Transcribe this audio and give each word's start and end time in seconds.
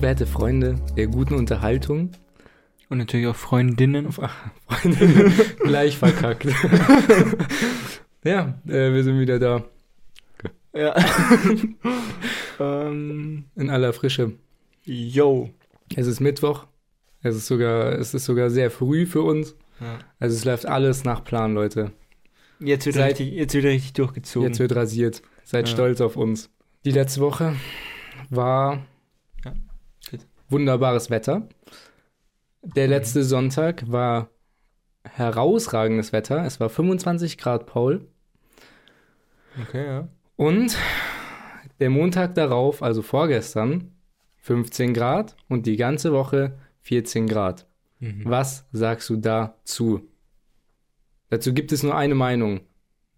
Werte 0.00 0.26
Freunde 0.26 0.76
der 0.96 1.06
guten 1.08 1.34
Unterhaltung. 1.34 2.10
Und 2.88 2.98
natürlich 2.98 3.26
auch 3.26 3.36
Freundinnen. 3.36 4.08
Ach, 4.20 4.34
Freunde, 4.68 5.30
gleich 5.62 5.96
verkackt. 5.98 6.46
ja, 8.24 8.58
äh, 8.66 8.92
wir 8.92 9.04
sind 9.04 9.20
wieder 9.20 9.38
da. 9.38 9.64
Ja. 10.74 10.94
ähm, 12.60 13.44
In 13.56 13.70
aller 13.70 13.92
Frische. 13.92 14.32
yo. 14.84 15.50
Es 15.94 16.06
ist 16.06 16.20
Mittwoch. 16.20 16.66
Es 17.22 17.36
ist 17.36 17.46
sogar, 17.46 17.92
es 17.98 18.14
ist 18.14 18.24
sogar 18.24 18.48
sehr 18.50 18.70
früh 18.70 19.04
für 19.06 19.22
uns. 19.22 19.54
Ja. 19.80 19.98
Also 20.18 20.36
es 20.36 20.44
läuft 20.44 20.66
alles 20.66 21.04
nach 21.04 21.22
Plan, 21.24 21.54
Leute. 21.54 21.92
Jetzt 22.60 22.86
wird, 22.86 22.96
Seit- 22.96 23.10
richtig, 23.18 23.32
jetzt 23.34 23.54
wird 23.54 23.64
richtig 23.66 23.92
durchgezogen. 23.94 24.48
Jetzt 24.48 24.58
wird 24.60 24.74
rasiert. 24.74 25.22
Seid 25.44 25.68
Ja. 25.68 25.74
stolz 25.74 26.00
auf 26.00 26.16
uns. 26.16 26.48
Die 26.84 26.92
letzte 26.92 27.20
Woche 27.20 27.54
war. 28.30 28.82
Wunderbares 30.50 31.10
Wetter. 31.10 31.48
Der 32.62 32.84
Mhm. 32.86 32.90
letzte 32.90 33.24
Sonntag 33.24 33.90
war 33.90 34.28
herausragendes 35.04 36.12
Wetter. 36.12 36.44
Es 36.44 36.60
war 36.60 36.68
25 36.68 37.38
Grad, 37.38 37.66
Paul. 37.66 38.06
okay, 39.62 39.86
ja. 39.86 40.08
Und 40.36 40.76
der 41.80 41.90
Montag 41.90 42.34
darauf, 42.34 42.82
also 42.82 43.02
vorgestern, 43.02 43.92
15 44.38 44.94
Grad 44.94 45.36
und 45.48 45.66
die 45.66 45.76
ganze 45.76 46.12
Woche 46.12 46.58
14 46.80 47.26
Grad. 47.26 47.66
Mhm. 47.98 48.22
Was 48.24 48.66
sagst 48.72 49.08
du 49.10 49.16
dazu? 49.16 50.08
Dazu 51.28 51.52
gibt 51.52 51.72
es 51.72 51.82
nur 51.82 51.96
eine 51.96 52.14
Meinung. 52.14 52.60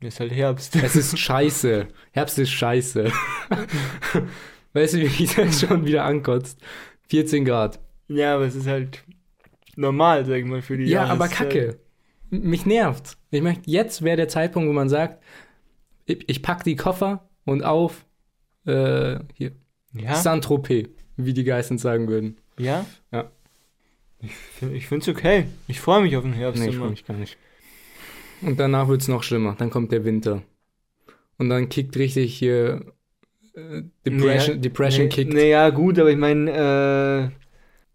Ist 0.01 0.19
halt 0.21 0.33
Herbst. 0.33 0.75
Es 0.77 0.97
ist 0.97 1.17
scheiße. 1.19 1.87
Herbst 2.13 2.39
ist 2.39 2.51
scheiße. 2.51 3.11
weißt 4.73 4.95
du, 4.95 4.99
wie 4.99 5.23
mich 5.23 5.35
das 5.37 5.61
schon 5.61 5.85
wieder 5.87 6.05
ankotzt? 6.05 6.61
14 7.13 7.45
Grad. 7.45 7.79
ja, 8.09 8.35
aber 8.37 8.47
es 8.47 8.55
ist 8.55 8.67
halt 8.67 9.05
normal, 9.77 10.25
sag 10.25 10.37
ich 10.37 10.47
mal, 10.47 10.63
für 10.63 10.79
die 10.79 10.85
Ja, 10.87 11.05
aber 11.05 11.27
Jahreszeit. 11.27 11.51
kacke. 11.51 11.79
M- 12.31 12.49
Mich 12.49 12.65
nervt. 12.65 13.19
Ich 13.31 13.43
möchte, 13.43 13.71
jetzt 13.71 14.01
wäre 14.01 14.17
der 14.17 14.29
Zeitpunkt, 14.29 14.67
wo 14.67 14.73
man 14.73 14.89
sagt, 14.89 15.23
ich, 16.07 16.27
ich 16.27 16.43
pack 16.43 16.65
die 16.65 16.75
Koffer 16.77 17.29
und 17.45 17.63
auf 17.65 18.07
äh, 18.65 19.19
hier, 19.35 19.53
Ja, 19.93 20.15
Saint-Tropez, 20.15 20.89
wie 21.19 21.35
die 21.35 21.45
Geistens 21.45 21.83
sagen 21.83 22.09
würden. 22.09 22.39
ja. 22.59 22.87
Ja. 23.13 23.31
Ich, 24.21 24.33
ich 24.73 24.87
find's 24.89 25.07
okay. 25.09 25.47
Ich 25.69 25.81
freue 25.81 26.01
mich 26.03 26.17
auf 26.17 26.23
den 26.23 26.33
Herbst 26.33 26.63
Nee, 26.63 26.71
ich 26.71 26.77
freue 26.79 26.91
mich 26.91 27.05
gar 27.05 27.17
nicht. 27.19 27.37
Und 28.41 28.59
danach 28.59 28.89
wird 28.89 29.03
es 29.03 29.09
noch 29.09 29.23
schlimmer. 29.23 29.55
Dann 29.59 29.69
kommt 29.69 29.93
der 29.93 30.05
Winter. 30.07 30.43
Und 31.39 31.49
dann 31.51 31.69
kickt 31.69 31.97
richtig 31.97 32.35
hier 32.39 32.93
Depression, 33.55 34.57
Nee, 34.57 34.61
Depression 34.63 35.05
nee, 35.05 35.09
kickt. 35.11 35.33
Naja, 35.35 35.71
gut, 35.71 35.99
aber 35.99 36.11
ich 36.11 36.17
meine, 36.17 37.31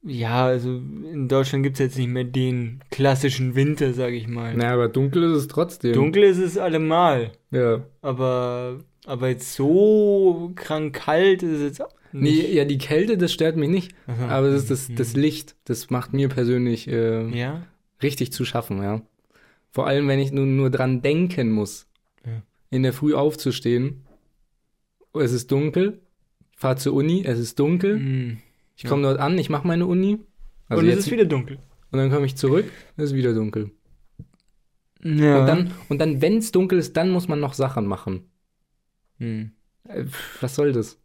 äh, 0.06 0.10
ja, 0.10 0.46
also 0.46 0.70
in 0.70 1.28
Deutschland 1.28 1.64
gibt's 1.64 1.80
jetzt 1.80 1.98
nicht 1.98 2.10
mehr 2.10 2.24
den 2.24 2.80
klassischen 2.92 3.56
Winter, 3.56 3.94
sag 3.94 4.14
ich 4.14 4.28
mal. 4.28 4.56
Naja, 4.56 4.74
aber 4.74 4.88
dunkel 4.88 5.24
ist 5.24 5.38
es 5.38 5.48
trotzdem. 5.48 5.94
Dunkel 5.94 6.24
ist 6.24 6.38
es 6.38 6.58
allemal, 6.58 7.32
Ja. 7.52 7.84
aber, 8.02 8.80
aber 9.06 9.30
jetzt 9.30 9.54
so 9.56 10.52
krank 10.56 10.94
kalt 10.96 11.44
ist 11.44 11.52
es 11.60 11.62
jetzt 11.80 11.82
Nee, 12.14 12.32
nicht. 12.32 12.54
ja, 12.54 12.64
die 12.66 12.78
Kälte, 12.78 13.18
das 13.18 13.34
stört 13.34 13.58
mich 13.58 13.70
nicht. 13.70 13.94
Aha. 14.08 14.28
Aber 14.30 14.50
das, 14.52 14.68
das, 14.68 14.88
Mhm. 14.90 14.96
das 14.96 15.16
Licht, 15.16 15.56
das 15.66 15.90
macht 15.90 16.14
mir 16.14 16.30
persönlich 16.30 16.88
äh, 16.88 17.28
Ja? 17.38 17.64
richtig 18.02 18.32
zu 18.32 18.46
schaffen, 18.46 18.82
ja. 18.82 19.02
Vor 19.72 19.88
allem, 19.88 20.08
wenn 20.08 20.20
ich 20.20 20.32
nur, 20.32 20.46
nur 20.46 20.70
dran 20.70 21.02
denken 21.02 21.52
muss, 21.52 21.86
Ja. 22.26 22.42
in 22.70 22.84
der 22.84 22.94
Früh 22.94 23.14
aufzustehen. 23.14 24.04
Es 25.14 25.32
ist 25.32 25.52
dunkel. 25.52 26.02
Ich 26.52 26.58
fahre 26.60 26.76
zur 26.78 26.94
Uni, 26.94 27.24
es 27.26 27.40
ist 27.40 27.60
dunkel. 27.60 28.00
Mhm. 28.00 28.38
Ich 28.76 28.86
komme 28.86 29.04
dort 29.04 29.20
an, 29.20 29.38
ich 29.38 29.50
mache 29.50 29.68
meine 29.68 29.86
Uni. 29.88 30.20
Also 30.68 30.82
Und 30.82 30.88
es 30.90 30.96
jetzt, 30.96 31.06
ist 31.08 31.12
wieder 31.12 31.26
dunkel. 31.26 31.60
und 31.92 32.00
dann 32.00 32.12
komme 32.12 32.26
ich 32.26 32.36
zurück, 32.36 32.66
es 32.98 33.06
ist 33.06 33.16
wieder 33.16 33.34
dunkel. 33.34 33.72
Ja. 35.04 35.40
Und 35.40 35.48
dann, 35.48 35.72
und 35.90 36.00
dann 36.00 36.22
wenn 36.22 36.38
es 36.38 36.52
dunkel 36.52 36.80
ist, 36.80 36.98
dann 36.98 37.10
muss 37.12 37.28
man 37.28 37.40
noch 37.40 37.54
Sachen 37.54 37.86
machen. 37.86 38.30
Mhm. 39.20 39.52
Äh, 39.88 40.06
Was 40.42 40.56
soll 40.56 40.74
das? 40.74 41.00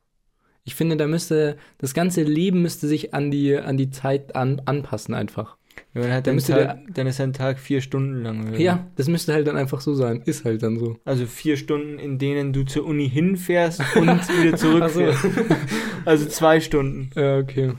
Ich 0.64 0.74
finde, 0.74 0.96
da 0.96 1.06
müsste, 1.06 1.56
das 1.78 1.92
ganze 1.92 2.22
Leben 2.22 2.62
müsste 2.62 2.86
sich 2.86 3.14
an 3.14 3.30
die, 3.30 3.56
an 3.56 3.76
die 3.76 3.90
Zeit 3.90 4.36
an, 4.36 4.62
anpassen 4.64 5.12
einfach. 5.14 5.56
Ja, 5.94 6.00
dann, 6.02 6.10
hat 6.12 6.16
Da 6.18 6.30
dein 6.30 6.34
müsste 6.36 6.52
Tag, 6.52 6.78
dann 6.94 7.06
ist 7.06 7.20
ein 7.20 7.32
Tag 7.34 7.58
vier 7.58 7.80
Stunden 7.82 8.22
lang. 8.22 8.48
oder? 8.48 8.58
Ja, 8.58 8.86
das 8.96 9.08
müsste 9.08 9.32
halt 9.34 9.46
dann 9.46 9.56
einfach 9.56 9.80
so 9.80 9.94
sein. 9.94 10.22
Ist 10.24 10.44
halt 10.44 10.62
dann 10.62 10.78
so. 10.78 10.96
Also 11.04 11.26
vier 11.26 11.56
Stunden, 11.56 11.98
in 11.98 12.18
denen 12.18 12.52
du 12.52 12.64
zur 12.64 12.86
Uni 12.86 13.08
hinfährst 13.10 13.80
und 13.96 14.06
wieder 14.42 14.56
zurückfährst. 14.56 15.24
Also 16.04 16.26
zwei 16.26 16.58
Stunden. 16.60 17.10
Ja, 17.14 17.38
okay. 17.38 17.74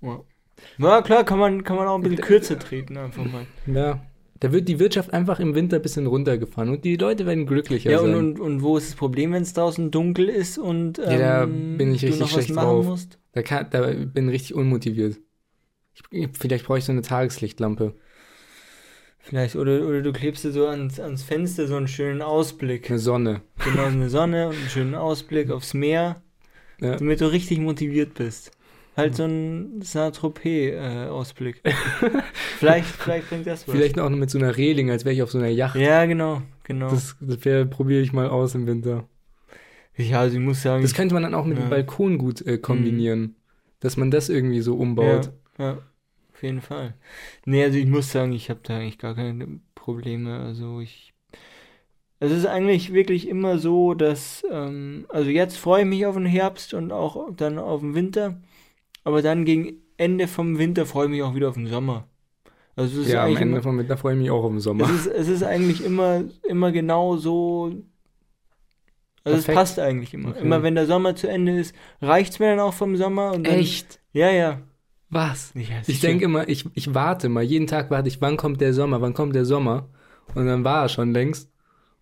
Ja. 0.00 0.20
Na 0.78 1.02
klar, 1.02 1.22
kann 1.24 1.38
man, 1.38 1.64
kann 1.64 1.76
man 1.76 1.86
auch 1.86 1.96
ein 1.96 2.02
bisschen 2.02 2.20
kürzer 2.20 2.58
treten, 2.58 2.96
einfach 2.96 3.24
mal. 3.24 3.44
Ja. 3.66 4.00
Da 4.40 4.52
wird 4.52 4.68
die 4.68 4.78
Wirtschaft 4.80 5.12
einfach 5.12 5.38
im 5.38 5.54
Winter 5.54 5.76
ein 5.76 5.82
bisschen 5.82 6.06
runtergefahren 6.06 6.70
und 6.70 6.84
die 6.84 6.96
Leute 6.96 7.26
werden 7.26 7.46
glücklicher 7.46 7.90
Ja, 7.90 8.00
und, 8.00 8.06
sein. 8.12 8.16
und, 8.16 8.40
und 8.40 8.62
wo 8.62 8.76
ist 8.78 8.88
das 8.88 8.94
Problem, 8.96 9.32
wenn 9.32 9.42
es 9.42 9.52
draußen 9.52 9.90
dunkel 9.90 10.28
ist 10.28 10.58
und 10.58 10.98
ähm, 10.98 11.04
Ja, 11.10 11.18
da 11.40 11.46
bin 11.46 11.94
ich 11.94 12.04
richtig 12.04 12.30
schlecht 12.30 12.50
machen 12.54 12.66
drauf. 12.68 12.86
musst? 12.86 13.18
da, 13.32 13.42
kann, 13.42 13.66
da 13.70 13.92
bin 13.92 14.28
ich 14.28 14.34
richtig 14.34 14.54
unmotiviert. 14.56 15.18
Ich, 16.10 16.28
vielleicht 16.38 16.66
brauche 16.66 16.78
ich 16.78 16.84
so 16.84 16.92
eine 16.92 17.02
Tageslichtlampe. 17.02 17.94
Vielleicht, 19.18 19.54
oder, 19.56 19.86
oder 19.86 20.02
du 20.02 20.12
klebst 20.12 20.44
dir 20.44 20.50
so 20.50 20.66
ans, 20.66 20.98
ans 20.98 21.22
Fenster 21.22 21.68
so 21.68 21.76
einen 21.76 21.86
schönen 21.88 22.22
Ausblick. 22.22 22.90
Eine 22.90 22.98
Sonne. 22.98 23.42
Genau, 23.64 23.84
eine 23.84 24.08
Sonne 24.10 24.48
und 24.48 24.56
einen 24.56 24.68
schönen 24.68 24.94
Ausblick 24.96 25.50
aufs 25.50 25.74
Meer, 25.74 26.22
Ja. 26.80 26.96
damit 26.96 27.20
du 27.20 27.30
richtig 27.30 27.58
motiviert 27.60 28.14
bist. 28.14 28.50
Halt 28.96 29.14
so 29.14 29.24
ein 29.24 29.80
Saint-Tropez-Ausblick. 29.80 31.62
vielleicht, 32.58 32.86
vielleicht 32.86 33.28
bringt 33.30 33.46
das 33.46 33.66
was. 33.66 33.74
Vielleicht 33.74 33.98
auch 33.98 34.10
noch 34.10 34.18
mit 34.18 34.28
so 34.30 34.38
einer 34.38 34.56
Reling, 34.56 34.90
als 34.90 35.04
wäre 35.04 35.14
ich 35.14 35.22
auf 35.22 35.30
so 35.30 35.38
einer 35.38 35.48
Yacht. 35.48 35.76
Ja, 35.76 36.04
genau, 36.04 36.42
genau. 36.64 36.90
Das, 36.90 37.16
das 37.20 37.38
probiere 37.70 38.00
ich 38.02 38.12
mal 38.12 38.28
aus 38.28 38.54
im 38.54 38.66
Winter. 38.66 39.04
ja, 39.96 40.20
also 40.20 40.36
ich 40.36 40.42
muss 40.42 40.62
sagen, 40.62 40.82
Das 40.82 40.94
könnte 40.94 41.14
man 41.14 41.22
dann 41.22 41.34
auch 41.34 41.44
mit 41.46 41.58
Ja. 41.58 41.64
dem 41.64 41.70
Balkon 41.70 42.18
gut 42.18 42.44
äh, 42.46 42.58
kombinieren. 42.58 43.36
Dass 43.80 43.96
man 43.96 44.10
das 44.10 44.28
irgendwie 44.28 44.60
so 44.60 44.76
umbaut. 44.76 45.26
Ja, 45.26 45.32
ja, 45.58 45.78
auf 46.32 46.42
jeden 46.42 46.60
Fall. 46.60 46.94
Nee, 47.44 47.64
also 47.64 47.78
ich 47.78 47.86
muss 47.86 48.10
sagen, 48.10 48.32
ich 48.32 48.50
habe 48.50 48.60
da 48.62 48.76
eigentlich 48.78 48.98
gar 48.98 49.14
keine 49.14 49.60
Probleme. 49.74 50.40
Also 50.40 50.80
ich. 50.80 51.12
Es 52.20 52.30
ist 52.30 52.46
eigentlich 52.46 52.92
wirklich 52.92 53.28
immer 53.28 53.58
so, 53.58 53.94
dass. 53.94 54.44
Ähm, 54.50 55.06
also 55.08 55.30
jetzt 55.30 55.56
freue 55.56 55.82
ich 55.82 55.88
mich 55.88 56.06
auf 56.06 56.14
den 56.14 56.26
Herbst 56.26 56.74
und 56.74 56.92
auch 56.92 57.30
dann 57.34 57.58
auf 57.58 57.80
den 57.80 57.94
Winter. 57.94 58.40
Aber 59.04 59.22
dann 59.22 59.44
gegen 59.44 59.82
Ende 59.96 60.28
vom 60.28 60.58
Winter 60.58 60.86
freue 60.86 61.06
ich 61.06 61.10
mich 61.10 61.22
auch 61.22 61.34
wieder 61.34 61.48
auf 61.48 61.54
den 61.54 61.66
Sommer. 61.66 62.06
Also 62.76 63.00
es 63.00 63.06
ist 63.06 63.12
Ja, 63.12 63.24
am 63.24 63.30
Ende 63.30 63.42
immer, 63.42 63.62
vom 63.62 63.78
Winter 63.78 63.96
freue 63.96 64.14
ich 64.14 64.20
mich 64.20 64.30
auch 64.30 64.44
auf 64.44 64.50
den 64.50 64.60
Sommer. 64.60 64.84
es 64.84 65.06
ist, 65.06 65.06
es 65.06 65.28
ist 65.28 65.42
eigentlich 65.42 65.84
immer, 65.84 66.24
immer 66.48 66.72
genau 66.72 67.16
so. 67.16 67.72
Also 69.24 69.38
es 69.38 69.44
Perfekt. 69.44 69.54
passt 69.54 69.78
eigentlich 69.78 70.14
immer. 70.14 70.30
Okay. 70.30 70.40
Immer 70.40 70.62
wenn 70.62 70.74
der 70.74 70.86
Sommer 70.86 71.14
zu 71.14 71.28
Ende 71.28 71.58
ist, 71.58 71.74
reicht's 72.00 72.38
mir 72.38 72.46
dann 72.50 72.60
auch 72.60 72.74
vom 72.74 72.96
Sommer 72.96 73.32
dann. 73.32 73.44
Echt? 73.44 74.00
Ja, 74.12 74.30
ja. 74.30 74.62
Was? 75.12 75.52
Ja, 75.54 75.76
Ich 75.86 76.00
denke 76.00 76.24
immer, 76.24 76.48
ich, 76.48 76.64
ich 76.74 76.94
warte 76.94 77.28
mal, 77.28 77.42
jeden 77.42 77.66
Tag 77.66 77.90
warte 77.90 78.08
ich, 78.08 78.20
wann 78.22 78.36
kommt 78.38 78.60
der 78.62 78.72
Sommer, 78.72 79.00
wann 79.02 79.12
kommt 79.12 79.34
der 79.34 79.44
Sommer? 79.44 79.88
Und 80.34 80.46
dann 80.46 80.64
war 80.64 80.84
er 80.84 80.88
schon 80.88 81.12
längst. 81.12 81.50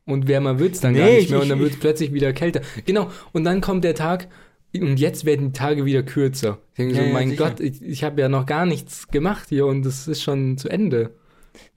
Und 0.06 0.28
wärmer 0.28 0.58
wird's 0.60 0.80
dann 0.80 0.94
gar 0.94 1.04
Nee, 1.06 1.16
nicht 1.16 1.24
ich- 1.24 1.30
mehr 1.30 1.42
und 1.42 1.48
dann 1.48 1.58
ich- 1.58 1.64
wird's 1.64 1.76
plötzlich 1.80 2.12
wieder 2.12 2.32
kälter. 2.32 2.60
Genau, 2.86 3.10
und 3.32 3.44
dann 3.44 3.60
kommt 3.60 3.82
der 3.84 3.94
Tag 3.96 4.28
und 4.74 4.98
jetzt 5.00 5.24
werden 5.24 5.48
die 5.48 5.58
Tage 5.58 5.84
wieder 5.84 6.04
kürzer. 6.04 6.58
Ich 6.72 6.76
denke 6.76 6.94
Ja, 6.94 7.04
so, 7.04 7.12
mein 7.12 7.30
sicher. 7.30 7.44
Gott, 7.50 7.58
ich, 7.60 7.82
ich 7.82 8.04
habe 8.04 8.20
ja 8.20 8.28
noch 8.28 8.46
gar 8.46 8.64
nichts 8.64 9.08
gemacht 9.08 9.48
hier 9.48 9.66
und 9.66 9.84
es 9.84 10.06
ist 10.06 10.22
schon 10.22 10.56
zu 10.56 10.68
Ende. 10.68 11.10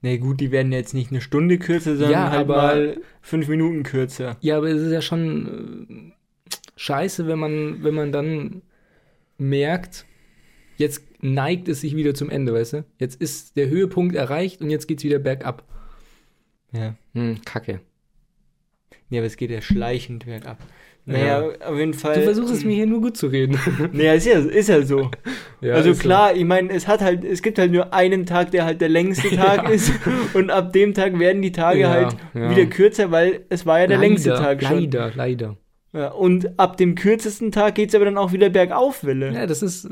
Nee, 0.02 0.18
gut, 0.18 0.38
die 0.40 0.52
werden 0.52 0.70
jetzt 0.70 0.94
nicht 0.94 1.10
eine 1.10 1.20
Stunde 1.20 1.58
kürzer, 1.58 1.92
sondern 1.96 2.12
Ja, 2.12 2.30
halt 2.30 2.40
aber- 2.42 2.56
mal 2.56 3.00
fünf 3.20 3.48
Minuten 3.48 3.82
kürzer. 3.82 4.36
Ja, 4.40 4.56
aber 4.58 4.68
es 4.68 4.80
ist 4.82 4.92
ja 4.92 5.02
schon 5.02 6.12
äh, 6.48 6.50
scheiße, 6.76 7.26
wenn 7.26 7.40
man, 7.40 7.82
wenn 7.82 7.94
man 7.94 8.12
dann 8.12 8.62
merkt, 9.36 10.06
jetzt 10.76 11.02
neigt 11.24 11.68
es 11.68 11.80
sich 11.80 11.96
wieder 11.96 12.14
zum 12.14 12.30
Ende, 12.30 12.52
weißt 12.52 12.72
du? 12.74 12.84
Jetzt 12.98 13.20
ist 13.20 13.56
der 13.56 13.68
Höhepunkt 13.68 14.14
erreicht 14.14 14.60
und 14.60 14.70
jetzt 14.70 14.86
geht's 14.86 15.04
wieder 15.04 15.18
bergab. 15.18 15.64
Ja. 16.72 16.94
Hm, 17.14 17.40
kacke. 17.44 17.80
Nee, 19.08 19.18
aber 19.18 19.26
es 19.26 19.36
geht 19.36 19.50
ja 19.50 19.60
schleichend 19.60 20.26
bergab. 20.26 20.58
Naja, 21.06 21.48
auf 21.66 21.76
jeden 21.78 21.92
Fall. 21.92 22.14
Du 22.14 22.22
versuchst 22.22 22.54
es 22.54 22.64
mir 22.64 22.74
hier 22.74 22.86
nur 22.86 23.00
gut 23.02 23.16
zu 23.16 23.26
reden. 23.26 23.58
Naja, 23.92 24.14
ist 24.14 24.26
ja, 24.26 24.38
ist 24.38 24.68
ja 24.70 24.80
so. 24.82 25.10
Ja, 25.60 25.74
also 25.74 25.90
ist 25.90 25.98
so. 25.98 26.02
klar, 26.02 26.34
ich 26.34 26.44
meine, 26.44 26.70
es 26.72 26.88
hat 26.88 27.02
halt, 27.02 27.24
es 27.24 27.42
gibt 27.42 27.58
halt 27.58 27.72
nur 27.72 27.92
einen 27.92 28.24
Tag, 28.24 28.50
der 28.52 28.64
halt 28.64 28.80
der 28.80 28.88
längste 28.88 29.28
Tag 29.36 29.64
Ja. 29.64 29.68
ist. 29.68 29.92
Und 30.32 30.50
ab 30.50 30.72
dem 30.72 30.94
Tag 30.94 31.18
werden 31.18 31.42
die 31.42 31.52
Tage 31.52 31.80
Ja, 31.80 31.90
halt 31.90 32.16
ja. 32.32 32.50
wieder 32.50 32.66
kürzer, 32.66 33.10
weil 33.10 33.44
es 33.50 33.66
war 33.66 33.80
ja 33.80 33.86
der 33.86 33.98
leider, 33.98 34.08
längste 34.08 34.30
Tag 34.30 34.62
schon. 34.62 34.80
Leider, 34.80 35.12
leider. 35.14 35.56
Ja, 35.94 36.08
und 36.08 36.58
ab 36.58 36.76
dem 36.76 36.96
kürzesten 36.96 37.52
Tag 37.52 37.76
geht 37.76 37.90
es 37.90 37.94
aber 37.94 38.04
dann 38.04 38.18
auch 38.18 38.32
wieder 38.32 38.50
bergauf, 38.50 39.04
Wille. 39.04 39.32
Ja, 39.32 39.46
das 39.46 39.62
ist, 39.62 39.88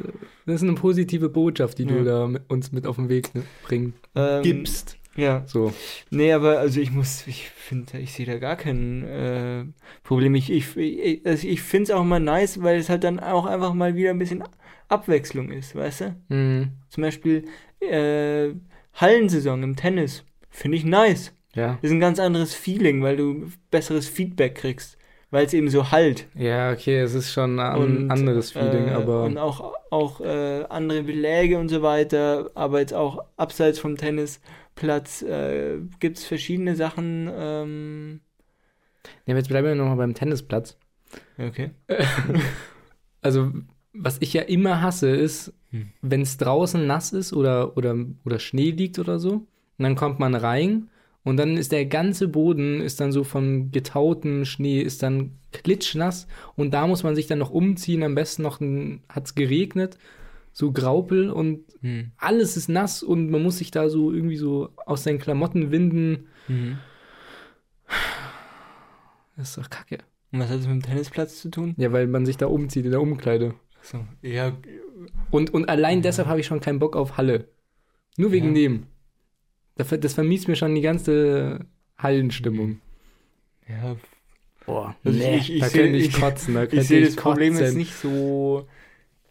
das 0.46 0.56
ist 0.56 0.62
eine 0.62 0.74
positive 0.74 1.28
Botschaft, 1.28 1.78
die 1.78 1.84
Ja. 1.84 1.88
du 1.92 2.04
da 2.04 2.26
mit, 2.26 2.42
uns 2.50 2.72
mit 2.72 2.86
auf 2.86 2.96
den 2.96 3.08
Weg 3.08 3.34
ne, 3.34 3.42
bringen, 3.64 3.94
Ähm, 4.16 4.42
gibst. 4.42 4.98
Ja. 5.14 5.42
So. 5.46 5.72
Nee, 6.10 6.32
aber 6.32 6.58
also 6.58 6.80
ich 6.80 6.90
muss, 6.90 7.26
ich 7.26 7.50
finde, 7.50 7.98
ich 7.98 8.12
sehe 8.14 8.26
da 8.26 8.38
gar 8.38 8.56
kein 8.56 9.04
äh, 9.04 9.64
Problem. 10.02 10.34
Ich, 10.34 10.50
ich, 10.50 10.76
ich, 10.76 11.24
also 11.24 11.46
ich 11.46 11.62
finde 11.62 11.84
es 11.84 11.90
auch 11.90 12.02
mal 12.04 12.18
nice, 12.18 12.62
weil 12.62 12.78
es 12.78 12.88
halt 12.88 13.04
dann 13.04 13.20
auch 13.20 13.46
einfach 13.46 13.72
mal 13.74 13.94
wieder 13.94 14.10
ein 14.10 14.18
bisschen 14.18 14.42
Abwechslung 14.88 15.50
ist, 15.52 15.76
weißt 15.76 16.00
du? 16.00 16.16
Mhm. 16.34 16.68
Zum 16.88 17.02
Beispiel 17.02 17.44
äh, 17.80 18.54
Hallensaison 18.94 19.62
im 19.62 19.76
Tennis. 19.76 20.24
Finde 20.50 20.76
ich 20.78 20.84
nice. 20.84 21.32
Ja. 21.54 21.78
ist 21.82 21.90
ein 21.90 22.00
ganz 22.00 22.18
anderes 22.18 22.54
Feeling, 22.54 23.02
weil 23.02 23.16
du 23.18 23.50
besseres 23.70 24.08
Feedback 24.08 24.54
kriegst, 24.54 24.96
weil 25.32 25.46
es 25.46 25.54
eben 25.54 25.68
so 25.70 25.90
halt. 25.90 26.26
Ja, 26.34 26.70
okay, 26.72 27.00
es 27.00 27.14
ist 27.14 27.32
schon 27.32 27.58
ein 27.58 27.76
Und, 27.80 28.10
anderes 28.10 28.52
Feeling, 28.52 28.86
äh, 28.88 28.92
aber 28.92 29.24
Und 29.24 29.38
auch, 29.38 29.74
auch 29.90 30.20
äh, 30.20 30.64
andere 30.68 31.02
Beläge 31.02 31.58
und 31.58 31.68
so 31.70 31.82
weiter, 31.82 32.50
aber 32.54 32.78
jetzt 32.78 32.94
auch 32.94 33.24
abseits 33.36 33.80
vom 33.80 33.96
Tennisplatz 33.96 35.22
äh, 35.22 35.78
gibt 35.98 36.18
es 36.18 36.24
verschiedene 36.24 36.76
Sachen. 36.76 37.28
Ähm, 37.34 38.20
ja, 39.26 39.34
jetzt 39.34 39.48
bleiben 39.48 39.66
wir 39.66 39.74
nochmal 39.74 39.96
beim 39.96 40.14
Tennisplatz. 40.14 40.76
okay. 41.38 41.70
Also, 43.20 43.52
was 43.92 44.16
ich 44.20 44.32
ja 44.32 44.42
immer 44.42 44.80
hasse, 44.82 45.10
ist, 45.10 45.52
Hm. 45.70 45.90
wenn 46.02 46.20
es 46.22 46.36
draußen 46.36 46.86
nass 46.86 47.12
ist 47.12 47.32
oder, 47.32 47.76
oder, 47.78 47.96
oder 48.24 48.38
Schnee 48.38 48.70
liegt 48.72 48.98
oder 48.98 49.18
so, 49.18 49.32
und 49.32 49.46
dann 49.78 49.96
kommt 49.96 50.18
man 50.18 50.34
rein 50.34 50.90
und 51.24 51.36
dann 51.36 51.56
ist 51.56 51.72
der 51.72 51.86
ganze 51.86 52.28
Boden 52.28 52.80
ist 52.80 53.00
dann 53.00 53.12
so 53.12 53.22
von 53.24 53.70
getauten 53.70 54.44
Schnee, 54.44 54.80
ist 54.80 55.02
dann 55.02 55.32
klitschnass 55.52 56.26
und 56.56 56.72
da 56.74 56.86
muss 56.86 57.02
man 57.02 57.14
sich 57.14 57.26
dann 57.26 57.38
noch 57.38 57.50
umziehen, 57.50 58.02
am 58.02 58.14
besten 58.14 58.42
noch 58.42 58.60
hat 59.08 59.26
es 59.26 59.34
geregnet, 59.34 59.98
so 60.52 60.72
Graupel 60.72 61.30
und 61.30 61.60
Hm. 61.80 62.12
alles 62.16 62.56
ist 62.56 62.68
nass 62.68 63.02
und 63.02 63.30
man 63.30 63.42
muss 63.42 63.58
sich 63.58 63.70
da 63.72 63.88
so 63.88 64.12
irgendwie 64.12 64.36
so 64.36 64.68
aus 64.86 65.02
seinen 65.04 65.18
Klamotten 65.18 65.70
winden. 65.72 66.28
Mhm. 66.48 66.78
Das 69.36 69.48
ist 69.50 69.58
doch 69.58 69.70
kacke. 69.70 69.98
Und 70.30 70.40
was 70.40 70.48
hat 70.50 70.58
das 70.58 70.66
mit 70.66 70.76
dem 70.76 70.82
Tennisplatz 70.82 71.40
zu 71.40 71.50
tun? 71.50 71.74
Ja, 71.76 71.92
weil 71.92 72.06
man 72.06 72.24
sich 72.26 72.36
da 72.36 72.46
umzieht 72.46 72.84
in 72.84 72.90
der 72.90 73.00
Umkleide. 73.00 73.54
So, 73.82 74.04
ja, 74.22 74.52
Und, 75.30 75.52
und 75.52 75.68
allein 75.68 76.02
deshalb 76.02 76.28
habe 76.28 76.40
ich 76.40 76.46
schon 76.46 76.60
keinen 76.60 76.78
Bock 76.78 76.94
auf 76.96 77.16
Halle. 77.16 77.48
Nur 78.16 78.30
wegen 78.32 78.48
Ja. 78.48 78.54
dem. 78.54 78.86
Das, 79.76 79.88
ver- 79.88 79.98
das 79.98 80.14
vermisst 80.14 80.48
mir 80.48 80.56
schon 80.56 80.74
die 80.74 80.80
ganze 80.80 81.66
Hallenstimmung. 81.98 82.80
ja 83.68 83.96
Boah, 84.64 84.94
Also 85.02 85.18
nee, 85.18 85.36
ich- 85.38 85.52
ich 85.54 85.60
da 85.60 85.68
könnte 85.68 85.96
ich 85.98 86.08
ich- 86.08 86.20
kotzen. 86.20 86.54
Da 86.54 86.62
ich 86.70 86.86
sehe 86.86 87.00
ich 87.00 87.06
das 87.06 87.16
Problem 87.16 87.58
jetzt 87.58 87.74
nicht 87.74 87.94
so, 87.94 88.68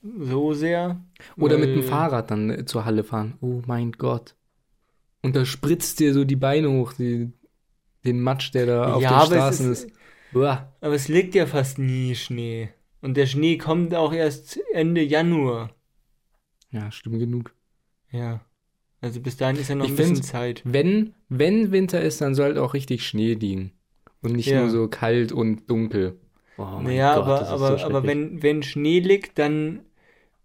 so 0.04 0.54
sehr. 0.54 1.00
Oder 1.38 1.58
mit 1.58 1.70
dem 1.70 1.84
Fahrrad 1.84 2.32
dann 2.32 2.50
äh, 2.50 2.66
zur 2.66 2.84
Halle 2.86 3.04
fahren. 3.06 3.36
Oh 3.40 3.62
mein 3.66 3.94
Gott. 3.94 4.36
Und 5.22 5.36
da 5.36 5.46
spritzt 5.46 6.00
dir 6.00 6.14
so 6.14 6.26
die 6.26 6.36
Beine 6.36 6.70
hoch, 6.70 6.94
die, 6.94 7.32
den 8.04 8.20
Matsch, 8.22 8.54
der 8.54 8.66
da 8.66 8.94
auf 8.96 9.02
ja, 9.04 9.10
den 9.10 9.16
aber 9.16 9.26
Straßen 9.28 9.72
es 9.72 9.84
ist. 9.84 9.90
ist, 9.92 10.36
Uah. 10.36 10.74
aber 10.82 10.96
es 10.96 11.08
liegt 11.08 11.34
ja 11.36 11.46
fast 11.46 11.78
nie 11.80 12.16
Schnee. 12.16 12.70
Und 13.02 13.16
der 13.16 13.26
Schnee 13.28 13.58
kommt 13.58 13.96
auch 13.96 14.12
erst 14.14 14.60
Ende 14.74 15.02
Januar. 15.02 15.74
Ja, 16.72 16.92
stimmt 16.92 17.20
genug. 17.20 17.54
Ja. 18.12 18.42
Also 19.02 19.20
bis 19.20 19.36
dahin 19.38 19.58
ist 19.58 19.68
ja 19.70 19.76
noch 19.76 19.86
Ich 19.86 19.92
ein 19.92 19.96
bisschen 19.98 20.16
find- 20.18 20.26
Zeit. 20.26 20.62
Wenn, 20.64 21.14
wenn 21.30 21.72
Winter 21.72 22.02
ist, 22.02 22.22
dann 22.22 22.36
sollte 22.36 22.62
auch 22.62 22.74
richtig 22.74 23.06
Schnee 23.06 23.34
liegen. 23.34 23.72
Und 24.22 24.34
nicht 24.34 24.48
Ja. 24.48 24.62
nur 24.62 24.70
so 24.70 24.88
kalt 24.88 25.32
und 25.32 25.68
dunkel. 25.70 26.18
Oh 26.58 26.80
naja, 26.84 27.16
Gott, 27.16 27.24
aber, 27.26 27.48
aber, 27.50 27.78
so 27.80 27.86
aber 27.86 28.04
wenn, 28.04 28.44
wenn 28.44 28.62
Schnee 28.62 29.00
liegt, 29.00 29.40
dann 29.40 29.80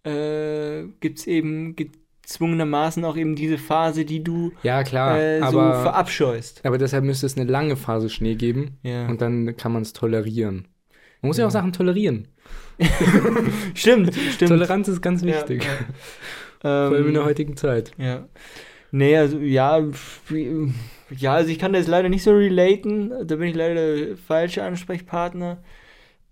äh, 0.04 0.84
gibt 1.00 1.18
es 1.18 1.26
eben 1.26 1.76
gezwungenermaßen 1.76 3.04
auch 3.04 3.16
eben 3.18 3.34
diese 3.36 3.58
Phase, 3.58 4.06
die 4.06 4.24
du 4.24 4.52
Ja, 4.62 4.82
klar, 4.84 5.20
äh, 5.20 5.40
so 5.40 5.60
aber, 5.60 5.82
verabscheust. 5.82 6.64
aber 6.64 6.78
deshalb 6.78 7.04
müsste 7.04 7.26
es 7.26 7.36
eine 7.36 7.50
lange 7.50 7.76
Phase 7.76 8.08
Schnee 8.08 8.36
geben 8.36 8.78
Ja. 8.82 9.08
und 9.08 9.20
dann 9.20 9.56
kann 9.58 9.72
man 9.72 9.82
es 9.82 9.92
tolerieren. 9.92 10.68
Man 11.20 11.28
muss 11.28 11.36
ja. 11.36 11.42
Ja. 11.42 11.48
auch 11.48 11.52
Sachen 11.52 11.72
tolerieren. 11.74 12.28
Stimmt, 13.74 14.14
stimmt. 14.14 14.48
Toleranz 14.50 14.88
ist 14.88 15.02
ganz 15.02 15.22
wichtig. 15.22 15.64
ja. 15.64 15.70
Vor 16.86 16.96
allem 16.96 17.08
in 17.08 17.14
der 17.14 17.22
Ähm, 17.22 17.28
heutigen 17.28 17.56
Zeit. 17.56 17.92
Ja. 17.98 18.28
Nee, 18.92 19.16
also 19.16 19.38
ja, 19.38 19.84
ja, 21.10 21.34
also 21.34 21.50
ich 21.50 21.58
kann 21.58 21.72
das 21.72 21.86
leider 21.86 22.08
nicht 22.08 22.22
so 22.22 22.32
relaten. 22.32 23.10
Da 23.26 23.36
bin 23.36 23.48
ich 23.48 23.54
leider 23.54 23.74
der 23.74 24.16
falsche 24.16 24.62
Ansprechpartner. 24.62 25.62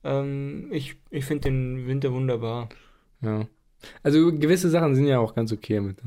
Ähm, 0.04 0.69
ich 0.72 0.96
ich 1.10 1.25
finde 1.25 1.50
den 1.50 1.86
Winter 1.86 2.12
wunderbar. 2.12 2.69
Ja. 3.22 3.48
Also 4.02 4.32
gewisse 4.32 4.70
Sachen 4.70 4.94
sind 4.94 5.06
ja 5.06 5.19
auch 5.19 5.34
ganz 5.34 5.52
okay 5.52 5.81
mit. 5.81 5.98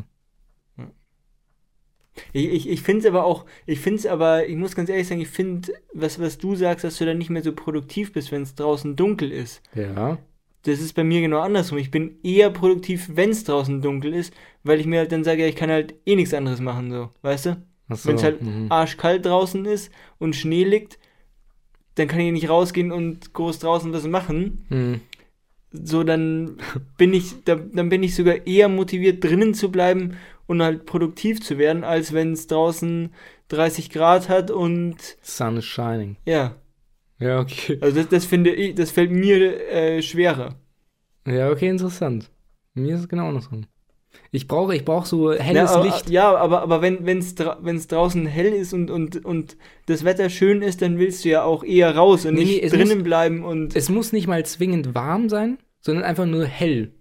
Ich, 2.33 2.47
ich, 2.47 2.69
ich 2.69 2.81
finde 2.81 3.01
es 3.01 3.05
aber 3.05 3.25
auch, 3.25 3.45
ich 3.67 3.79
finde 3.79 3.99
es 3.99 4.05
aber, 4.07 4.47
ich 4.47 4.55
muss 4.55 4.75
ganz 4.75 4.89
ehrlich 4.89 5.07
sagen, 5.07 5.21
ich 5.21 5.27
finde, 5.27 5.73
was, 5.93 6.19
was 6.19 6.37
du 6.39 6.55
sagst, 6.55 6.83
dass 6.83 6.97
du 6.97 7.05
dann 7.05 7.17
nicht 7.19 7.29
mehr 7.29 7.43
so 7.43 7.53
produktiv 7.53 8.11
bist, 8.13 8.31
wenn 8.31 8.41
es 8.41 8.55
draußen 8.55 8.95
dunkel 8.95 9.31
ist. 9.31 9.61
Ja. 9.75 10.17
Das 10.67 10.81
ist 10.81 10.93
bei 10.93 11.05
mir 11.05 11.21
genau 11.21 11.39
andersrum. 11.39 11.77
Ich 11.77 11.91
bin 11.91 12.19
eher 12.23 12.49
produktiv, 12.49 13.11
wenn 13.13 13.29
es 13.29 13.45
draußen 13.45 13.81
dunkel 13.81 14.13
ist, 14.13 14.33
weil 14.63 14.81
ich 14.81 14.85
mir 14.85 14.99
halt 14.99 15.13
dann 15.13 15.23
sage, 15.23 15.43
ja, 15.43 15.47
ich 15.47 15.55
kann 15.55 15.71
halt 15.71 15.95
eh 16.05 16.17
nichts 16.17 16.33
anderes 16.33 16.59
machen, 16.59 16.91
so, 16.91 17.09
weißt 17.21 17.45
du? 17.45 17.67
Achso, 17.87 18.09
Wenn 18.09 18.17
es 18.17 18.23
halt 18.23 18.41
mhm. 18.41 18.69
arschkalt 18.69 19.25
draußen 19.25 19.63
ist 19.63 19.93
und 20.17 20.35
Schnee 20.35 20.65
liegt, 20.65 20.99
dann 21.95 22.09
kann 22.09 22.19
ich 22.19 22.33
nicht 22.33 22.49
rausgehen 22.49 22.91
und 22.91 23.33
groß 23.33 23.59
draußen 23.59 23.93
was 23.93 24.05
machen. 24.07 24.65
Mhm. 24.67 25.01
So, 25.71 26.03
dann 26.03 26.57
bin 26.97 27.13
ich, 27.13 27.45
da, 27.45 27.55
dann 27.55 27.87
bin 27.87 28.03
ich 28.03 28.13
sogar 28.13 28.45
eher 28.45 28.67
motiviert, 28.67 29.23
drinnen 29.23 29.53
zu 29.53 29.71
bleiben 29.71 30.17
und 30.47 30.61
halt 30.61 30.85
produktiv 30.85 31.41
zu 31.41 31.57
werden, 31.57 31.85
als 31.85 32.11
wenn 32.11 32.33
es 32.33 32.47
draußen 32.47 33.13
30 33.47 33.89
Grad 33.89 34.27
hat 34.27 34.51
und 34.51 34.97
Sun 35.21 35.55
is 35.55 35.65
shining. 35.65 36.17
ja. 36.25 36.57
Ja, 37.19 37.39
okay. 37.39 37.77
Also 37.81 37.97
das, 37.97 38.09
das 38.09 38.25
finde 38.25 38.51
ich, 38.53 38.75
das 38.75 38.91
fällt 38.91 39.11
mir 39.11 39.69
äh, 39.71 40.01
schwerer. 40.01 40.55
Ja, 41.27 41.49
okay, 41.49 41.67
interessant. 41.69 42.29
Mir 42.75 42.93
ist 42.95 43.01
es 43.01 43.09
genau 43.09 43.27
andersrum. 43.29 43.65
Ich 44.31 44.47
brauche, 44.47 44.75
ich 44.75 44.85
brauche 44.85 45.07
so 45.07 45.33
Ja, 45.33 45.39
helles 45.41 45.71
aber, 45.71 45.85
Licht. 45.85 46.09
ja, 46.09 46.35
aber, 46.35 46.61
aber 46.61 46.81
wenn 46.81 47.17
es 47.17 47.35
dra 47.35 47.55
draußen 47.61 48.25
hell 48.25 48.53
ist 48.53 48.73
und, 48.73 48.91
und, 48.91 49.25
und 49.25 49.57
das 49.87 50.03
Wetter 50.03 50.29
schön 50.29 50.61
ist, 50.61 50.81
dann 50.81 50.99
willst 50.99 51.25
du 51.25 51.29
ja 51.29 51.43
auch 51.43 51.63
eher 51.63 51.95
raus 51.95 52.25
und 52.25 52.35
Nee, 52.35 52.41
nicht 52.43 52.63
nee, 52.63 52.69
drinnen 52.69 52.97
muss- 52.99 53.03
bleiben 53.03 53.43
und. 53.43 53.75
Es 53.75 53.89
muss 53.89 54.13
nicht 54.13 54.27
mal 54.27 54.45
zwingend 54.45 54.93
warm 54.93 55.29
sein, 55.29 55.57
sondern 55.81 56.03
einfach 56.03 56.25
nur 56.25 56.45
hell. 56.45 56.91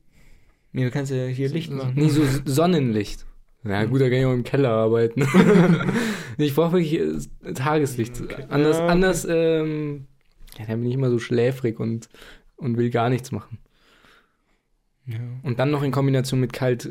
Nee, 0.72 0.84
du 0.84 0.90
kannst 0.90 1.12
ja 1.12 1.26
hier 1.26 1.48
Licht 1.48 1.70
machen. 1.70 1.92
Nee, 1.94 2.08
so 2.08 2.22
Sonnenlicht. 2.44 3.25
Ja, 3.68 3.84
gut, 3.84 4.00
da 4.00 4.08
kann 4.08 4.18
ich 4.18 4.24
auch 4.26 4.32
im 4.32 4.44
Keller 4.44 4.70
arbeiten. 4.70 5.26
Ich 6.38 6.54
brauche 6.54 6.72
wirklich 6.72 7.00
äh, 7.00 7.52
Tageslicht. 7.54 8.20
Okay. 8.20 8.44
Anders, 8.50 8.76
Ja, 8.76 8.82
okay. 8.84 8.92
anders, 8.92 9.26
ähm, 9.28 10.06
ja, 10.58 10.66
dann 10.66 10.80
bin 10.80 10.90
ich 10.90 10.94
immer 10.94 11.08
so 11.08 11.18
schläfrig 11.18 11.80
und, 11.80 12.10
und 12.56 12.76
will 12.76 12.90
gar 12.90 13.08
nichts 13.08 13.32
machen. 13.32 13.58
Ja. 15.06 15.16
Und 15.42 15.58
dann 15.58 15.70
noch 15.70 15.82
in 15.82 15.92
Kombination 15.92 16.38
mit 16.40 16.52
kalt, 16.52 16.88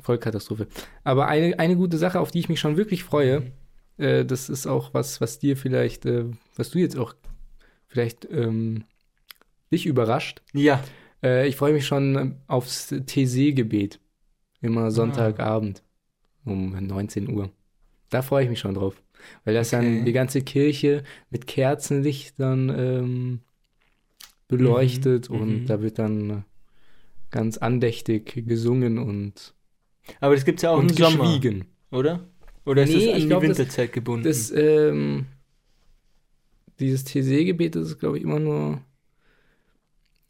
Vollkatastrophe. 0.00 0.68
Aber 1.02 1.26
eine, 1.26 1.58
eine 1.58 1.74
gute 1.76 1.98
Sache, 1.98 2.20
auf 2.20 2.30
die 2.30 2.38
ich 2.38 2.48
mich 2.48 2.60
schon 2.60 2.76
wirklich 2.76 3.02
freue, 3.02 3.50
äh, 3.96 4.24
das 4.24 4.48
ist 4.48 4.68
auch 4.68 4.94
was, 4.94 5.20
was 5.20 5.40
dir 5.40 5.56
vielleicht, 5.56 6.06
äh, 6.06 6.26
was 6.56 6.70
du 6.70 6.78
jetzt 6.78 6.96
auch 6.96 7.14
vielleicht 7.88 8.28
ähm, 8.30 8.84
dich 9.72 9.86
überrascht. 9.86 10.42
ja. 10.52 10.80
Äh, 11.22 11.48
ich 11.48 11.56
freue 11.56 11.72
mich 11.74 11.86
schon 11.86 12.36
aufs 12.46 12.86
TC-Gebet. 12.88 14.00
Immer 14.62 14.90
Sonntagabend 14.90 15.82
um 16.44 16.70
19 16.86 17.28
Uhr. 17.30 17.50
Da 18.10 18.22
freue 18.22 18.44
ich 18.44 18.50
mich 18.50 18.58
schon 18.58 18.74
drauf. 18.74 19.02
Weil 19.44 19.54
das 19.54 19.72
Okay. 19.72 19.84
dann 19.98 20.04
die 20.04 20.12
ganze 20.12 20.42
Kirche 20.42 21.04
mit 21.30 21.46
Kerzenlichtern 21.46 22.68
ähm, 22.76 23.40
beleuchtet 24.48 25.30
Mhm, 25.30 25.36
und 25.40 25.62
mhm. 25.62 25.66
da 25.66 25.80
wird 25.82 25.98
dann 25.98 26.44
ganz 27.30 27.58
andächtig 27.58 28.46
gesungen 28.48 28.98
und, 28.98 29.54
Aber 30.20 30.34
das 30.34 30.44
gibt's 30.44 30.62
ja 30.62 30.70
auch 30.70 30.80
im 30.80 30.88
Sommer, 30.88 31.38
geschwiegen. 31.38 31.66
oder? 31.90 32.26
Oder 32.64 32.82
ist 32.82 32.90
Nee, 32.90 33.06
das 33.06 33.14
an 33.14 33.20
die 33.20 33.26
glaub, 33.28 33.40
das- 33.42 33.48
Winterzeit 33.58 33.92
gebunden? 33.92 34.24
Das, 34.24 34.50
ähm, 34.50 35.26
dieses 36.80 37.04
TC-Gebet 37.04 37.76
das 37.76 37.88
ist, 37.88 37.98
glaube 37.98 38.16
ich, 38.18 38.24
immer 38.24 38.40
nur 38.40 38.80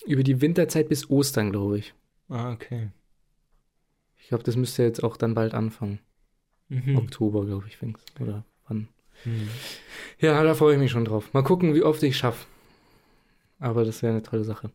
über 0.07 0.23
die 0.23 0.41
Winterzeit 0.41 0.89
bis 0.89 1.09
Ostern, 1.11 1.51
glaube 1.51 1.79
ich. 1.79 1.95
ah, 2.29 2.53
okay. 2.53 2.89
Ich 4.31 4.33
glaube, 4.33 4.45
das 4.45 4.55
müsste 4.55 4.85
jetzt 4.85 5.03
auch 5.03 5.17
dann 5.17 5.35
bald 5.35 5.55
anfangen. 5.55 5.99
Mhm. 6.69 6.97
Oktober, 6.99 7.45
glaube 7.45 7.65
ich, 7.67 7.77
fängt's. 7.77 8.05
Oder 8.21 8.45
wann? 8.69 8.87
Mhm. 9.25 9.49
Ja, 10.21 10.41
da 10.45 10.55
freue 10.55 10.75
ich 10.75 10.79
mich 10.79 10.93
schon 10.93 11.05
drauf. 11.05 11.35
Mal 11.35 11.43
gucken, 11.43 11.75
wie 11.75 11.83
oft 11.83 12.01
ich 12.05 12.17
schaffe. 12.17 12.47
Aber 13.59 13.85
das 13.85 14.05
wäre 14.05 14.13
eine 14.13 14.23
tolle 14.23 14.45
Sache. 14.45 14.71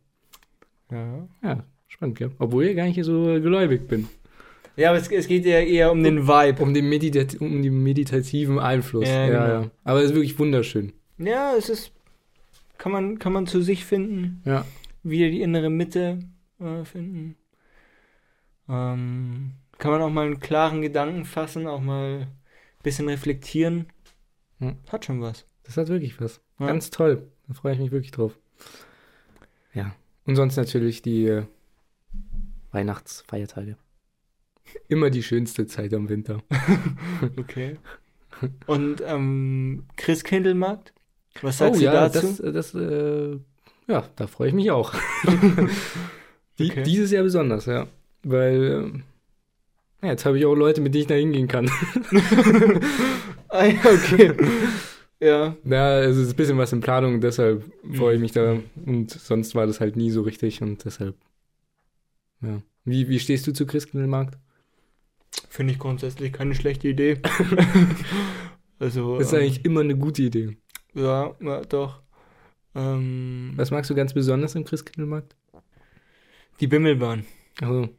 Ja. 0.92 1.26
Ja, 1.42 1.64
spannend, 1.88 2.18
gell? 2.18 2.32
Obwohl 2.38 2.66
ich 2.66 2.76
gar 2.76 2.84
nicht 2.84 3.02
so 3.02 3.40
gläubig 3.40 3.88
bin. 3.88 4.10
Ja, 4.76 4.90
aber 4.90 4.98
es, 4.98 5.10
es 5.10 5.26
geht 5.26 5.46
ja 5.46 5.62
eher 5.62 5.90
um 5.90 6.04
den 6.04 6.28
Vibe. 6.28 6.62
Um 6.62 6.74
den, 6.74 6.90
Meditat 6.90 7.36
um 7.40 7.64
den 7.64 7.82
meditativen 7.82 8.60
Einfluss. 8.60 9.08
Ja, 9.08 9.28
genau. 9.28 9.72
Aber 9.86 10.00
es 10.00 10.08
ist 10.08 10.16
wirklich 10.16 10.38
wunderschön. 10.38 10.92
Ja, 11.18 11.56
es 11.58 11.70
ist. 11.70 11.94
Kann 12.78 12.92
man, 12.92 13.20
kann 13.20 13.32
man 13.32 13.48
zu 13.48 13.62
sich 13.62 13.86
finden. 13.86 14.42
Ja. 14.44 14.66
Wieder 15.04 15.30
die 15.30 15.40
innere 15.40 15.70
Mitte 15.70 16.20
äh, 16.60 16.84
finden. 16.84 17.38
Ähm, 18.70 19.54
kann 19.78 19.92
man 19.92 20.02
auch 20.02 20.10
mal 20.10 20.26
einen 20.26 20.40
klaren 20.40 20.82
Gedanken 20.82 21.26
fassen, 21.26 21.68
auch 21.68 21.82
mal 21.82 22.22
ein 22.22 22.28
bisschen 22.84 23.10
reflektieren. 23.10 23.88
Hm. 24.60 24.78
Hat 24.90 25.06
schon 25.06 25.22
was. 25.22 25.46
Das 25.64 25.78
hat 25.78 25.90
wirklich 25.90 26.20
was. 26.22 26.42
Ja. 26.60 26.68
Ganz 26.68 26.90
toll. 26.90 27.28
Da 27.48 27.54
freue 27.54 27.74
ich 27.74 27.80
mich 27.80 27.92
wirklich 27.92 28.12
drauf. 28.12 28.38
Ja. 29.74 29.94
Und 30.26 30.36
sonst 30.36 30.56
natürlich 30.56 31.02
die 31.02 31.28
äh, 31.28 31.44
Weihnachtsfeiertage. 32.72 33.78
Immer 34.88 35.10
die 35.10 35.24
schönste 35.24 35.68
Zeit 35.68 35.94
am 35.94 36.10
Winter. 36.10 36.42
Okay. 37.38 37.78
Und 38.66 39.02
ähm, 39.06 39.86
Christkindlmarkt? 39.96 40.94
Was 41.42 41.60
sagst 41.60 41.78
oh 41.78 41.80
du 41.80 41.86
ja, 41.86 42.10
dazu? 42.10 42.36
das, 42.42 42.72
das 42.72 42.76
äh, 42.76 43.40
ja, 43.88 44.04
da 44.16 44.28
freue 44.28 44.50
ich 44.50 44.54
mich 44.54 44.72
auch. 44.72 44.94
Die, 46.60 46.72
Okay. 46.72 46.84
Dieses 46.84 47.12
Jahr 47.12 47.24
besonders, 47.24 47.66
ja. 47.66 47.88
Weil 48.26 49.04
ja, 50.02 50.10
jetzt 50.10 50.26
habe 50.26 50.40
ich 50.40 50.46
auch 50.46 50.56
Leute, 50.56 50.82
mit 50.82 50.94
denen 50.94 51.02
ich 51.04 51.08
da 51.08 51.14
hingehen 51.14 51.48
kann. 51.48 51.70
ah, 53.50 53.66
ja, 53.66 53.80
okay. 53.86 54.34
ja. 55.20 55.56
Ja, 55.64 56.00
es 56.02 56.18
ist 56.18 56.32
ein 56.32 56.36
bisschen 56.36 56.58
was 56.58 56.74
in 56.74 56.82
Planung, 56.82 57.22
deshalb 57.22 57.64
freue 57.94 58.16
ich 58.16 58.22
mich 58.22 58.32
da. 58.32 58.56
Mhm. 58.56 58.64
Und 58.86 59.12
sonst 59.12 59.54
war 59.54 59.68
das 59.68 59.80
halt 59.80 59.96
nie 59.96 60.10
so 60.10 60.24
richtig 60.24 60.62
und 60.62 60.84
deshalb. 60.84 61.16
Ja. 62.42 62.62
Wie, 62.84 63.10
wie 63.10 63.20
stehst 63.20 63.46
du 63.46 63.54
zu 63.54 63.68
Christkindlmarkt? 63.68 64.38
Finde 65.50 65.74
ich 65.74 65.80
grundsätzlich 65.80 66.34
keine 66.34 66.56
schlechte 66.56 66.88
Idee. 66.88 67.18
also. 68.80 69.20
Das 69.20 69.28
ist 69.28 69.34
ähm, 69.34 69.40
eigentlich 69.40 69.66
immer 69.66 69.82
eine 69.82 69.98
gute 69.98 70.24
Idee. 70.24 70.58
Ja, 70.96 71.36
ja, 71.40 71.62
doch. 71.62 72.02
Ähm, 72.74 73.54
Was 73.56 73.70
magst 73.70 73.90
du 73.90 73.96
ganz 73.96 74.14
besonders 74.14 74.56
im 74.56 74.66
Christkindlmarkt? 74.66 75.36
die 76.60 76.68
Bimmelbahn. 76.68 77.26
Also, 77.62 77.90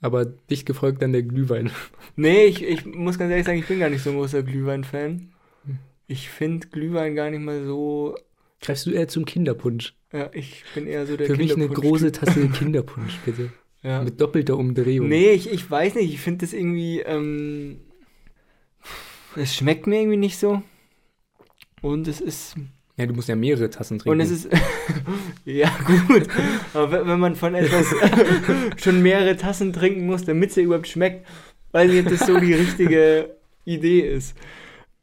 aber 0.00 0.24
dicht 0.24 0.66
gefolgt 0.66 1.02
dann 1.02 1.12
der 1.12 1.22
Glühwein. 1.22 1.70
Nee, 2.16 2.46
ich, 2.46 2.62
ich 2.62 2.84
muss 2.84 3.18
ganz 3.18 3.30
ehrlich 3.30 3.46
sagen, 3.46 3.58
ich 3.58 3.66
bin 3.66 3.78
gar 3.78 3.88
nicht 3.88 4.02
so 4.02 4.10
ein 4.10 4.16
großer 4.16 4.42
Glühwein-Fan. 4.42 5.30
Hm. 5.64 5.78
Ich 6.06 6.28
finde 6.28 6.66
Glühwein 6.68 7.14
gar 7.14 7.30
nicht 7.30 7.40
mal 7.40 7.64
so. 7.64 8.14
Greifst 8.60 8.84
du 8.84 8.90
eher 8.90 9.08
zum 9.08 9.24
Kinderpunsch? 9.24 9.94
Ja, 10.12 10.28
ich 10.34 10.64
bin 10.74 10.86
eher 10.86 11.06
so 11.06 11.16
der 11.16 11.28
Für 11.28 11.36
mich 11.36 11.54
eine 11.54 11.68
große 11.68 12.12
Tasse 12.12 12.48
Kinderpunsch, 12.48 13.16
bitte. 13.24 13.52
Ja. 13.82 14.02
Mit 14.02 14.20
doppelter 14.20 14.58
Umdrehung. 14.58 15.08
Nee, 15.08 15.30
ich, 15.30 15.50
ich 15.50 15.70
weiß 15.70 15.94
nicht, 15.94 16.12
ich 16.12 16.20
finde 16.20 16.44
das 16.44 16.52
irgendwie. 16.52 17.00
Ähm, 17.00 17.80
es 19.36 19.54
schmeckt 19.54 19.86
mir 19.86 20.00
irgendwie 20.00 20.18
nicht 20.18 20.38
so. 20.38 20.62
Und 21.80 22.08
es 22.08 22.20
ist. 22.20 22.56
Ja, 23.00 23.06
du 23.06 23.14
musst 23.14 23.28
ja 23.28 23.36
mehrere 23.36 23.70
Tassen 23.70 23.98
trinken. 23.98 24.10
Und 24.10 24.20
es 24.20 24.30
ist. 24.30 24.48
ja, 25.46 25.70
gut. 26.06 26.26
Aber 26.74 27.06
wenn- 27.06 27.18
man 27.20 27.34
von 27.34 27.54
etwas 27.54 27.86
schon 28.82 29.00
mehrere 29.02 29.36
Tassen 29.36 29.72
trinken 29.72 30.04
muss, 30.06 30.24
damit 30.24 30.50
es 30.50 30.56
ja 30.56 30.62
überhaupt 30.64 30.86
schmeckt, 30.88 31.26
weiß 31.72 31.90
ich, 31.90 32.04
ob 32.04 32.10
das 32.12 32.26
so 32.26 32.38
die 32.38 32.52
richtige 32.54 33.36
Idee 33.64 34.00
ist. 34.00 34.36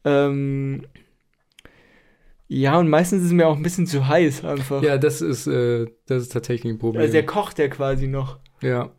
Ähm, 0.06 0.86
ja, 2.50 2.78
und 2.78 2.90
meistens 2.90 3.22
ist 3.22 3.28
es 3.28 3.34
mir 3.34 3.48
auch 3.48 3.58
ein 3.58 3.64
bisschen 3.64 3.88
zu 3.88 4.08
heiß 4.08 4.46
einfach. 4.46 4.82
Ja, 4.84 4.98
das 4.98 5.22
ist, 5.22 5.48
äh, 5.48 5.86
das 6.06 6.24
ist 6.24 6.32
tatsächlich 6.34 6.72
ein 6.72 6.80
Problem. 6.80 7.02
also 7.02 7.12
der 7.14 7.26
kocht 7.26 7.60
ja 7.60 7.68
quasi 7.68 8.08
noch. 8.08 8.40
ja, 8.62 8.92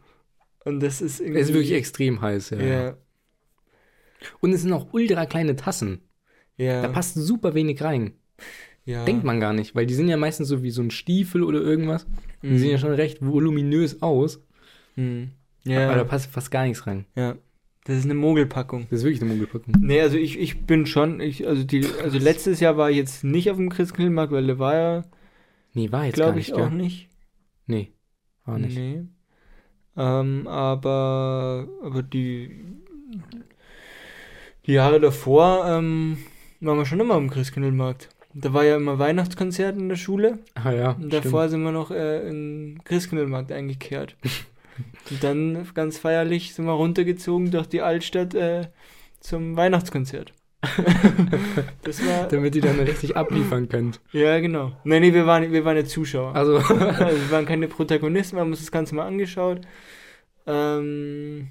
Und 0.65 0.81
das 0.81 1.01
ist 1.01 1.21
irgendwie. 1.21 1.41
es 1.41 1.49
ist 1.49 1.55
wirklich 1.55 1.73
extrem 1.73 2.21
heiß, 2.21 2.51
ja. 2.51 2.59
Ja, 2.61 2.97
Und 4.41 4.53
es 4.53 4.63
sind 4.63 4.73
auch 4.73 4.93
ultra 4.93 5.25
kleine 5.27 5.57
Tassen. 5.57 6.03
ja. 6.57 6.83
Da 6.83 6.89
passt 6.89 7.15
super 7.15 7.55
wenig 7.55 7.81
rein. 7.83 8.13
Ja. 8.89 9.05
Denkt 9.05 9.25
man 9.25 9.39
gar 9.41 9.53
nicht, 9.53 9.75
weil 9.75 9.87
die 9.87 9.95
sind 9.95 10.09
ja 10.09 10.17
meistens 10.17 10.49
so 10.49 10.63
wie 10.63 10.71
so 10.71 10.83
ein 10.83 10.91
Stiefel 10.91 11.43
oder 11.43 11.61
irgendwas. 11.61 12.07
Die 12.43 12.49
Mhm. 12.49 12.59
sehen 12.59 12.71
ja 12.71 12.79
schon 12.79 12.93
recht 12.93 13.19
voluminös 13.25 14.01
aus, 14.03 14.43
Mhm. 14.97 15.31
aber 15.67 15.73
Ja, 15.75 15.95
da 15.95 16.05
passt 16.05 16.31
fast 16.31 16.51
gar 16.51 16.65
nichts 16.65 16.87
rein. 16.87 17.05
ja. 17.17 17.37
Das 17.85 17.97
ist 17.97 18.05
eine 18.05 18.15
Mogelpackung. 18.15 18.87
Das 18.91 18.99
ist 18.99 19.05
wirklich 19.07 19.23
eine 19.23 19.33
Mogelpackung. 19.33 19.73
Nee, 19.81 20.03
also 20.03 20.19
ich, 20.19 20.39
ich 20.39 20.67
bin 20.67 20.85
schon, 20.85 21.21
ich, 21.23 21.47
also 21.49 21.65
die, 21.65 21.87
also 22.03 22.19
letztes 22.19 22.61
Jahr 22.61 22.77
war 22.77 22.91
ich 22.91 22.99
jetzt 22.99 23.25
nicht 23.25 23.51
auf 23.51 23.57
dem 23.57 23.71
Christkindlmarkt, 23.71 24.31
weil 24.31 24.47
der 24.47 24.59
war 24.59 24.75
ja, 24.75 25.05
Nee, 25.73 25.91
war 25.91 26.05
jetzt 26.05 26.17
gar 26.17 26.27
glaube 26.27 26.37
nicht, 26.39 26.49
ich, 26.51 26.55
gell? 26.55 26.65
auch 26.65 26.71
nicht. 26.71 27.09
Nee, 27.67 27.93
war 28.45 28.59
nicht. 28.59 28.77
Nee. 28.77 29.05
Ähm, 29.97 30.47
aber, 30.47 31.67
aber 31.83 32.03
die, 32.03 32.51
die 34.67 34.73
Jahre 34.73 35.01
davor 35.01 35.65
ähm, 35.67 36.19
waren 36.61 36.77
wir 36.79 36.85
schon 36.87 37.01
immer 37.01 37.15
am 37.15 37.31
Christkindlmarkt. 37.31 38.11
Da 38.35 38.53
war 38.53 38.65
ja 38.65 38.77
immer 38.77 38.99
Weihnachtskonzert 38.99 39.77
in 39.79 39.89
der 39.89 39.97
Schule. 39.97 40.39
Ah 40.55 40.71
ja, 40.73 40.91
Und 40.91 40.97
stimmt. 41.07 41.15
davor 41.15 41.49
sind 41.49 41.63
wir 41.63 41.73
noch 41.73 41.91
äh, 41.91 42.29
in 42.29 42.81
Christkindlmarkt 42.85 43.51
eingekehrt. 43.53 44.17
Und 45.11 45.25
dann 45.25 45.67
ganz 45.75 45.99
feierlich 45.99 46.55
sind 46.55 46.67
wir 46.67 46.73
runtergezogen 46.73 47.51
durch 47.51 47.67
die 47.67 47.81
Altstadt 47.83 48.35
äh, 48.35 48.69
zum 49.21 49.57
Weihnachtskonzert. 49.57 50.33
das 51.83 52.05
war. 52.05 52.29
Damit 52.29 52.55
ihr 52.57 52.63
dann 52.63 52.81
richtig 52.81 53.17
abliefern 53.17 53.69
könnt. 53.69 54.01
Ja, 54.13 54.39
genau. 54.41 54.73
Nee, 54.85 55.01
nee, 55.01 55.15
wir 55.15 55.27
waren, 55.27 55.53
wir 55.53 55.65
waren 55.65 55.77
ja 55.77 55.85
Zuschauer. 55.85 56.35
Also, 56.35 56.57
Also 56.59 56.79
wir 56.81 57.31
waren 57.31 57.47
keine 57.47 57.69
Protagonisten, 57.69 58.37
wir 58.37 58.41
haben 58.41 58.51
uns 58.51 58.61
das 58.61 58.73
Ganze 58.73 58.95
mal 58.95 59.07
angeschaut. 59.07 59.61
Ähm, 60.47 61.49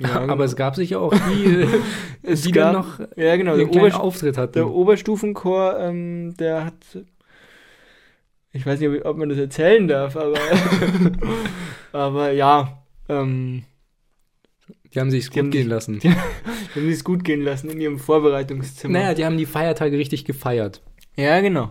ja, 0.00 0.20
aber 0.26 0.44
es 0.44 0.56
gab 0.56 0.74
sicher 0.76 1.00
auch 1.00 1.12
die, 1.12 1.44
äh, 1.62 1.68
es 2.22 2.42
die 2.42 2.52
gab, 2.52 2.72
dann 2.72 2.82
noch 2.82 2.98
ja, 3.16 3.36
genau, 3.36 3.54
der, 3.56 3.64
einen 3.66 3.70
kleinen 3.70 3.92
Auftritt 3.92 4.36
hatten. 4.38 4.52
der 4.54 4.68
Oberstufenchor, 4.68 5.78
ähm, 5.78 6.34
der 6.38 6.64
hat, 6.66 6.74
ich 8.52 8.66
weiß 8.66 8.80
nicht, 8.80 8.88
ob, 8.88 9.04
ob 9.04 9.16
man 9.16 9.28
das 9.28 9.38
erzählen 9.38 9.86
darf, 9.86 10.16
aber, 10.16 10.38
aber 11.92 12.32
ja, 12.32 12.82
ähm, 13.08 13.64
Die 14.92 14.98
haben 15.00 15.10
sich 15.10 15.30
Die 15.30 15.38
haben 15.38 15.46
gut 15.46 15.52
gehen 15.52 15.62
sich- 15.62 15.70
lassen. 15.70 15.98
die- 16.00 16.08
die 16.74 16.80
haben 16.80 16.88
es 16.90 17.04
gut 17.04 17.24
gehen 17.24 17.42
lassen 17.42 17.70
in 17.70 17.80
ihrem 17.80 17.98
Vorbereitungszimmer. 17.98 18.98
Naja, 18.98 19.14
die 19.14 19.24
haben 19.24 19.36
die 19.38 19.46
Feiertage 19.46 19.96
richtig 19.98 20.24
gefeiert. 20.24 20.82
Ja, 21.16 21.40
genau. 21.40 21.70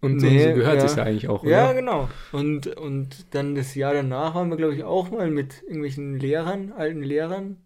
Und 0.00 0.20
so, 0.20 0.26
Nee, 0.26 0.48
so 0.48 0.54
gehört 0.54 0.78
ja. 0.78 0.84
es 0.84 0.96
ja 0.96 1.02
eigentlich 1.04 1.28
auch, 1.28 1.42
oder? 1.42 1.50
Ja, 1.50 1.72
genau. 1.72 2.08
Und, 2.32 2.66
und 2.66 3.34
dann 3.34 3.54
das 3.54 3.74
Jahr 3.74 3.94
danach 3.94 4.34
waren 4.34 4.50
wir, 4.50 4.56
glaube 4.56 4.74
ich, 4.74 4.84
auch 4.84 5.10
mal 5.10 5.30
mit 5.30 5.62
irgendwelchen 5.62 6.18
Lehrern, 6.18 6.72
alten 6.72 7.02
Lehrern 7.02 7.58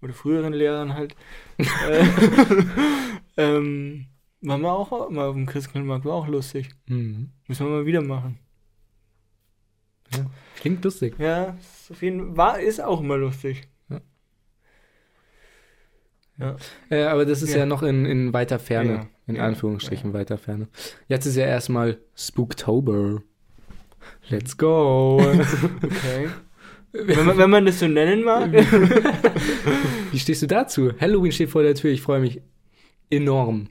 oder 0.00 0.12
früheren 0.12 0.52
Lehrern 0.52 0.94
halt. 0.94 1.14
äh, 1.58 2.04
ähm, 3.36 4.06
waren 4.40 4.60
wir 4.60 4.72
auch 4.72 5.10
mal 5.10 5.28
auf 5.28 5.34
dem 5.34 5.46
Christkindlmarkt, 5.46 6.04
war 6.04 6.14
auch 6.14 6.28
lustig. 6.28 6.70
Mhm. 6.88 7.30
Müssen 7.46 7.66
wir 7.66 7.70
mal 7.70 7.86
wieder 7.86 8.02
machen. 8.02 8.38
Klingt 10.56 10.84
lustig. 10.84 11.14
Ja, 11.18 11.56
ist 11.58 11.90
auf 11.90 12.02
jeden 12.02 12.36
war, 12.36 12.60
ist 12.60 12.80
auch 12.80 13.00
immer 13.00 13.16
lustig. 13.16 13.68
Äh, 16.90 17.04
aber 17.04 17.24
das 17.24 17.42
ist 17.42 17.52
ja, 17.52 17.60
Ja. 17.60 17.66
noch 17.66 17.82
in, 17.82 18.04
in 18.04 18.32
weiter 18.32 18.58
Ferne. 18.58 19.08
In. 19.36 19.40
Anführungsstrichen 19.40 20.12
weiter 20.12 20.38
Ferne. 20.38 20.68
Jetzt 21.08 21.26
ist 21.26 21.36
ja 21.36 21.46
erstmal 21.46 21.98
Spooktober. 22.16 23.22
Let's 24.28 24.56
go. 24.56 25.20
Okay. 25.82 26.28
wenn, 26.92 27.26
man, 27.26 27.38
wenn 27.38 27.50
man 27.50 27.66
das 27.66 27.78
so 27.78 27.88
nennen 27.88 28.24
mag. 28.24 28.52
Wie 30.12 30.18
stehst 30.18 30.42
du 30.42 30.46
dazu? 30.46 30.92
Halloween 31.00 31.32
steht 31.32 31.50
vor 31.50 31.62
der 31.62 31.74
Tür. 31.74 31.90
Ich 31.90 32.02
freue 32.02 32.20
mich 32.20 32.42
enorm. 33.10 33.68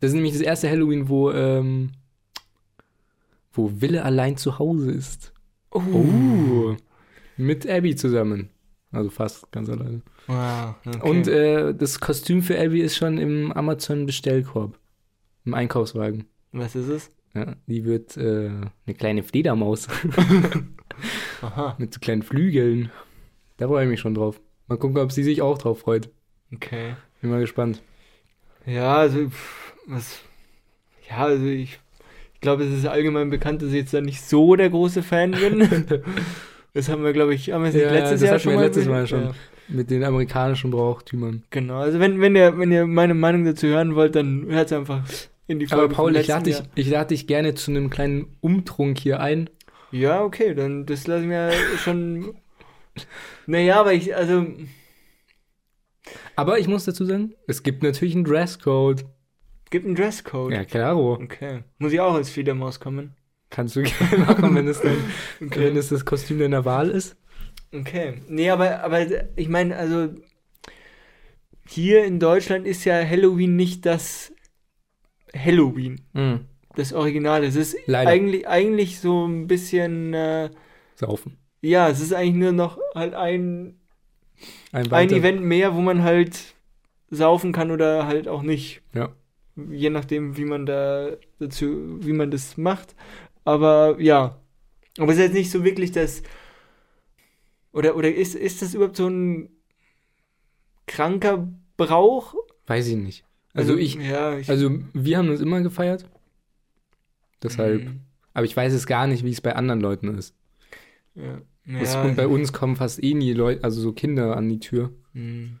Das 0.00 0.10
ist 0.10 0.14
nämlich 0.14 0.32
das 0.32 0.42
erste 0.42 0.68
Halloween, 0.68 1.08
wo, 1.08 1.30
ähm, 1.30 1.92
wo 3.52 3.70
Wille 3.80 4.04
allein 4.04 4.36
zu 4.36 4.58
Hause 4.58 4.92
ist. 4.92 5.32
Oh. 5.70 6.76
Mit 7.36 7.68
Abby 7.68 7.96
zusammen. 7.96 8.50
Also 8.92 9.10
fast 9.10 9.50
ganz 9.50 9.68
alleine. 9.68 10.02
Wow, 10.26 10.74
okay. 10.86 11.10
Und 11.10 11.28
äh, 11.28 11.74
das 11.74 11.98
Kostüm 12.00 12.42
für 12.42 12.58
Abby 12.58 12.80
ist 12.80 12.96
schon 12.96 13.18
im 13.18 13.52
Amazon-Bestellkorb. 13.52 14.78
Im 15.44 15.54
Einkaufswagen. 15.54 16.24
was 16.52 16.74
ist 16.74 16.88
es? 16.88 17.10
Ja, 17.34 17.56
die 17.66 17.84
wird 17.84 18.16
äh, 18.16 18.48
eine 18.86 18.94
kleine 18.96 19.22
Fledermaus 19.24 19.88
Aha, 21.42 21.74
mit 21.78 21.92
so 21.92 22.00
kleinen 22.00 22.22
Flügeln. 22.22 22.90
Da 23.56 23.66
freue 23.68 23.84
ich 23.84 23.90
mich 23.90 24.00
schon 24.00 24.14
drauf. 24.14 24.40
Mal 24.68 24.78
gucken, 24.78 24.98
ob 24.98 25.12
sie 25.12 25.22
sich 25.24 25.42
auch 25.42 25.58
drauf 25.58 25.80
freut. 25.80 26.10
okay. 26.54 26.94
Bin 27.20 27.30
mal 27.30 27.40
gespannt. 27.40 27.82
Ja, 28.66 28.96
also, 28.96 29.28
pff, 29.28 29.74
was. 29.86 30.20
Ja, 31.08 31.24
also 31.24 31.44
ich, 31.46 31.78
ich 32.34 32.40
glaube, 32.40 32.64
es 32.64 32.72
ist 32.78 32.86
allgemein 32.86 33.30
bekannt, 33.30 33.62
dass 33.62 33.70
ich 33.70 33.76
jetzt 33.76 33.94
da 33.94 34.00
nicht 34.00 34.22
so 34.22 34.56
der 34.56 34.70
große 34.70 35.02
Fan 35.02 35.32
bin. 35.32 35.86
das 36.74 36.88
haben 36.88 37.02
wir, 37.02 37.12
glaube 37.12 37.34
ich, 37.34 37.50
haben 37.50 37.62
wir 37.64 37.70
es 37.70 37.74
Ja, 37.74 37.90
letztes 37.90 38.20
das 38.20 38.30
Jahr 38.30 38.38
schon 38.38 38.52
wir 38.52 38.58
mal 38.58 38.64
letztes 38.66 38.86
Mal 38.86 39.06
schon. 39.06 39.22
Ja, 39.24 39.34
Mit 39.68 39.90
den 39.90 40.04
amerikanischen 40.04 40.70
Brauchtümern. 40.70 41.42
genau, 41.50 41.78
also 41.80 41.98
wenn, 41.98 42.20
wenn 42.20 42.36
ihr, 42.36 42.56
wenn 42.58 42.70
ihr 42.72 42.86
meine 42.86 43.14
Meinung 43.14 43.44
dazu 43.44 43.66
hören 43.66 43.94
wollt, 43.96 44.14
dann 44.14 44.46
hört 44.48 44.72
einfach 44.72 45.02
in 45.46 45.58
die 45.58 45.66
Folge 45.66 45.84
Aber 45.84 45.94
Paul, 45.94 46.16
ich 46.16 46.26
lade, 46.28 46.44
dich, 46.44 46.62
ich 46.74 46.88
lade 46.88 47.08
dich 47.08 47.26
gerne 47.26 47.54
zu 47.54 47.70
einem 47.70 47.90
kleinen 47.90 48.36
Umtrunk 48.40 48.98
hier 48.98 49.20
ein. 49.20 49.50
Ja, 49.90 50.22
okay, 50.22 50.54
dann 50.54 50.86
das 50.86 51.06
lassen 51.06 51.30
wir 51.30 51.52
schon. 51.78 52.34
Naja, 53.46 53.80
aber 53.80 53.92
ich, 53.92 54.14
also. 54.16 54.46
Aber 56.36 56.58
ich 56.58 56.68
muss 56.68 56.84
dazu 56.84 57.04
sagen, 57.04 57.34
es 57.46 57.62
gibt 57.62 57.82
natürlich 57.82 58.14
einen 58.14 58.24
Dresscode. 58.24 59.04
Gibt 59.70 59.86
einen 59.86 59.94
Dresscode. 59.94 60.52
Ja, 60.52 60.64
klaro. 60.64 61.14
Okay. 61.14 61.64
Muss 61.78 61.92
ich 61.92 62.00
auch 62.00 62.14
als 62.14 62.30
Fledermaus 62.30 62.80
kommen? 62.80 63.14
Kannst 63.50 63.76
du 63.76 63.82
gerne 63.84 64.18
machen, 64.18 64.54
wenn 64.54 64.68
es, 64.68 64.80
dann, 64.80 64.96
Okay. 65.44 65.60
wenn 65.66 65.76
es 65.76 65.88
das 65.88 66.04
Kostüm 66.04 66.38
deiner 66.38 66.64
Wahl 66.64 66.90
ist. 66.90 67.16
Okay. 67.72 68.14
Nee, 68.28 68.50
aber, 68.50 68.82
aber 68.82 69.06
ich 69.36 69.48
meine, 69.48 69.76
also 69.76 70.08
hier 71.66 72.04
in 72.04 72.20
Deutschland 72.20 72.66
ist 72.66 72.84
ja 72.84 73.04
Halloween 73.04 73.56
nicht 73.56 73.86
das 73.86 74.33
Halloween, 75.34 76.00
das 76.76 76.92
Original. 76.92 77.44
Es 77.44 77.56
ist 77.56 77.76
Leider. 77.86 78.10
eigentlich, 78.10 78.46
eigentlich 78.48 79.00
so 79.00 79.26
ein 79.26 79.46
bisschen, 79.46 80.14
äh, 80.14 80.50
Saufen. 80.96 81.36
ja, 81.60 81.88
es 81.88 82.00
ist 82.00 82.12
eigentlich 82.12 82.34
nur 82.36 82.52
noch 82.52 82.78
halt 82.94 83.14
ein, 83.14 83.78
Ein, 84.72 84.92
ein 84.92 85.10
Event 85.10 85.42
mehr, 85.42 85.74
wo 85.74 85.80
man 85.80 86.02
halt 86.02 86.54
saufen 87.10 87.52
kann 87.52 87.70
oder 87.70 88.06
halt 88.06 88.28
auch 88.28 88.42
nicht. 88.42 88.82
Ja. 88.92 89.12
Je 89.56 89.90
nachdem, 89.90 90.36
wie 90.36 90.44
man 90.44 90.66
da 90.66 91.10
dazu, 91.38 91.98
wie 92.04 92.12
man 92.12 92.30
das 92.30 92.56
macht. 92.56 92.94
Aber 93.44 93.96
ja. 94.00 94.40
Aber 94.98 95.12
es 95.12 95.18
ist 95.18 95.24
jetzt 95.24 95.34
nicht 95.34 95.50
so 95.50 95.62
wirklich 95.64 95.92
das. 95.92 96.22
Oder, 97.72 97.96
oder 97.96 98.12
ist, 98.12 98.34
ist 98.34 98.62
das 98.62 98.74
überhaupt 98.74 98.96
so 98.96 99.08
ein 99.08 99.48
kranker 100.86 101.48
Brauch? 101.76 102.34
Weiß 102.66 102.86
ich 102.88 102.96
nicht. 102.96 103.24
Also, 103.54 103.76
ich, 103.76 103.94
Ja, 103.94 104.36
ich. 104.36 104.50
also 104.50 104.70
wir 104.92 105.16
haben 105.18 105.28
das 105.28 105.40
immer 105.40 105.60
gefeiert. 105.62 106.08
Deshalb. 107.42 107.84
Mhm. 107.84 108.00
Aber 108.32 108.44
ich 108.44 108.56
weiß 108.56 108.72
es 108.72 108.86
gar 108.86 109.06
nicht, 109.06 109.24
wie 109.24 109.30
es 109.30 109.40
bei 109.40 109.54
anderen 109.54 109.80
Leuten 109.80 110.16
ist. 110.18 110.34
Ja. 111.14 111.40
Ja. 111.66 112.02
Und 112.02 112.16
bei 112.16 112.26
uns 112.26 112.52
kommen 112.52 112.76
fast 112.76 113.02
eh 113.02 113.14
nie 113.14 113.32
Leute, 113.32 113.64
also 113.64 113.80
so 113.80 113.92
Kinder 113.92 114.36
an 114.36 114.48
die 114.48 114.60
Tür. 114.60 114.90
Mhm. 115.14 115.58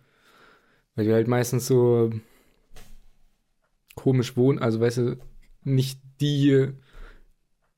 Weil 0.96 1.06
die 1.06 1.12
halt 1.12 1.28
meistens 1.28 1.66
so 1.66 2.10
komisch 3.94 4.36
wohnen, 4.36 4.58
also 4.58 4.80
weißt 4.80 4.98
du, 4.98 5.16
nicht 5.62 6.00
die, 6.20 6.50
äh, 6.50 6.72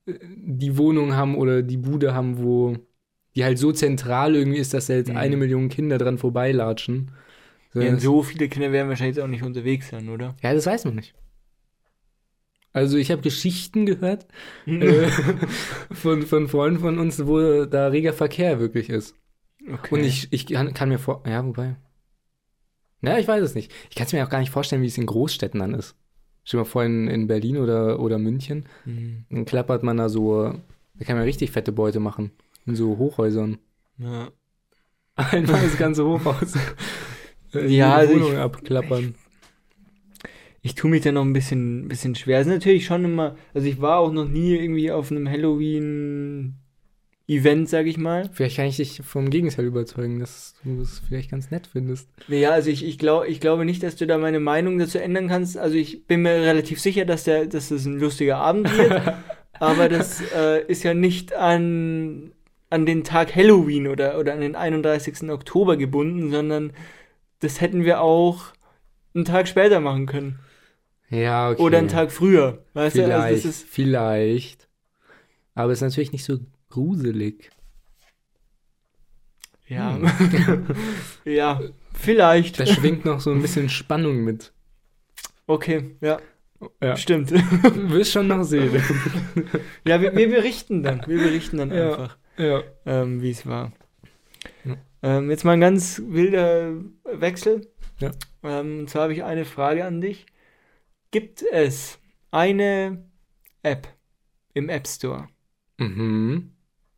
die 0.06 0.76
Wohnung 0.78 1.14
haben 1.14 1.36
oder 1.36 1.62
die 1.62 1.76
Bude 1.76 2.14
haben, 2.14 2.38
wo 2.38 2.76
die 3.34 3.44
halt 3.44 3.58
so 3.58 3.70
zentral 3.72 4.34
irgendwie 4.34 4.58
ist, 4.58 4.72
dass 4.72 4.86
da 4.86 4.94
jetzt 4.94 5.10
Mhm. 5.10 5.16
eine 5.18 5.36
Million 5.36 5.68
Kinder 5.68 5.98
dran 5.98 6.18
vorbeilatschen. 6.18 7.10
So, 7.76 7.82
Ja, 7.82 7.98
so 8.00 8.22
viele 8.22 8.48
Kinder 8.48 8.72
werden 8.72 8.88
wahrscheinlich 8.88 9.20
auch 9.22 9.26
nicht 9.26 9.42
unterwegs 9.42 9.90
sein, 9.90 10.08
oder? 10.08 10.34
ja, 10.42 10.54
das 10.54 10.64
weiß 10.64 10.86
man 10.86 10.94
nicht. 10.94 11.14
Also 12.72 12.96
ich 12.96 13.10
habe 13.10 13.20
Geschichten 13.20 13.84
gehört 13.84 14.26
äh, 14.64 15.08
von, 15.92 16.22
von 16.22 16.48
Freunden 16.48 16.80
von 16.80 16.98
uns, 16.98 17.26
wo 17.26 17.66
da 17.66 17.88
reger 17.88 18.14
Verkehr 18.14 18.58
wirklich 18.60 18.88
ist. 18.88 19.14
Okay. 19.70 19.94
Und 19.94 20.04
ich, 20.04 20.32
ich 20.32 20.46
kann, 20.46 20.72
kann 20.72 20.88
mir 20.88 20.98
vor. 20.98 21.22
Ja, 21.26 21.44
wobei. 21.44 21.76
Ja, 23.02 23.18
ich 23.18 23.28
weiß 23.28 23.42
es 23.42 23.54
nicht. 23.54 23.70
Ich 23.90 23.96
kann 23.96 24.06
es 24.06 24.12
mir 24.14 24.24
auch 24.24 24.30
gar 24.30 24.40
nicht 24.40 24.50
vorstellen, 24.50 24.80
wie 24.80 24.86
es 24.86 24.96
in 24.96 25.04
Großstädten 25.06 25.60
dann 25.60 25.74
ist. 25.74 25.96
Stell 26.44 26.58
dir 26.60 26.64
mal 26.64 26.70
vor, 26.70 26.82
in, 26.84 27.08
in 27.08 27.26
Berlin 27.26 27.58
oder, 27.58 28.00
oder 28.00 28.18
München, 28.18 28.66
Mhm. 28.86 29.26
dann 29.28 29.44
klappert 29.44 29.82
man 29.82 29.98
da 29.98 30.08
so. 30.08 30.54
Da 30.94 31.04
kann 31.04 31.16
man 31.16 31.24
richtig 31.26 31.50
fette 31.50 31.72
Beute 31.72 32.00
machen. 32.00 32.30
In 32.64 32.74
so 32.74 32.96
Hochhäusern. 32.96 33.58
Ja. 33.98 34.30
Einmal 35.16 35.62
das 35.62 35.76
ganze 35.76 36.06
Hochhaus. 36.06 36.54
Ja, 37.64 37.94
also 37.94 38.14
die 38.14 38.18
ich- 38.20 38.24
Wohnung 38.24 38.38
abklappern. 38.38 39.14
Ich 40.62 40.74
tue 40.74 40.90
mich 40.90 41.02
da 41.02 41.12
noch 41.12 41.24
ein 41.24 41.32
bisschen, 41.32 41.86
bisschen 41.86 42.16
schwer. 42.16 42.40
Es 42.40 42.48
ist 42.48 42.52
natürlich 42.52 42.86
schon 42.86 43.04
immer, 43.04 43.36
also 43.54 43.68
ich 43.68 43.80
war 43.80 43.98
auch 43.98 44.10
noch 44.10 44.26
nie 44.26 44.56
irgendwie 44.56 44.90
auf 44.90 45.12
einem 45.12 45.30
Halloween-Event, 45.30 47.68
sag 47.68 47.86
ich 47.86 47.98
mal. 47.98 48.28
Vielleicht 48.32 48.56
kann 48.56 48.66
ich 48.66 48.76
dich 48.76 49.00
vom 49.04 49.30
Gegenteil 49.30 49.64
überzeugen, 49.64 50.18
dass 50.18 50.54
du 50.64 50.80
es 50.80 51.00
vielleicht 51.06 51.30
ganz 51.30 51.52
nett 51.52 51.68
findest. 51.70 52.08
Ja, 52.26 52.50
also 52.50 52.68
ich, 52.70 52.84
ich, 52.84 52.98
glaub, 52.98 53.28
ich 53.28 53.38
glaube 53.40 53.64
nicht, 53.64 53.84
dass 53.84 53.94
du 53.94 54.08
da 54.08 54.18
meine 54.18 54.40
Meinung 54.40 54.76
dazu 54.78 54.98
ändern 54.98 55.28
kannst. 55.28 55.56
Also 55.56 55.76
ich 55.76 56.04
bin 56.06 56.22
mir 56.22 56.32
relativ 56.42 56.80
sicher, 56.80 57.04
dass, 57.04 57.22
der, 57.22 57.46
dass 57.46 57.68
das 57.68 57.84
ein 57.84 58.00
lustiger 58.00 58.38
Abend 58.38 58.76
wird. 58.76 59.00
aber 59.60 59.88
das 59.88 60.20
äh, 60.34 60.64
ist 60.66 60.82
ja 60.82 60.94
nicht 60.94 61.32
an, 61.32 62.32
an 62.70 62.86
den 62.86 63.04
Tag 63.04 63.36
Halloween 63.36 63.86
oder, 63.86 64.18
oder 64.18 64.32
an 64.32 64.40
den 64.40 64.56
31. 64.56 65.30
Oktober 65.30 65.76
gebunden, 65.76 66.32
sondern 66.32 66.72
das 67.40 67.60
hätten 67.60 67.84
wir 67.84 68.00
auch 68.00 68.46
einen 69.14 69.24
Tag 69.24 69.48
später 69.48 69.80
machen 69.80 70.06
können. 70.06 70.38
Ja, 71.08 71.50
okay. 71.50 71.62
Oder 71.62 71.78
einen 71.78 71.88
Tag 71.88 72.10
früher. 72.10 72.64
Weißt 72.74 72.96
Vielleicht, 72.96 73.12
du? 73.12 73.16
Also 73.22 73.34
das 73.36 73.44
ist, 73.44 73.68
vielleicht. 73.68 74.68
Aber 75.54 75.72
es 75.72 75.78
ist 75.78 75.82
natürlich 75.82 76.12
nicht 76.12 76.24
so 76.24 76.38
gruselig. 76.68 77.50
ja. 79.68 79.96
Hm. 79.96 80.66
ja, 81.24 81.60
vielleicht. 81.94 82.60
Da 82.60 82.66
schwingt 82.66 83.04
noch 83.04 83.20
so 83.20 83.30
ein 83.30 83.40
bisschen 83.42 83.68
Spannung 83.68 84.24
mit. 84.24 84.52
Okay, 85.46 85.96
ja, 86.00 86.18
Ja. 86.82 86.96
stimmt. 86.96 87.30
Du 87.30 87.90
wirst 87.90 88.12
schon 88.12 88.26
noch 88.26 88.42
sehen. 88.42 88.82
ja, 89.86 90.00
wir, 90.00 90.14
wir 90.14 90.28
berichten 90.28 90.82
dann. 90.82 91.02
Wir 91.06 91.18
berichten 91.18 91.58
dann 91.58 91.70
Ja. 91.72 91.88
einfach. 91.90 92.16
ja. 92.36 92.62
ähm, 92.84 93.22
wie 93.22 93.30
es 93.30 93.46
war. 93.46 93.72
Ähm, 95.06 95.30
jetzt 95.30 95.44
mal 95.44 95.52
ein 95.52 95.60
ganz 95.60 96.02
wilder 96.04 96.72
Wechsel. 97.04 97.68
Ja. 98.00 98.10
Ähm, 98.42 98.80
und 98.80 98.90
zwar 98.90 99.02
habe 99.04 99.12
ich 99.12 99.22
eine 99.22 99.44
Frage 99.44 99.84
an 99.84 100.00
dich. 100.00 100.26
Gibt 101.12 101.42
es 101.52 101.98
eine 102.32 103.08
App 103.62 103.86
im 104.52 104.68
App 104.68 104.88
Store, 104.88 105.28
Mhm. 105.78 106.50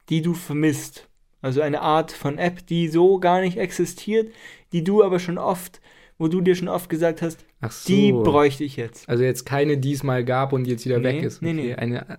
die 0.09 0.23
du 0.23 0.33
vermisst? 0.33 1.09
Also 1.43 1.61
eine 1.61 1.83
Art 1.83 2.11
von 2.13 2.39
App, 2.39 2.67
die 2.67 2.89
so 2.89 3.19
gar 3.21 3.41
nicht 3.43 3.59
existiert, 3.59 4.33
die 4.73 4.83
du 4.83 5.05
aber 5.05 5.19
schon 5.19 5.37
oft, 5.39 5.81
wo 6.17 6.29
du 6.29 6.41
dir 6.41 6.57
schon 6.57 6.69
oft 6.69 6.89
gesagt 6.89 7.21
hast, 7.23 7.45
so. 7.69 7.89
die 7.89 8.13
bräuchte 8.13 8.65
ich 8.65 8.77
jetzt. 8.77 9.09
also 9.09 9.23
jetzt 9.23 9.45
keine, 9.45 9.77
die 9.79 9.93
es 9.93 10.03
mal 10.03 10.25
gab 10.25 10.53
und 10.55 10.67
jetzt 10.67 10.85
wieder 10.87 10.99
Nee, 10.99 11.05
weg 11.05 11.23
ist. 11.25 11.43
nee, 11.43 11.53
nee. 11.53 11.75
Eine, 11.75 12.19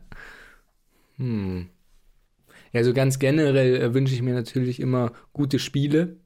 hm. 1.17 1.67
Ja, 2.73 2.83
so 2.83 2.93
ganz 2.93 3.19
generell 3.19 3.75
äh, 3.81 3.93
wünsche 3.93 4.13
ich 4.13 4.21
mir 4.21 4.33
natürlich 4.33 4.79
immer 4.79 5.11
gute 5.33 5.59
Spiele. 5.59 6.17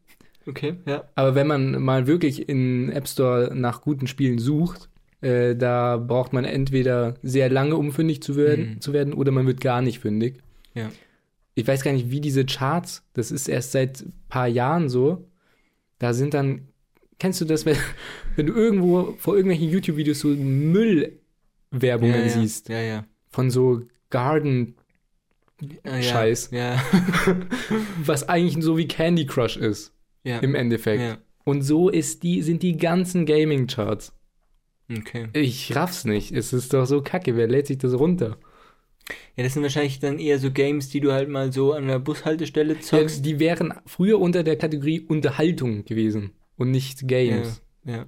Okay, 0.46 0.76
ja. 0.86 1.06
Aber 1.16 1.36
wenn 1.36 1.48
man 1.48 1.82
mal 1.82 2.06
wirklich 2.06 2.50
in 2.50 2.90
App 2.92 3.08
Store 3.08 3.52
nach 3.56 3.82
guten 3.82 4.08
Spielen 4.08 4.40
sucht, 4.40 4.90
äh, 5.22 5.56
da 5.56 5.96
braucht 5.98 6.34
man 6.34 6.44
entweder 6.44 7.16
sehr 7.24 7.50
lange, 7.50 7.78
um 7.78 7.94
fündig 7.94 8.22
zu 8.22 8.36
werden, 8.36 8.74
Mhm. 8.76 8.82
zu 8.82 8.92
werden, 8.92 9.14
oder 9.14 9.32
man 9.32 9.48
wird 9.48 9.62
gar 9.62 9.82
nicht 9.82 10.00
fündig. 10.00 10.40
Ja. 10.74 10.90
Ich 11.56 11.66
weiß 11.66 11.84
gar 11.84 11.94
nicht, 11.94 12.10
wie 12.12 12.20
diese 12.20 12.46
Charts, 12.46 13.04
das 13.14 13.32
ist 13.32 13.48
erst 13.48 13.72
seit 13.72 14.02
ein 14.02 14.12
paar 14.28 14.48
Jahren 14.48 14.90
so. 14.90 15.30
Da 16.00 16.14
sind 16.14 16.34
dann, 16.34 16.68
kennst 17.20 17.40
du 17.40 17.46
das, 17.46 17.66
wenn, 17.66 17.78
wenn 18.36 18.48
du 18.48 18.54
irgendwo 18.54 19.14
vor 19.20 19.36
irgendwelchen 19.36 19.70
YouTube-Videos 19.70 20.20
so 20.20 20.28
Müllwerbungen 21.72 22.16
ja, 22.16 22.22
ja. 22.22 22.30
siehst 22.30 22.70
Ja, 22.70 22.82
ja. 22.82 23.06
von 23.30 23.50
so 23.50 23.84
Garden, 24.10 24.76
ja. 25.86 26.02
Scheiß. 26.02 26.50
Ja. 26.52 26.82
was 28.04 28.28
eigentlich 28.30 28.64
so 28.64 28.78
wie 28.78 28.88
Candy 28.88 29.26
Crush 29.26 29.58
ist, 29.58 29.94
ja. 30.24 30.40
im 30.40 30.56
Endeffekt. 30.56 31.02
ja. 31.02 31.18
Und 31.46 31.62
so 31.62 31.90
ist 31.90 32.24
die, 32.24 32.42
sind 32.42 32.64
die 32.64 32.78
ganzen 32.78 33.26
Gaming-Charts. 33.26 34.14
Okay. 34.90 35.28
Ich 35.34 35.76
raff's 35.76 36.06
nicht. 36.06 36.32
Es 36.32 36.54
ist 36.54 36.74
doch 36.74 36.86
so 36.86 37.02
kacke. 37.02 37.36
Wer 37.36 37.48
lädt 37.48 37.68
sich 37.68 37.78
das 37.80 37.94
runter? 37.94 38.38
Ja, 39.36 39.44
das 39.44 39.54
sind 39.54 39.64
wahrscheinlich 39.64 40.00
dann 40.00 40.20
eher 40.20 40.40
so 40.40 40.52
Games, 40.52 40.90
die 40.90 41.02
du 41.02 41.12
halt 41.12 41.28
mal 41.28 41.52
so 41.52 41.74
an 41.74 41.88
der 41.88 42.00
Bushaltestelle 42.00 42.76
Ja, 42.76 42.80
zockst. 42.80 43.26
die 43.26 43.40
wären 43.40 43.74
früher 43.86 44.20
unter 44.20 44.44
der 44.44 44.56
Kategorie 44.56 45.02
Unterhaltung 45.02 45.84
gewesen 45.84 46.32
und 46.56 46.72
nicht 46.72 47.08
Games. 47.08 47.62
Ja. 47.84 48.06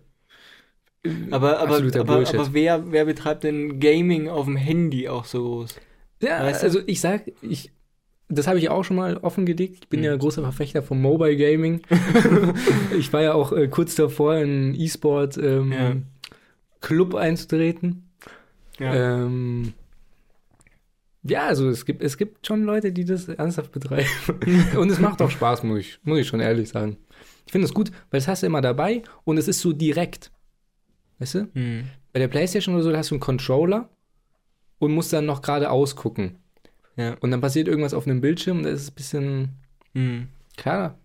Aber, 1.32 1.60
aber, 1.60 1.74
Absoluter 1.74 2.02
aber, 2.02 2.15
Bullshit. 2.15 2.36
aber 2.36 2.54
wer, 2.54 2.91
wer 2.91 3.06
betreibt 3.06 3.44
denn 3.44 3.80
Gaming 3.80 4.28
auf 4.30 4.46
dem 4.46 4.56
Handy 4.56 5.08
auch 5.08 5.26
so 5.26 5.44
groß? 5.44 5.76
Ja, 6.21 6.43
Weißt 6.43 6.62
du? 6.62 6.65
also 6.67 6.80
ich 6.86 7.01
sag, 7.01 7.32
ich, 7.41 7.71
das 8.30 8.47
habe 8.47 8.58
ich 8.60 8.69
auch 8.69 8.84
schon 8.84 8.95
mal 8.95 9.17
offengelegt. 9.17 9.84
Ich 9.84 9.89
bin 9.89 9.99
Hm. 9.99 10.06
ja 10.06 10.15
großer 10.15 10.41
Verfechter 10.41 10.82
vom 10.82 11.01
Mobile 11.01 11.36
Gaming. 11.38 11.82
ich 12.97 13.12
war 13.13 13.21
ja 13.21 13.34
auch 13.34 13.51
äh, 13.51 13.67
kurz 13.67 13.95
davor, 13.95 14.36
in 14.38 14.41
einen 14.49 14.75
E-Sport 14.75 15.38
ähm, 15.38 15.71
Ja. 15.71 15.95
Club 16.82 17.15
einzutreten. 17.15 18.10
Ja. 18.80 19.23
Ähm, 19.23 19.73
ja, 21.23 21.47
also 21.47 21.69
es 21.69 21.86
gibt, 21.86 22.04
es 22.04 22.17
gibt 22.17 22.45
schon 22.45 22.63
Leute, 22.63 22.91
die 22.91 23.04
das 23.06 23.28
ernsthaft 23.28 23.71
betreiben. 23.71 24.08
und 24.78 24.91
es 24.91 24.99
macht 24.99 25.21
auch 25.21 25.32
Spaß, 25.32 25.63
muss 25.63 25.80
ich, 25.80 25.99
muss 26.04 26.19
ich 26.19 26.28
schon 26.28 26.39
ehrlich 26.39 26.69
sagen. 26.69 26.97
Ich 27.47 27.51
finde 27.51 27.65
es 27.65 27.73
gut, 27.73 27.91
weil 28.12 28.19
das 28.19 28.28
hast 28.28 28.43
du 28.43 28.47
immer 28.47 28.62
dabei 28.62 29.01
und 29.23 29.38
es 29.38 29.47
ist 29.47 29.60
so 29.62 29.73
direkt. 29.73 30.32
Weißt 31.19 31.36
du? 31.36 31.47
Hm. 31.54 31.86
Bei 32.13 32.19
der 32.19 32.28
Playstation 32.28 32.75
oder 32.75 32.84
so, 32.84 32.91
da 32.91 32.97
hast 32.99 33.12
du 33.12 33.15
einen 33.15 33.21
Controller 33.21 33.89
und 34.80 34.92
musst 34.94 35.14
dann 35.14 35.26
noch 35.26 35.42
geradeaus 35.42 35.96
gucken. 35.96 36.38
Ja. 36.98 37.16
Und 37.20 37.32
dann 37.32 37.42
passiert 37.42 37.68
irgendwas 37.68 37.94
auf 37.94 38.06
einem 38.08 38.22
Bildschirm 38.22 38.58
und 38.60 38.64
da 38.64 38.70
ist 38.70 38.82
es 38.84 38.92
ein 38.92 38.96
bisschen 38.96 39.50
Hm. 39.94 40.28
klarer, 40.58 40.98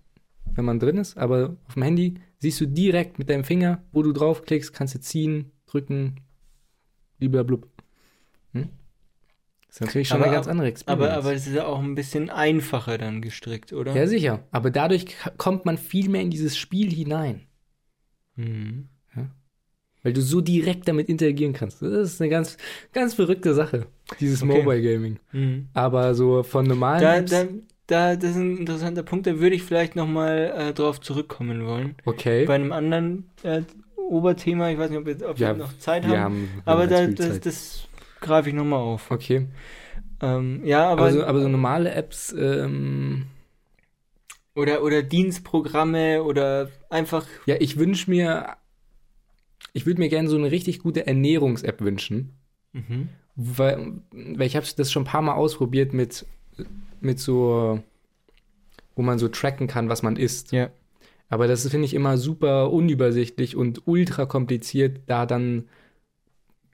wenn 0.54 0.64
man 0.64 0.78
drin 0.78 0.96
ist. 0.98 1.16
Aber 1.16 1.56
auf 1.66 1.74
dem 1.74 1.82
Handy 1.82 2.14
siehst 2.38 2.60
du 2.60 2.66
direkt 2.66 3.18
mit 3.18 3.28
deinem 3.28 3.44
Finger, 3.44 3.82
wo 3.92 4.02
du 4.02 4.12
draufklickst, 4.12 4.72
kannst 4.72 4.94
du 4.94 5.00
ziehen, 5.00 5.52
drücken, 5.66 6.16
blub. 7.18 7.68
Hm? 8.52 8.68
Das 9.66 9.76
ist 9.76 9.80
natürlich 9.82 10.08
schon 10.08 10.16
Aber- 10.18 10.26
eine 10.26 10.34
ganz 10.34 10.48
andere 10.48 10.68
Experience. 10.68 11.04
Aber, 11.08 11.16
aber 11.16 11.34
es 11.34 11.46
ist 11.46 11.54
ja 11.54 11.66
auch 11.66 11.80
ein 11.80 11.94
bisschen 11.94 12.30
einfacher 12.30 12.98
dann 12.98 13.20
gestrickt, 13.22 13.72
oder? 13.72 13.94
ja, 13.94 14.06
sicher. 14.06 14.44
Aber 14.50 14.70
dadurch 14.70 15.06
kommt 15.38 15.64
man 15.64 15.78
viel 15.78 16.08
mehr 16.08 16.22
in 16.22 16.30
dieses 16.30 16.56
Spiel 16.56 16.90
hinein. 16.92 17.42
Hm. 18.36 18.88
Weil 20.02 20.12
du 20.14 20.22
so 20.22 20.40
direkt 20.40 20.88
damit 20.88 21.08
interagieren 21.08 21.52
kannst. 21.52 21.82
Das 21.82 21.90
ist 22.14 22.20
eine 22.20 22.30
ganz, 22.30 22.56
ganz 22.92 23.14
verrückte 23.14 23.54
Sache, 23.54 23.86
dieses 24.20 24.42
Okay. 24.42 24.46
Mobile 24.46 24.82
Gaming. 24.82 25.18
Hm. 25.32 25.68
Aber 25.74 26.14
so 26.14 26.42
von 26.42 26.66
normalen 26.66 27.00
Da, 27.00 27.12
Apps, 27.12 27.30
da, 27.30 27.46
da, 27.86 28.16
das 28.16 28.30
ist 28.30 28.36
ein 28.36 28.58
interessanter 28.58 29.02
Punkt, 29.02 29.26
da 29.26 29.38
würde 29.38 29.56
ich 29.56 29.62
vielleicht 29.62 29.96
nochmal 29.96 30.52
äh, 30.56 30.72
drauf 30.74 31.00
zurückkommen 31.00 31.66
wollen. 31.66 31.96
okay. 32.04 32.44
Bei 32.46 32.54
einem 32.54 32.72
anderen 32.72 33.30
äh, 33.42 33.62
Oberthema, 33.96 34.70
ich 34.70 34.78
weiß 34.78 34.90
nicht, 34.90 34.98
ob 34.98 35.06
wir, 35.06 35.28
ob 35.28 35.42
wir 35.44 35.46
Ja, 35.46 35.54
noch 35.54 35.76
Zeit 35.78 36.04
wir 36.04 36.18
haben, 36.18 36.24
haben, 36.24 36.50
wir 36.54 36.62
aber 36.64 36.86
da, 36.86 37.06
das, 37.06 37.40
das 37.40 37.88
greife 38.20 38.48
ich 38.50 38.54
nochmal 38.54 38.80
auf. 38.80 39.10
Okay. 39.10 39.46
Ähm, 40.20 40.64
ja, 40.64 40.88
aber, 40.88 41.02
Aber, 41.02 41.12
so, 41.12 41.24
aber 41.24 41.40
so 41.40 41.48
normale 41.48 41.92
Apps, 41.92 42.32
ähm, 42.32 43.26
Oder, 44.54 44.82
oder 44.82 45.02
Dienstprogramme 45.02 46.22
oder 46.22 46.70
einfach. 46.88 47.26
Ja, 47.46 47.56
ich 47.58 47.78
wünsche 47.78 48.10
mir, 48.10 48.56
ich 49.72 49.86
würde 49.86 50.00
mir 50.00 50.08
gerne 50.08 50.28
so 50.28 50.36
eine 50.36 50.50
richtig 50.50 50.80
gute 50.80 51.06
Ernährungs-App 51.06 51.80
wünschen. 51.80 52.34
Mhm. 52.72 53.08
Weil, 53.36 53.92
weil 54.12 54.46
ich 54.46 54.56
habe 54.56 54.66
das 54.76 54.92
schon 54.92 55.02
ein 55.02 55.06
paar 55.06 55.22
Mal 55.22 55.34
ausprobiert 55.34 55.92
mit, 55.92 56.26
mit 57.00 57.18
so, 57.18 57.82
wo 58.96 59.02
man 59.02 59.18
so 59.18 59.28
tracken 59.28 59.66
kann, 59.66 59.88
was 59.88 60.02
man 60.02 60.16
isst. 60.16 60.52
Ja. 60.52 60.70
Aber 61.28 61.46
das 61.46 61.66
finde 61.68 61.86
ich 61.86 61.94
immer 61.94 62.18
super 62.18 62.72
unübersichtlich 62.72 63.56
und 63.56 63.86
ultra 63.86 64.26
kompliziert, 64.26 65.00
da 65.06 65.26
dann 65.26 65.68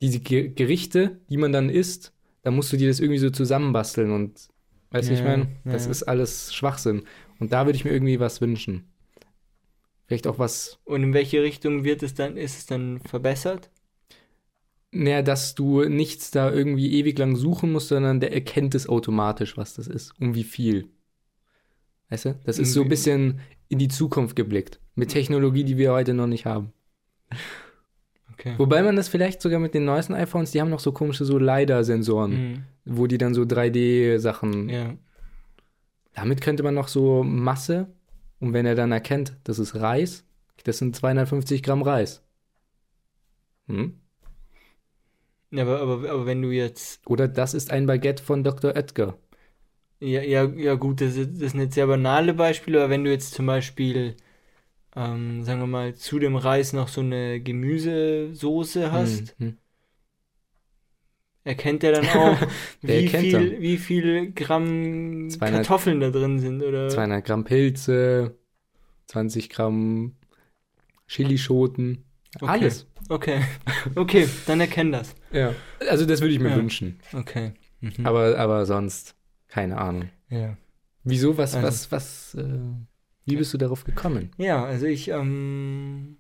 diese 0.00 0.20
Ge 0.20 0.48
Gerichte, 0.48 1.20
die 1.28 1.36
man 1.36 1.52
dann 1.52 1.68
isst, 1.68 2.12
da 2.42 2.50
musst 2.50 2.72
du 2.72 2.76
dir 2.76 2.88
das 2.88 3.00
irgendwie 3.00 3.18
so 3.18 3.30
zusammenbasteln 3.30 4.10
und 4.10 4.48
weißt 4.90 5.08
du, 5.08 5.12
Ja, 5.12 5.18
ich 5.18 5.24
meine, 5.24 5.42
ja, 5.64 5.72
das 5.72 5.84
ja. 5.84 5.90
ist 5.90 6.04
alles 6.04 6.54
Schwachsinn. 6.54 7.02
Und 7.38 7.52
da 7.52 7.66
würde 7.66 7.76
ich 7.76 7.84
mir 7.84 7.90
irgendwie 7.92 8.18
was 8.20 8.40
wünschen. 8.40 8.84
Vielleicht 10.06 10.26
auch 10.26 10.38
was, 10.38 10.78
Und 10.84 11.02
in 11.02 11.12
welche 11.14 11.42
Richtung 11.42 11.82
wird 11.84 12.02
es 12.02 12.14
dann, 12.14 12.36
ist 12.36 12.58
es 12.58 12.66
dann 12.66 13.00
verbessert? 13.00 13.70
naja, 14.92 15.20
dass 15.20 15.54
du 15.54 15.84
nichts 15.84 16.30
da 16.30 16.50
irgendwie 16.50 16.92
ewig 16.98 17.18
lang 17.18 17.36
suchen 17.36 17.70
musst, 17.72 17.88
sondern 17.88 18.18
der 18.20 18.32
erkennt 18.32 18.74
es 18.74 18.88
automatisch, 18.88 19.56
was 19.58 19.74
das 19.74 19.88
ist 19.88 20.14
und 20.20 20.34
wie 20.34 20.44
viel. 20.44 20.88
Weißt 22.08 22.24
du? 22.26 22.40
Das 22.44 22.58
ist 22.58 22.72
so 22.72 22.82
ein 22.82 22.88
bisschen 22.88 23.40
in 23.68 23.78
die 23.78 23.88
Zukunft 23.88 24.36
geblickt. 24.36 24.80
Mit 24.94 25.10
Technologie, 25.10 25.64
die 25.64 25.76
wir 25.76 25.92
heute 25.92 26.14
noch 26.14 26.28
nicht 26.28 26.46
haben. 26.46 26.72
Okay. 28.32 28.54
Wobei 28.58 28.82
man 28.82 28.96
das 28.96 29.08
vielleicht 29.08 29.42
sogar 29.42 29.58
mit 29.60 29.74
den 29.74 29.84
neuesten 29.84 30.14
iPhones, 30.14 30.52
die 30.52 30.60
haben 30.60 30.70
noch 30.70 30.80
so 30.80 30.92
komische 30.92 31.24
so 31.26 31.36
LiDAR-Sensoren, 31.36 32.30
Mhm. 32.32 32.62
wo 32.84 33.06
die 33.06 33.18
dann 33.18 33.34
so 33.34 33.42
3D-Sachen. 33.44 34.68
Ja. 34.70 34.94
Damit 36.14 36.40
könnte 36.40 36.62
man 36.62 36.74
noch 36.74 36.88
so 36.88 37.22
Masse, 37.22 37.88
und 38.40 38.52
wenn 38.52 38.66
er 38.66 38.74
dann 38.74 38.92
erkennt, 38.92 39.36
das 39.44 39.58
ist 39.58 39.74
Reis, 39.76 40.24
das 40.64 40.78
sind 40.78 40.96
250 40.96 41.62
Gramm 41.62 41.82
Reis. 41.82 42.22
Hm? 43.68 43.86
Ja, 45.50 45.62
aber, 45.62 45.80
aber, 45.80 46.10
aber 46.10 46.26
wenn 46.26 46.42
du 46.42 46.50
jetzt. 46.50 47.06
Oder 47.06 47.28
das 47.28 47.54
ist 47.54 47.70
ein 47.70 47.86
Baguette 47.86 48.22
von 48.22 48.44
Dr. 48.44 48.74
Oetker. 48.76 49.18
Ja, 50.00 50.20
ja, 50.22 50.44
ja 50.44 50.74
gut, 50.74 51.00
das, 51.00 51.16
ist- 51.16 51.40
das 51.40 51.52
sind 51.52 51.60
jetzt 51.60 51.74
sehr 51.74 51.86
banale 51.86 52.34
Beispiele, 52.34 52.80
aber 52.80 52.90
wenn 52.90 53.04
du 53.04 53.10
jetzt 53.10 53.32
zum 53.34 53.46
Beispiel, 53.46 54.16
ähm, 54.96 55.44
sagen 55.44 55.60
wir 55.60 55.66
mal, 55.68 55.94
zu 55.96 56.18
dem 56.20 56.36
Reis 56.36 56.72
noch 56.74 56.88
so 56.88 57.02
eine 57.02 57.40
Gemüsesoße 57.40 58.92
hast, 58.92 59.36
Hm, 59.38 59.46
hm. 59.46 59.58
Erkennt 61.46 61.82
er 61.84 61.92
dann 61.92 62.06
auch, 62.08 62.38
wie 62.82 63.08
viel, 63.08 63.32
dann. 63.32 63.60
wie 63.60 63.76
viel 63.78 64.32
Gramm 64.32 65.30
200 65.30 65.54
Kartoffeln 65.66 66.00
da 66.00 66.10
drin 66.10 66.38
sind, 66.40 66.62
oder? 66.62 66.88
200 66.90 67.24
Gramm 67.24 67.44
Pilze, 67.44 68.36
20 69.06 69.48
Gramm 69.48 70.16
Chilischoten, 71.06 72.04
Okay. 72.40 72.46
alles. 72.50 72.86
Okay, 73.08 73.40
okay, 73.94 74.28
dann 74.46 74.60
erkenn 74.60 74.92
das. 74.92 75.14
Ja. 75.32 75.54
Also 75.88 76.04
das 76.04 76.20
würde 76.20 76.34
ich 76.34 76.40
mir 76.40 76.50
Ja. 76.50 76.56
wünschen. 76.56 76.98
Okay. 77.14 77.52
Mhm. 77.80 78.04
Aber, 78.04 78.36
aber 78.36 78.66
sonst, 78.66 79.14
keine 79.48 79.78
Ahnung. 79.78 80.10
ja. 80.28 80.56
Wieso, 81.08 81.38
was, 81.38 81.54
Also- 81.54 81.68
was, 81.68 81.92
was, 81.92 82.34
äh, 82.34 82.58
wie 83.26 83.36
bist 83.36 83.54
du 83.54 83.58
darauf 83.58 83.84
gekommen? 83.84 84.32
Ja, 84.38 84.64
also 84.64 84.86
ich, 84.86 85.08
ähm, 85.08 86.16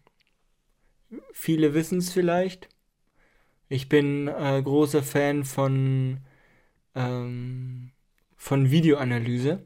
viele 1.32 1.74
wissen 1.74 1.98
es 1.98 2.12
vielleicht. 2.12 2.68
Ich 3.68 3.88
bin 3.88 4.28
äh, 4.28 4.62
großer 4.62 5.02
Fan 5.02 5.44
von, 5.44 6.18
ähm, 6.94 7.90
von 8.36 8.70
Videoanalyse. 8.70 9.64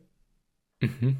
Mhm. 0.80 1.16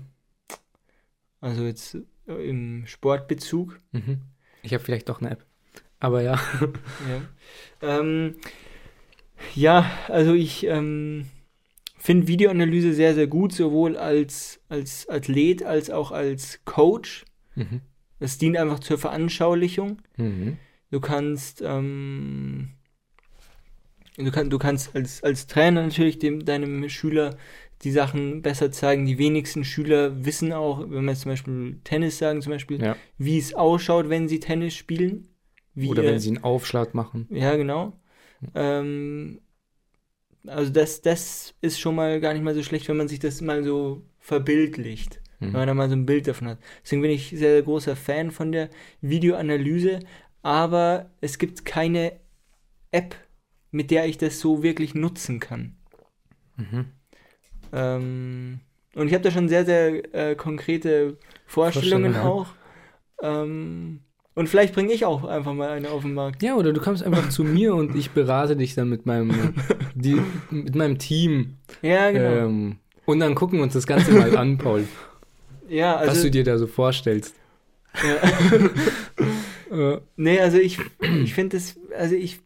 Also 1.41 1.65
jetzt 1.65 1.97
äh, 2.27 2.49
im 2.49 2.87
Sportbezug. 2.87 3.81
Mhm. 3.93 4.23
Ich 4.63 4.73
habe 4.73 4.83
vielleicht 4.83 5.09
doch 5.09 5.21
eine 5.21 5.31
App. 5.31 5.47
Aber 5.99 6.23
ja. 6.23 6.41
Ja, 7.81 7.99
ähm, 8.01 8.37
ja 9.55 9.91
also 10.09 10.33
ich 10.33 10.67
ähm, 10.67 11.27
finde 11.99 12.29
Videoanalyse 12.29 12.95
sehr, 12.95 13.15
sehr 13.15 13.27
gut, 13.27 13.53
sowohl 13.53 13.97
als, 13.97 14.61
als 14.71 15.09
Athlet 15.09 15.63
als 15.63 15.91
auch 15.91 16.13
als 16.13 16.61
Coach. 16.65 17.27
Mhm. 17.55 17.83
Es 18.19 18.39
dient 18.39 18.57
einfach 18.57 18.81
zur 18.81 18.99
Veranschaulichung. 18.99 20.01
Mhm. 20.17 20.59
Du 20.91 21.01
kannst, 21.01 21.63
ähm, 21.65 22.71
du, 24.17 24.31
kann, 24.31 24.51
du 24.51 24.59
kannst 24.59 24.95
als, 24.95 25.23
als 25.23 25.47
Trainer 25.47 25.83
natürlich 25.83 26.19
dem, 26.19 26.45
deinem 26.45 26.89
Schüler 26.89 27.37
die 27.83 27.91
Sachen 27.93 28.43
besser 28.43 28.71
zeigen. 28.73 29.07
Die 29.07 29.19
wenigsten 29.19 29.65
Schüler 29.65 30.25
wissen 30.25 30.53
auch, 30.53 30.81
wenn 30.91 31.05
wir 31.05 31.15
zum 31.15 31.31
Beispiel 31.33 31.81
Tennis 31.85 32.19
sagen, 32.19 32.43
zum 32.43 32.53
Beispiel, 32.53 32.83
Ja. 32.83 32.97
wie 33.19 33.39
es 33.39 33.55
ausschaut, 33.55 34.09
wenn 34.09 34.29
sie 34.29 34.41
Tennis 34.41 34.75
spielen. 34.75 35.29
Wie 35.75 35.89
Oder 35.89 36.03
wenn 36.05 36.19
sie 36.19 36.29
einen 36.31 36.45
Aufschlag 36.45 36.95
machen. 36.95 37.29
ja, 37.31 37.57
genau. 37.57 37.99
Ähm, 38.55 39.41
also 40.47 40.73
das, 40.73 41.03
das 41.03 41.55
ist 41.61 41.79
schon 41.81 41.95
mal 41.95 42.21
gar 42.21 42.33
nicht 42.33 42.43
mal 42.43 42.55
so 42.55 42.63
schlecht, 42.63 42.89
wenn 42.89 42.97
man 42.97 43.09
sich 43.09 43.19
das 43.19 43.41
mal 43.41 43.63
so 43.63 44.03
verbildlicht. 44.19 45.21
Wenn 45.39 45.53
man 45.53 45.63
Mhm. 45.63 45.67
da 45.69 45.75
mal 45.75 45.89
so 45.89 45.97
ein 45.97 46.05
Bild 46.07 46.27
davon 46.27 46.49
hat. 46.49 46.59
Deswegen 46.83 47.01
bin 47.03 47.11
ich 47.13 47.31
sehr, 47.31 47.39
sehr 47.39 47.63
großer 47.63 47.97
Fan 47.97 48.31
von 48.31 48.53
der 48.53 48.69
Videoanalyse, 49.01 50.01
aber 50.43 51.11
es 51.21 51.39
gibt 51.39 51.65
keine 51.65 52.13
App, 52.91 53.15
mit 53.71 53.91
der 53.91 54.07
ich 54.07 54.19
das 54.19 54.41
so 54.41 54.63
wirklich 54.63 54.95
nutzen 54.95 55.41
kann. 55.41 55.77
Mhm. 56.57 56.87
Ähm, 57.73 58.61
und 58.95 59.07
ich 59.07 59.15
habe 59.15 59.23
da 59.23 59.31
schon 59.31 59.49
sehr, 59.49 59.65
sehr 59.65 60.15
äh, 60.15 60.35
konkrete 60.35 61.17
Vorstellungen 61.47 62.17
auch. 62.17 62.49
Ähm, 63.23 64.01
und 64.35 64.49
vielleicht 64.49 64.75
bringe 64.75 64.93
ich 64.93 65.05
auch 65.05 65.25
einfach 65.25 65.53
mal 65.53 65.71
eine 65.71 65.91
auf 65.91 66.03
den 66.03 66.15
Markt. 66.15 66.43
Ja, 66.43 66.55
oder 66.55 66.73
du 66.73 66.81
kommst 66.81 67.03
einfach 67.03 67.29
zu 67.29 67.45
mir 67.45 67.75
und 67.75 67.95
ich 67.95 68.11
berate 68.11 68.57
dich 68.57 68.75
dann 68.75 68.89
mit 68.89 69.07
meinem, 69.07 69.55
die, 69.95 70.21
mit 70.51 70.75
meinem 70.75 70.99
Team. 70.99 71.57
Ja, 71.83 72.11
genau. 72.11 72.47
Ähm, 72.47 72.77
und 73.05 73.21
dann 73.21 73.35
gucken 73.35 73.59
wir 73.59 73.65
uns 73.65 73.75
das 73.75 73.87
Ganze 73.87 74.13
mal 74.13 74.37
an, 74.37 74.57
Paul, 74.59 74.87
ja, 75.69 76.01
was 76.01 76.09
also, 76.09 76.23
du 76.25 76.31
dir 76.33 76.45
da 76.45 76.59
so 76.59 76.67
vorstellst. 76.67 77.35
ja. 77.95 78.59
Äh, 79.71 79.99
Nee, 80.17 80.41
also 80.41 80.59
ich, 80.59 80.79
ich 81.25 81.35
finde 81.35 81.57
das, 81.57 81.77
also 81.97 82.15
ich, 82.15 82.41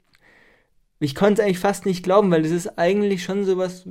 ich 1.01 1.15
konnte 1.15 1.41
es 1.41 1.47
eigentlich 1.47 1.59
fast 1.59 1.87
nicht 1.87 2.03
glauben, 2.03 2.31
weil 2.31 2.43
das 2.43 2.53
ist 2.53 2.79
eigentlich 2.79 3.25
schon 3.25 3.45
sowas, 3.45 3.87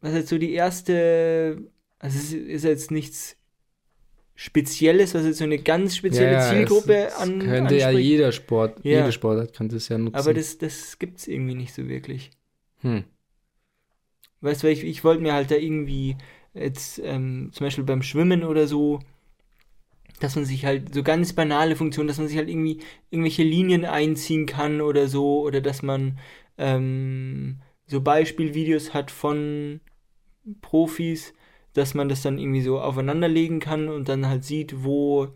was 0.00 0.14
jetzt 0.14 0.28
so 0.28 0.38
die 0.38 0.52
erste, 0.52 1.62
also 1.98 2.18
es 2.18 2.32
ist 2.32 2.64
jetzt 2.64 2.90
nichts 2.90 3.36
Spezielles, 4.34 5.14
was 5.14 5.24
jetzt 5.24 5.38
so 5.38 5.44
eine 5.44 5.58
ganz 5.58 5.96
spezielle 5.96 6.34
ja, 6.34 6.48
Zielgruppe 6.48 6.94
es, 6.94 7.14
es 7.14 7.20
an, 7.20 7.40
könnte 7.40 7.74
ja 7.76 7.86
anspricht. 7.88 8.08
jeder 8.08 8.30
Sport, 8.30 8.84
Ja. 8.84 9.00
jede 9.00 9.10
Sportart 9.12 9.52
könnte 9.52 9.76
es 9.76 9.88
ja 9.88 9.98
nutzen. 9.98 10.14
Aber 10.16 10.32
das, 10.32 10.58
das 10.58 10.98
gibt's 11.00 11.26
irgendwie 11.26 11.56
nicht 11.56 11.74
so 11.74 11.88
wirklich. 11.88 12.30
hm. 12.82 13.02
Weißt 14.40 14.62
du, 14.62 14.68
ich, 14.68 14.84
ich 14.84 15.02
wollte 15.02 15.22
mir 15.22 15.32
halt 15.32 15.50
da 15.50 15.56
irgendwie 15.56 16.16
jetzt 16.54 17.00
ähm, 17.02 17.50
zum 17.52 17.66
Beispiel 17.66 17.82
beim 17.82 18.02
Schwimmen 18.02 18.44
oder 18.44 18.68
so, 18.68 19.00
dass 20.18 20.36
man 20.36 20.44
sich 20.44 20.64
halt 20.64 20.94
so 20.94 21.02
ganz 21.02 21.32
banale 21.32 21.76
Funktionen, 21.76 22.08
dass 22.08 22.18
man 22.18 22.28
sich 22.28 22.36
halt 22.36 22.48
irgendwie 22.48 22.80
irgendwelche 23.10 23.42
Linien 23.42 23.84
einziehen 23.84 24.46
kann 24.46 24.80
oder 24.80 25.08
so, 25.08 25.40
oder 25.42 25.60
dass 25.60 25.82
man 25.82 26.18
ähm, 26.58 27.60
so 27.86 28.00
Beispielvideos 28.00 28.94
hat 28.94 29.10
von 29.10 29.80
Profis, 30.60 31.32
dass 31.74 31.94
man 31.94 32.08
das 32.08 32.22
dann 32.22 32.38
irgendwie 32.38 32.62
so 32.62 32.80
aufeinanderlegen 32.80 33.60
kann 33.60 33.88
und 33.88 34.08
dann 34.08 34.26
halt 34.26 34.44
sieht, 34.44 34.84
wo, 34.84 35.28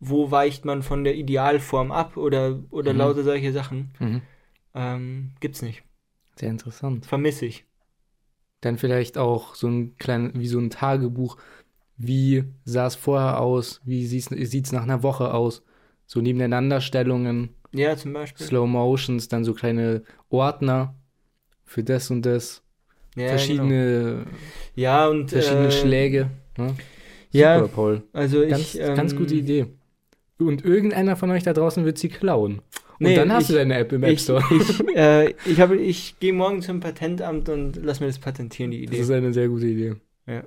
wo 0.00 0.30
weicht 0.30 0.64
man 0.64 0.82
von 0.82 1.04
der 1.04 1.14
Idealform 1.16 1.92
ab 1.92 2.16
oder, 2.16 2.60
oder 2.70 2.92
Mhm. 2.92 2.98
lauter 2.98 3.22
solche 3.24 3.52
Sachen. 3.52 3.90
Mhm. 3.98 4.22
Ähm, 4.74 5.32
gibt's 5.40 5.62
nicht. 5.62 5.82
Sehr 6.36 6.50
interessant. 6.50 7.06
Vermisse 7.06 7.46
ich. 7.46 7.64
Dann 8.60 8.78
vielleicht 8.78 9.18
auch 9.18 9.54
so 9.54 9.68
ein 9.68 9.96
kleines, 9.98 10.32
wie 10.34 10.48
so 10.48 10.58
ein 10.58 10.70
Tagebuch. 10.70 11.36
Wie 11.98 12.44
sah 12.64 12.86
es 12.86 12.94
vorher 12.94 13.40
aus? 13.40 13.80
Wie 13.84 14.06
sieht 14.06 14.64
es 14.64 14.72
nach 14.72 14.82
einer 14.84 15.02
Woche 15.02 15.34
aus? 15.34 15.62
So 16.06 16.20
Nebeneinanderstellungen, 16.20 17.50
Ja, 17.72 17.96
zum 17.96 18.12
Beispiel. 18.12 18.46
Slow 18.46 18.66
Motions, 18.66 19.28
dann 19.28 19.44
so 19.44 19.52
kleine 19.52 20.02
Ordner 20.30 20.94
für 21.64 21.82
das 21.82 22.10
und 22.10 22.22
das. 22.24 22.62
Ja, 23.14 23.24
genau. 23.24 23.28
verschiedene 23.30 24.26
Ja, 24.76 25.08
und 25.08 25.30
verschiedene 25.30 25.66
äh, 25.66 25.70
Schläge. 25.72 26.30
Ne? 26.56 26.74
Ja, 27.32 27.58
Super, 27.58 27.72
Paul. 27.74 28.02
also 28.12 28.40
Ganz, 28.46 28.74
ich. 28.74 28.80
Ähm, 28.80 28.94
ganz 28.94 29.14
gute 29.16 29.34
Idee. 29.34 29.66
Und 30.38 30.64
irgendeiner 30.64 31.16
von 31.16 31.30
euch 31.30 31.42
da 31.42 31.52
draußen 31.52 31.84
wird 31.84 31.98
sie 31.98 32.08
klauen. 32.08 32.62
Und 33.00 33.06
Nee, 33.06 33.16
dann 33.16 33.32
hast 33.32 33.42
ich- 33.42 33.48
du 33.48 33.54
deine 33.54 33.76
App 33.76 33.92
im 33.92 34.02
App 34.04 34.12
Ich, 34.12 34.20
Store. 34.20 34.42
ich, 34.56 34.96
äh, 34.96 35.30
ich, 35.44 35.58
ich 35.58 36.18
gehe 36.20 36.32
morgen 36.32 36.62
zum 36.62 36.80
Patentamt 36.80 37.48
und 37.48 37.76
lass 37.82 38.00
mir 38.00 38.06
das 38.06 38.18
patentieren, 38.18 38.70
die 38.70 38.86
Das 38.86 38.94
Idee. 38.94 39.02
ist 39.02 39.10
eine 39.10 39.32
sehr 39.32 39.48
gute 39.48 39.66
Idee. 39.66 39.96
Ja. 40.26 40.44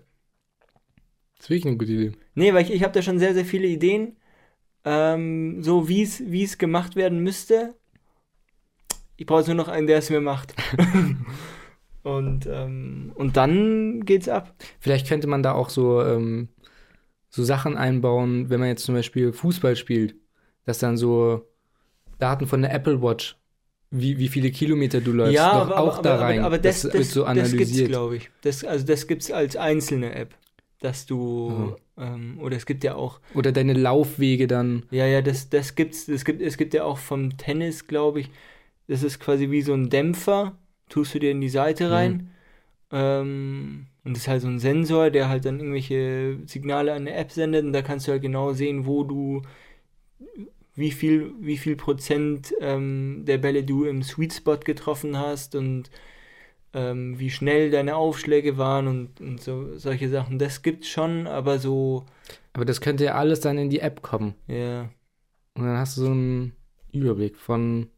Das 1.42 1.48
ist 1.48 1.50
wirklich 1.50 1.66
eine 1.66 1.78
gute 1.78 1.92
Idee. 1.92 2.12
Nee, 2.36 2.54
weil 2.54 2.62
ich, 2.62 2.72
ich 2.72 2.84
habe 2.84 2.94
da 2.94 3.02
schon 3.02 3.18
sehr, 3.18 3.34
sehr 3.34 3.46
viele 3.46 3.66
Ideen. 3.66 4.16
Ähm, 4.86 5.64
so 5.64 5.90
wie 5.90 6.04
es 6.04 6.22
wie 6.32 6.44
es 6.44 6.60
gemacht 6.60 6.96
werden 6.96 7.24
müsste. 7.24 7.74
Ich 9.18 9.26
brauche 9.26 9.40
jetzt 9.40 9.48
nur 9.48 9.56
noch 9.56 9.68
einen, 9.68 9.88
der 9.88 9.98
es 9.98 10.12
mir 10.12 10.22
macht. 10.22 10.54
Und, 12.04 12.48
ähm, 12.48 13.12
und 13.14 13.38
dann 13.38 14.04
geht's 14.06 14.28
ab. 14.28 14.56
Vielleicht 14.80 15.08
könnte 15.08 15.28
man 15.28 15.44
da 15.44 15.52
auch 15.52 15.70
so, 15.70 16.04
ähm, 16.04 16.50
so 17.30 17.44
Sachen 17.44 17.78
einbauen, 17.78 18.50
wenn 18.50 18.60
man 18.60 18.70
jetzt 18.70 18.84
zum 18.86 18.96
Beispiel 18.96 19.34
Fußball 19.34 19.76
spielt, 19.76 20.16
dass 20.66 20.80
dann 20.80 20.98
so 20.98 21.48
Daten 22.18 22.48
von 22.48 22.64
der 22.64 22.74
Apple 22.74 23.04
Watch, 23.04 23.38
wie, 23.92 24.18
wie 24.18 24.30
viele 24.30 24.50
Kilometer 24.50 25.00
du 25.00 25.12
läufst, 25.12 25.36
ja, 25.36 25.52
doch 25.52 25.68
aber, 25.68 25.78
auch 25.78 25.94
aber, 25.96 26.02
da 26.02 26.14
aber, 26.16 26.24
rein. 26.24 26.40
aber, 26.40 26.58
das, 26.58 26.82
das, 26.82 26.94
wird 26.94 27.06
so 27.06 27.24
das 27.26 27.52
gibt's, 27.52 27.84
glaube 27.84 28.16
ich. 28.16 28.32
Das, 28.42 28.64
also 28.64 28.84
das 28.84 29.06
gibt's 29.06 29.30
als 29.32 29.56
einzelne 29.56 30.16
App, 30.16 30.34
dass 30.82 31.06
du, 31.06 31.76
ähm, 31.98 32.40
oder 32.42 32.58
es 32.58 32.66
gibt 32.66 32.84
ja 32.84 32.96
auch, 32.96 33.20
Oder 33.34 33.52
deine 33.52 33.74
Laufwege 33.74 34.48
dann. 34.48 34.84
ja, 34.92 35.06
ja, 35.06 35.22
das, 35.22 35.50
das 35.50 35.76
gibt's, 35.76 36.08
es 36.08 36.26
gibt, 36.26 36.42
es 36.42 36.58
gibt 36.58 36.74
ja 36.74 36.84
auch 36.84 36.98
vom 36.98 37.38
Tennis, 37.38 37.88
glaube 37.88 38.22
ich, 38.22 38.30
das 38.88 39.04
ist 39.04 39.20
quasi 39.20 39.52
wie 39.52 39.62
so 39.62 39.74
ein 39.74 39.90
Dämpfer, 39.90 40.58
tust 40.90 41.14
du 41.14 41.20
dir 41.20 41.32
in 41.32 41.40
die 41.40 41.50
Seite 41.50 41.92
rein, 41.92 42.32
ähm, 42.92 43.86
und 44.04 44.16
das 44.18 44.24
ist 44.24 44.28
halt 44.28 44.42
so 44.42 44.48
ein 44.48 44.60
Sensor, 44.60 45.12
der 45.12 45.30
halt 45.30 45.46
dann 45.46 45.60
irgendwelche 45.60 46.40
Signale 46.48 46.94
an 46.94 47.04
eine 47.08 47.14
App 47.14 47.32
sendet, 47.32 47.64
und 47.64 47.74
da 47.74 47.84
kannst 47.84 48.08
du 48.08 48.12
halt 48.12 48.24
genau 48.24 48.54
sehen, 48.54 48.88
wo 48.88 49.04
du, 49.04 49.44
wie 50.74 50.92
viel, 50.92 51.32
wie 51.40 51.58
viel 51.58 51.76
Prozent 51.76 52.54
ähm, 52.60 53.24
der 53.26 53.38
Bälle 53.38 53.64
du 53.64 53.86
im 53.86 54.02
Sweet 54.02 54.34
Spot 54.34 54.58
getroffen 54.58 55.18
hast 55.18 55.54
und 55.56 55.92
ähm, 56.74 57.20
wie 57.20 57.30
schnell 57.30 57.70
deine 57.72 57.96
Aufschläge 57.96 58.58
waren 58.58 58.88
und, 58.88 59.20
und 59.22 59.42
so 59.42 59.78
solche 59.78 60.10
Sachen. 60.10 60.40
Das 60.40 60.62
gibt's 60.62 60.88
schon, 60.88 61.28
aber 61.28 61.60
so, 61.60 62.06
Aber 62.54 62.66
das 62.66 62.80
könnte 62.82 63.04
ja 63.06 63.16
alles 63.16 63.40
dann 63.42 63.58
in 63.58 63.70
die 63.70 63.80
App 63.80 64.02
kommen. 64.02 64.36
ja. 64.48 64.90
Und 65.54 65.66
dann 65.66 65.78
hast 65.78 65.98
du 65.98 66.02
so 66.04 66.12
einen 66.12 66.54
Überblick 66.94 67.38
von 67.38 67.90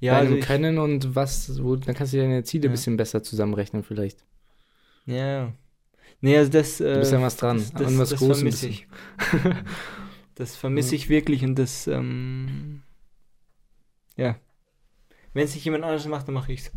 Ja, 0.00 0.14
deinem 0.14 0.24
also 0.26 0.36
ich, 0.38 0.44
Können 0.44 0.78
und 0.78 1.14
was, 1.14 1.62
wo, 1.62 1.76
dann 1.76 1.94
kannst 1.94 2.12
du 2.12 2.16
deine 2.16 2.42
Ziele 2.42 2.64
Ja. 2.64 2.70
ein 2.70 2.72
bisschen 2.72 2.96
besser 2.96 3.22
zusammenrechnen 3.22 3.84
vielleicht. 3.84 4.24
ja. 5.06 5.52
Nee, 6.22 6.38
also 6.38 6.50
das, 6.50 6.80
äh, 6.80 6.94
Du 6.94 7.00
bist 7.00 7.12
ja 7.12 7.20
was 7.20 7.36
dran. 7.36 7.58
das, 7.58 7.72
das, 7.72 7.86
An 7.86 7.98
was 7.98 8.08
das 8.08 8.18
Großem 8.18 8.36
vermisse 8.36 8.68
ich. 8.68 8.88
Das 10.34 10.56
vermisse 10.56 10.94
ich 10.94 11.08
wirklich 11.08 11.44
und 11.44 11.54
das, 11.58 11.86
ähm, 11.86 12.82
ja. 14.16 14.36
Wenn 15.34 15.44
es 15.44 15.54
nicht 15.54 15.64
jemand 15.64 15.84
anderes 15.84 16.06
macht, 16.06 16.26
dann 16.26 16.34
mache 16.34 16.52
ich's. 16.52 16.72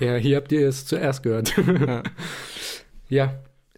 Ja, 0.00 0.16
hier 0.16 0.36
habt 0.36 0.50
ihr 0.52 0.68
es 0.68 0.86
zuerst 0.86 1.22
gehört. 1.22 1.54
Ja. 1.56 2.02
ja. 3.08 3.34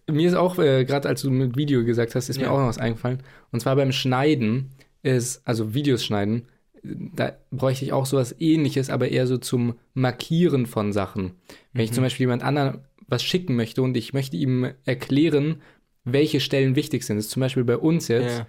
Mir 0.09 0.29
ist 0.29 0.35
auch, 0.35 0.59
äh, 0.59 0.85
gerade 0.85 1.09
als 1.09 1.23
du 1.23 1.31
mit 1.31 1.57
Video 1.57 1.85
gesagt 1.85 2.15
hast, 2.15 2.29
ist 2.29 2.39
mir 2.39 2.45
Ja. 2.45 2.51
auch 2.53 2.59
noch 2.59 2.69
was 2.69 2.79
eingefallen. 2.79 3.23
Und 3.51 3.61
zwar 3.61 3.75
beim 3.77 3.91
Schneiden 3.93 4.71
ist, 5.03 5.43
also 5.47 5.75
Videos 5.75 6.05
schneiden, 6.05 6.47
da 6.83 7.33
bräuchte 7.51 7.85
ich 7.85 7.93
auch 7.93 8.07
sowas 8.07 8.35
ähnliches, 8.39 8.89
aber 8.91 9.09
eher 9.09 9.27
so 9.27 9.37
zum 9.39 9.75
Markieren 9.95 10.67
von 10.67 10.93
Sachen. 10.93 11.33
Wenn 11.73 11.85
ich 11.85 11.91
Mhm. 11.91 11.95
zum 11.95 12.05
Beispiel 12.05 12.25
jemand 12.25 12.45
anderen 12.45 12.79
was 13.09 13.23
schicken 13.25 13.57
möchte 13.57 13.83
und 13.83 13.97
ich 13.97 14.13
möchte 14.13 14.37
ihm 14.37 14.69
erklären, 14.85 15.61
welche 16.05 16.39
Stellen 16.41 16.77
wichtig 16.77 17.03
sind. 17.05 17.17
Das 17.17 17.27
ist 17.27 17.31
zum 17.33 17.41
Beispiel 17.41 17.65
bei 17.65 17.77
uns 17.77 18.07
jetzt, 18.09 18.39
Ja. 18.39 18.47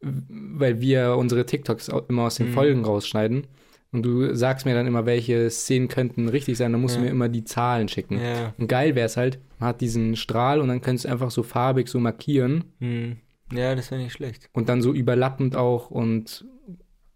weil 0.00 0.80
wir 0.80 1.16
unsere 1.18 1.44
TikToks 1.44 1.90
immer 2.08 2.22
aus 2.22 2.36
den 2.36 2.48
Mhm. 2.48 2.52
Folgen 2.54 2.84
rausschneiden. 2.84 3.46
Und 3.92 4.02
du 4.04 4.34
sagst 4.36 4.66
mir 4.66 4.74
dann 4.74 4.86
immer, 4.86 5.04
welche 5.04 5.50
Szenen 5.50 5.88
könnten 5.88 6.28
richtig 6.28 6.56
sein, 6.56 6.70
dann 6.72 6.80
musst 6.80 6.94
du 6.94 7.00
Ja. 7.00 7.06
mir 7.06 7.10
immer 7.10 7.28
die 7.28 7.44
Zahlen 7.44 7.88
schicken. 7.88 8.20
Ja. 8.20 8.54
Und 8.56 8.68
geil 8.68 8.94
wäre 8.94 9.06
es 9.06 9.16
halt, 9.16 9.40
man 9.58 9.70
hat 9.70 9.80
diesen 9.80 10.14
Strahl 10.16 10.60
und 10.60 10.68
dann 10.68 10.80
könntest 10.80 11.06
du 11.06 11.08
einfach 11.10 11.30
so 11.30 11.42
farbig 11.42 11.88
so 11.88 11.98
markieren 11.98 12.64
Hm. 12.78 13.16
Ja, 13.52 13.74
das 13.74 13.90
wäre 13.90 14.00
nicht 14.00 14.12
schlecht. 14.12 14.48
und 14.52 14.68
dann 14.68 14.80
so 14.80 14.92
überlappend 14.92 15.56
auch 15.56 15.90
und 15.90 16.44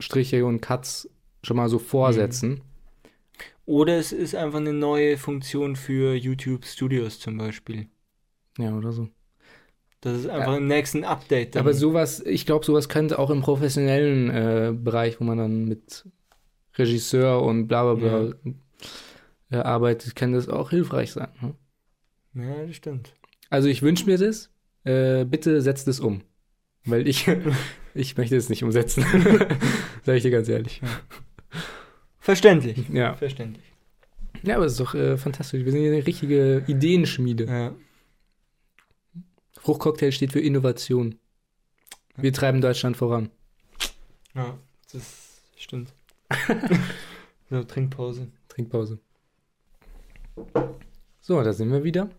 Striche 0.01 0.45
und 0.45 0.61
Cuts 0.61 1.09
schon 1.45 1.57
mal 1.57 1.69
so 1.69 1.79
vorsetzen. 1.79 2.61
Oder 3.67 3.97
es 3.99 4.13
ist 4.13 4.35
einfach 4.35 4.59
eine 4.59 4.73
neue 4.73 5.17
Funktion 5.17 5.77
für 5.77 6.15
YouTube 6.15 6.65
Studios 6.67 7.21
zum 7.21 7.39
Beispiel. 7.39 7.87
Ja, 8.59 8.77
oder 8.77 8.93
so. 8.93 9.09
Das 10.01 10.19
ist 10.19 10.27
einfach 10.29 10.57
im 10.57 10.67
nächsten 10.67 11.05
Update. 11.05 11.55
Dann. 11.55 11.61
Aber 11.61 11.73
sowas, 11.73 12.21
ich 12.21 12.45
glaube, 12.45 12.65
sowas 12.67 12.89
könnte 12.91 13.19
auch 13.19 13.31
im 13.31 13.41
professionellen 13.41 14.29
äh, 14.31 14.73
Bereich, 14.77 15.19
wo 15.21 15.25
man 15.25 15.39
dann 15.39 15.65
mit 15.67 16.05
Regisseur 16.77 17.43
und 17.43 17.67
bla 17.69 17.95
bla 17.95 17.95
bla 17.95 18.35
äh, 19.51 19.57
arbeitet, 19.57 20.17
kann 20.17 20.33
das 20.33 20.49
auch 20.49 20.71
hilfreich 20.71 21.13
sein. 21.13 21.29
Ne? 21.41 21.55
Ja, 22.35 22.67
das 22.67 22.77
stimmt. 22.77 23.15
Also 23.51 23.69
ich 23.69 23.83
wünsche 23.83 24.07
mir 24.07 24.19
das. 24.19 24.51
Äh, 24.85 25.25
bitte 25.25 25.63
setzt 25.63 25.89
es 25.89 26.01
um. 26.01 26.23
Weil 26.85 27.07
ich, 27.09 27.27
ich 27.95 28.17
möchte 28.17 28.37
es 28.37 28.49
nicht 28.49 28.65
umsetzen. 28.65 29.05
Sag 30.03 30.17
ich 30.17 30.23
dir 30.23 30.31
ganz 30.31 30.49
ehrlich. 30.49 30.83
Verständlich. 32.19 32.89
Ja. 32.93 33.15
Verständlich. 33.15 33.65
Ja, 34.43 34.57
aber 34.57 34.67
es 34.67 34.73
ist 34.73 34.81
doch 34.81 34.95
äh, 34.95 35.17
fantastisch. 35.17 35.65
Wir 35.65 35.73
sind 35.73 35.81
hier 35.81 35.93
eine 35.93 36.07
richtige 36.07 36.65
Ideenschmiede. 36.67 37.45
Ja. 37.45 37.75
Fruchtcocktail 39.59 40.13
steht 40.13 40.33
für 40.33 40.41
Innovation. 40.41 41.17
Wir 42.17 42.33
treiben 42.33 42.61
Deutschland 42.61 42.97
voran. 42.97 43.31
ja, 44.35 44.59
das 44.93 45.41
stimmt. 45.57 45.95
so, 47.51 47.63
Trinkpause. 47.65 48.29
Trinkpause. 48.49 48.99
So, 51.21 51.43
da 51.43 51.53
sind 51.53 51.71
wir 51.73 51.85
wieder. 51.85 52.11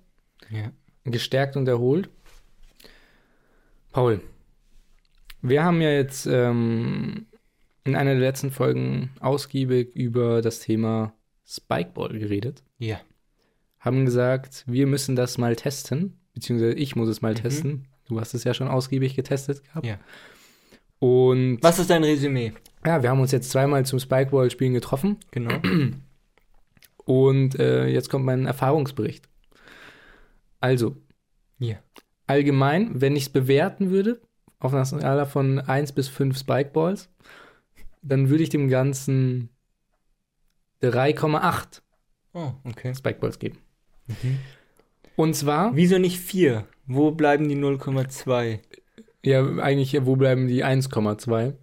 Ja. 0.49 0.71
Gestärkt 1.03 1.55
und 1.57 1.67
erholt. 1.67 2.09
Paul, 3.91 4.21
wir 5.41 5.63
haben 5.63 5.81
ja 5.81 5.91
jetzt 5.91 6.25
ähm, 6.25 7.27
in 7.83 7.95
einer 7.95 8.11
der 8.11 8.19
letzten 8.21 8.51
Folgen 8.51 9.11
ausgiebig 9.19 9.95
über 9.95 10.41
das 10.41 10.59
Thema 10.59 11.13
Spikeball 11.45 12.17
geredet. 12.17 12.63
Ja. 12.77 12.99
Haben 13.79 14.05
gesagt, 14.05 14.63
wir 14.67 14.87
müssen 14.87 15.15
das 15.15 15.37
mal 15.37 15.55
testen, 15.55 16.19
beziehungsweise 16.33 16.73
ich 16.73 16.95
muss 16.95 17.07
es 17.07 17.21
mal 17.21 17.33
Mhm. 17.33 17.37
testen. 17.37 17.87
Du 18.07 18.19
hast 18.19 18.33
es 18.33 18.43
ja 18.43 18.53
schon 18.53 18.67
ausgiebig 18.67 19.15
getestet 19.15 19.63
gehabt. 19.63 19.85
Ja. 19.85 19.99
Und 20.99 21.59
Was 21.61 21.79
ist 21.79 21.89
dein 21.89 22.03
Resümee? 22.03 22.53
Ja, 22.85 23.01
wir 23.03 23.09
haben 23.09 23.19
uns 23.19 23.31
jetzt 23.31 23.49
zweimal 23.51 23.85
zum 23.85 23.99
Spikeball-Spielen 23.99 24.73
getroffen. 24.73 25.17
Genau. 25.31 25.55
Und 27.05 27.59
äh, 27.59 27.87
jetzt 27.87 28.09
kommt 28.09 28.25
mein 28.25 28.45
Erfahrungsbericht. 28.45 29.27
Also, 30.59 30.95
Ja. 31.59 31.77
allgemein, 32.27 32.99
wenn 33.01 33.15
ich 33.15 33.23
es 33.23 33.29
bewerten 33.29 33.89
würde, 33.91 34.19
auf 34.59 34.73
einer 34.73 34.85
Skala 34.85 35.25
von 35.25 35.59
1 35.59 35.91
bis 35.91 36.07
5 36.07 36.37
Spikeballs, 36.37 37.09
dann 38.01 38.29
würde 38.29 38.43
ich 38.43 38.49
dem 38.49 38.69
Ganzen 38.69 39.49
3,8 40.81 41.81
Oh, 42.33 42.51
okay. 42.65 42.93
Spikeballs 42.93 43.39
geben. 43.39 43.59
Mhm. 44.07 44.39
Und 45.15 45.35
zwar, 45.35 45.73
Wieso 45.75 45.97
nicht 45.99 46.19
4? 46.19 46.65
Wo 46.85 47.11
bleiben 47.11 47.47
die 47.47 47.55
0,2? 47.55 48.59
ja, 49.23 49.45
eigentlich, 49.57 49.95
wo 50.05 50.15
bleiben 50.17 50.47
die 50.47 50.63
1,2? 50.65 51.53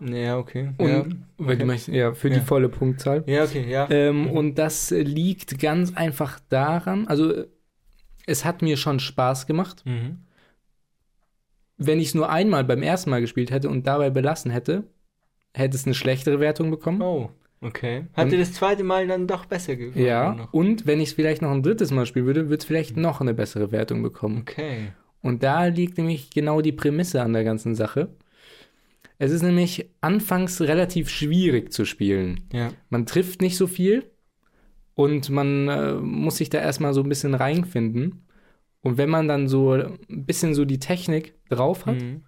Ja, 0.00 0.38
okay. 0.38 0.70
Und, 0.78 0.88
ja. 0.88 1.04
weil 1.38 1.56
die 1.56 1.62
okay. 1.62 1.64
möchten, 1.64 1.94
ja, 1.94 2.12
für 2.14 2.28
Ja. 2.28 2.34
die 2.34 2.40
volle 2.40 2.68
Punktzahl. 2.68 3.24
ja, 3.26 3.44
okay, 3.44 3.64
ja. 3.70 3.88
Ähm, 3.90 4.22
Mhm. 4.24 4.30
Und 4.30 4.54
das 4.58 4.90
liegt 4.90 5.58
ganz 5.60 5.94
einfach 5.94 6.40
daran, 6.48 7.06
also 7.08 7.44
es 8.26 8.44
hat 8.44 8.62
mir 8.62 8.76
schon 8.76 9.00
Spaß 9.00 9.46
gemacht. 9.46 9.82
Mhm. 9.84 10.18
Wenn 11.76 11.98
ich 12.00 12.08
es 12.08 12.14
nur 12.14 12.30
einmal 12.30 12.64
beim 12.64 12.82
ersten 12.82 13.10
Mal 13.10 13.20
gespielt 13.20 13.50
hätte 13.50 13.68
und 13.68 13.86
dabei 13.86 14.10
belassen 14.10 14.50
hätte, 14.50 14.84
hätte 15.52 15.76
es 15.76 15.84
eine 15.86 15.94
schlechtere 15.94 16.38
Wertung 16.40 16.70
bekommen. 16.70 17.02
Oh, 17.02 17.30
okay. 17.60 18.06
Hat 18.14 18.30
dir 18.30 18.38
das 18.38 18.52
zweite 18.52 18.84
Mal 18.84 19.06
dann 19.08 19.26
doch 19.26 19.44
besser 19.46 19.74
gefallen? 19.76 20.04
ja, 20.04 20.34
Noch? 20.34 20.52
und 20.52 20.86
wenn 20.86 21.00
ich 21.00 21.08
es 21.10 21.14
vielleicht 21.14 21.42
noch 21.42 21.50
ein 21.50 21.62
drittes 21.62 21.90
Mal 21.90 22.06
spielen 22.06 22.26
würde, 22.26 22.44
würde 22.48 22.56
es 22.58 22.64
vielleicht 22.64 22.96
noch 22.96 23.20
eine 23.20 23.34
bessere 23.34 23.72
Wertung 23.72 24.02
bekommen. 24.02 24.38
Okay. 24.42 24.92
Und 25.20 25.42
da 25.42 25.64
liegt 25.66 25.98
nämlich 25.98 26.30
genau 26.30 26.60
die 26.60 26.72
Prämisse 26.72 27.22
an 27.22 27.32
der 27.32 27.44
ganzen 27.44 27.74
Sache. 27.74 28.08
Es 29.18 29.30
ist 29.30 29.42
nämlich 29.42 29.88
anfangs 30.00 30.60
relativ 30.60 31.08
schwierig 31.08 31.72
zu 31.72 31.84
spielen. 31.84 32.40
Ja. 32.52 32.72
Man 32.90 33.06
trifft 33.06 33.40
nicht 33.42 33.56
so 33.56 33.66
viel 33.66 34.10
und 34.94 35.30
man 35.30 35.68
äh, 35.68 35.94
muss 35.94 36.36
sich 36.38 36.50
da 36.50 36.58
erstmal 36.58 36.94
so 36.94 37.02
ein 37.02 37.08
bisschen 37.08 37.34
reinfinden. 37.34 38.26
Und 38.80 38.98
wenn 38.98 39.08
man 39.08 39.28
dann 39.28 39.48
so 39.48 39.72
ein 39.72 39.98
bisschen 40.26 40.54
so 40.54 40.64
die 40.64 40.78
Technik 40.78 41.34
drauf 41.48 41.86
hat, 41.86 42.02
Mhm. 42.02 42.22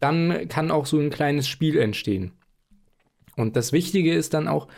dann 0.00 0.48
kann 0.48 0.70
auch 0.70 0.86
so 0.86 0.98
ein 0.98 1.10
kleines 1.10 1.48
Spiel 1.48 1.78
entstehen. 1.78 2.32
Und 3.36 3.56
das 3.56 3.72
Wichtige 3.72 4.12
ist 4.14 4.34
dann 4.34 4.48
auch, 4.48 4.68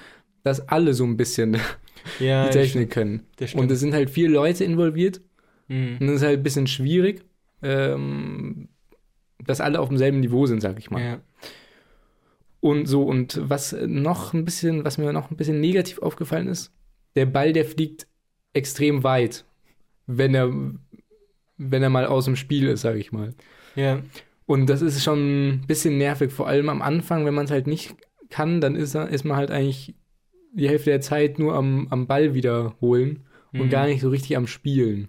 dass 0.42 0.68
alle 0.68 0.94
so 0.94 1.04
ein 1.04 1.16
bisschen 1.16 1.56
Ja, 2.20 2.46
die 2.46 2.52
Technik 2.52 2.90
können. 2.90 3.26
Und 3.54 3.70
es 3.70 3.80
sind 3.80 3.92
halt 3.92 4.08
vier 4.10 4.28
Leute 4.28 4.64
involviert 4.64 5.20
Mhm. 5.68 5.98
und 6.00 6.06
das 6.06 6.16
ist 6.16 6.22
halt 6.22 6.38
ein 6.40 6.42
bisschen 6.42 6.66
schwierig, 6.66 7.22
ähm, 7.62 8.68
dass 9.46 9.60
alle 9.60 9.80
auf 9.80 9.88
demselben 9.88 10.20
Niveau 10.20 10.46
sind, 10.46 10.60
sag 10.60 10.78
ich 10.78 10.90
mal. 10.90 11.02
Ja. 11.02 11.20
Und 12.60 12.86
so, 12.86 13.02
und 13.04 13.40
was 13.42 13.72
noch 13.86 14.34
ein 14.34 14.44
bisschen, 14.44 14.84
was 14.84 14.98
mir 14.98 15.12
noch 15.12 15.30
ein 15.30 15.36
bisschen 15.36 15.60
negativ 15.60 15.98
aufgefallen 16.00 16.48
ist, 16.48 16.72
der 17.16 17.26
Ball, 17.26 17.52
der 17.52 17.64
fliegt 17.64 18.06
extrem 18.52 19.02
weit, 19.02 19.44
wenn 20.06 20.34
er, 20.34 20.50
wenn 21.56 21.82
er 21.82 21.90
mal 21.90 22.06
aus 22.06 22.26
dem 22.26 22.36
Spiel 22.36 22.68
ist, 22.68 22.82
sag 22.82 22.96
ich 22.96 23.12
mal. 23.12 23.34
Ja. 23.76 24.02
Und 24.46 24.66
das 24.66 24.82
ist 24.82 25.02
schon 25.02 25.48
ein 25.48 25.66
bisschen 25.66 25.96
nervig, 25.96 26.32
vor 26.32 26.48
allem 26.48 26.68
am 26.68 26.82
Anfang, 26.82 27.24
wenn 27.24 27.34
man 27.34 27.44
es 27.46 27.50
halt 27.50 27.66
nicht 27.66 27.94
kann, 28.28 28.60
dann 28.60 28.76
ist, 28.76 28.94
er, 28.94 29.08
ist 29.08 29.24
man 29.24 29.36
halt 29.36 29.50
eigentlich 29.50 29.94
die 30.52 30.68
Hälfte 30.68 30.90
der 30.90 31.00
Zeit 31.00 31.38
nur 31.38 31.54
am, 31.54 31.86
am 31.90 32.06
Ball 32.06 32.34
wiederholen 32.34 33.20
und 33.52 33.66
Mhm. 33.66 33.70
gar 33.70 33.86
nicht 33.86 34.00
so 34.00 34.10
richtig 34.10 34.36
am 34.36 34.46
Spielen. 34.46 35.08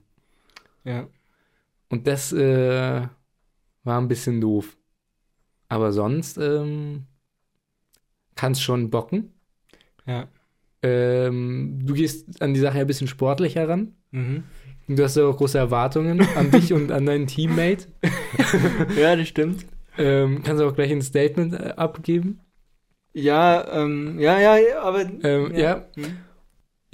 Ja. 0.83 1.07
Und 1.89 2.07
das 2.07 2.31
äh, 2.31 3.07
war 3.83 3.99
ein 3.99 4.07
bisschen 4.07 4.41
doof. 4.41 4.77
Aber 5.67 5.91
sonst 5.91 6.37
ähm, 6.37 7.05
kann 8.35 8.53
es 8.53 8.61
schon 8.61 8.89
bocken. 8.89 9.33
Ja. 10.05 10.27
Ähm, 10.81 11.79
du 11.83 11.93
gehst 11.93 12.41
an 12.41 12.53
die 12.53 12.59
Sache 12.59 12.79
ein 12.79 12.87
bisschen 12.87 13.07
sportlicher 13.07 13.69
ran. 13.69 13.95
Mhm. 14.11 14.43
Du 14.87 15.03
hast 15.03 15.15
ja 15.15 15.25
auch 15.25 15.37
große 15.37 15.57
Erwartungen 15.57 16.21
an 16.35 16.51
dich 16.51 16.73
und 16.73 16.91
an 16.91 17.05
deinen 17.05 17.27
Teammate. 17.27 17.87
Ja, 18.97 19.15
das 19.15 19.27
stimmt. 19.27 19.65
Ähm, 19.97 20.41
kannst 20.43 20.61
du 20.61 20.67
auch 20.67 20.75
gleich 20.75 20.91
ein 20.91 21.01
Statement 21.01 21.53
äh, 21.53 21.73
abgeben? 21.77 22.39
Ja, 23.13 23.67
ähm, 23.71 24.19
ja, 24.19 24.39
ja, 24.39 24.57
ja, 24.57 24.81
aber. 24.81 25.01
Ähm, 25.23 25.55
ja. 25.55 25.85
Mhm. 25.95 26.17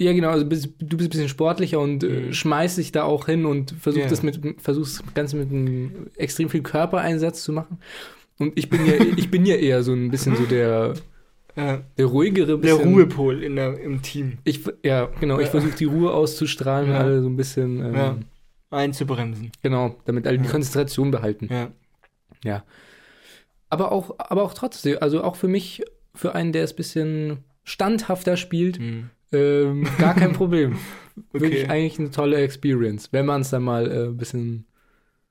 Ja, 0.00 0.12
genau. 0.12 0.30
Also 0.30 0.46
bist, 0.46 0.68
du 0.78 0.96
bist 0.96 1.08
ein 1.08 1.10
bisschen 1.10 1.28
sportlicher 1.28 1.80
und 1.80 2.04
äh, 2.04 2.06
Mhm. 2.28 2.32
schmeißt 2.32 2.78
dich 2.78 2.92
da 2.92 3.02
auch 3.02 3.26
hin 3.26 3.44
und 3.44 3.72
versuchst 3.72 4.04
Ja. 4.04 4.10
das 4.10 4.22
mit, 4.22 4.40
versuchst 4.60 5.02
das 5.04 5.14
Ganze 5.14 5.36
mit 5.36 5.50
einem 5.50 6.06
extrem 6.16 6.48
viel 6.48 6.62
Körpereinsatz 6.62 7.42
zu 7.42 7.52
machen. 7.52 7.78
Und 8.38 8.56
ich 8.56 8.70
bin 8.70 8.86
ja, 8.86 8.92
ich 9.16 9.30
bin 9.30 9.44
ja 9.44 9.56
eher 9.56 9.82
so 9.82 9.92
ein 9.92 10.10
bisschen 10.10 10.36
so 10.36 10.44
der, 10.44 10.94
Ja. 11.56 11.80
der 11.96 12.06
ruhigere, 12.06 12.46
Der 12.46 12.56
bisschen, 12.76 12.94
Ruhepol 12.94 13.42
in 13.42 13.56
der, 13.56 13.80
im 13.80 14.00
Team 14.02 14.38
Ich, 14.44 14.60
ja, 14.84 15.06
genau. 15.20 15.38
Ich 15.40 15.46
Ja. 15.46 15.50
versuche 15.50 15.74
die 15.76 15.86
Ruhe 15.86 16.12
auszustrahlen, 16.12 16.90
Ja. 16.90 16.98
alle 16.98 17.20
so 17.20 17.28
ein 17.28 17.36
bisschen, 17.36 17.84
ähm, 17.84 17.94
Ja. 17.94 18.16
einzubremsen. 18.70 19.50
genau, 19.62 19.96
damit 20.04 20.28
alle 20.28 20.38
die 20.38 20.44
Ja. 20.44 20.50
Konzentration 20.52 21.10
behalten. 21.10 21.48
Ja. 22.44 22.62
Aber 23.70 23.90
auch, 23.92 24.14
aber 24.18 24.42
auch 24.44 24.54
trotzdem, 24.54 24.96
also 25.00 25.22
auch 25.24 25.34
für 25.36 25.48
mich, 25.48 25.82
für 26.14 26.34
einen, 26.34 26.52
der 26.52 26.62
es 26.64 26.72
ein 26.72 26.76
bisschen 26.76 27.38
standhafter 27.64 28.36
spielt, 28.36 28.78
Mhm. 28.78 29.10
Ähm, 29.32 29.86
gar 29.98 30.14
kein 30.14 30.32
Problem. 30.32 30.72
Okay. 31.16 31.40
Wirklich 31.40 31.70
eigentlich 31.70 31.98
eine 31.98 32.10
tolle 32.10 32.36
Experience, 32.38 33.12
wenn 33.12 33.26
man 33.26 33.40
es 33.42 33.50
dann 33.50 33.62
mal 33.62 33.90
äh, 33.90 34.04
ein 34.06 34.16
bisschen, 34.16 34.66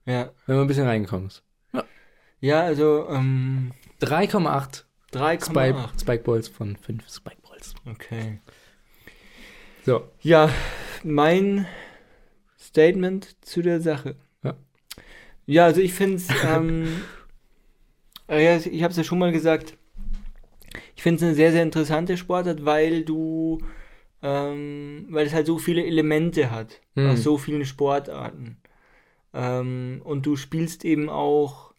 Ja. 0.04 0.30
wenn 0.46 0.56
man 0.56 0.64
ein 0.64 0.68
bisschen 0.68 0.86
reinkommt. 0.86 1.42
Ja, 2.40 2.62
also 2.62 3.08
ähm, 3.10 3.72
3,8 4.00 4.84
Spike, 5.10 5.44
3,8. 5.48 6.00
Spikeballs 6.00 6.46
von 6.48 6.76
5 6.76 7.08
Spikeballs. 7.12 7.74
Okay. 7.90 8.40
So, 9.84 10.04
Ja, 10.20 10.48
mein 11.02 11.66
Statement 12.60 13.36
zu 13.44 13.62
der 13.62 13.80
Sache. 13.80 14.14
Ja. 14.44 14.54
Ja, 15.46 15.64
also 15.64 15.80
ich 15.80 15.94
finde 15.94 16.16
es, 16.16 16.28
ähm, 16.46 16.86
äh, 18.28 18.44
ja, 18.44 18.56
ich 18.58 18.82
habe 18.84 18.92
es 18.92 18.96
ja 18.96 19.04
schon 19.04 19.18
mal 19.18 19.32
gesagt, 19.32 19.76
ich 20.94 21.02
finde 21.02 21.16
es 21.16 21.22
eine 21.22 21.34
sehr, 21.34 21.50
sehr 21.52 21.62
interessante 21.62 22.16
Sportart, 22.16 22.64
weil 22.64 23.04
du, 23.04 23.58
ähm, 24.22 25.06
weil 25.10 25.26
es 25.26 25.32
halt 25.34 25.46
so 25.46 25.58
viele 25.58 25.84
Elemente 25.84 26.50
hat, 26.50 26.80
Hm. 26.96 27.10
aus 27.10 27.22
so 27.22 27.38
vielen 27.38 27.64
Sportarten. 27.64 28.56
Ähm, 29.34 30.00
und 30.04 30.26
du 30.26 30.36
spielst 30.36 30.84
eben 30.84 31.08
auch, 31.08 31.72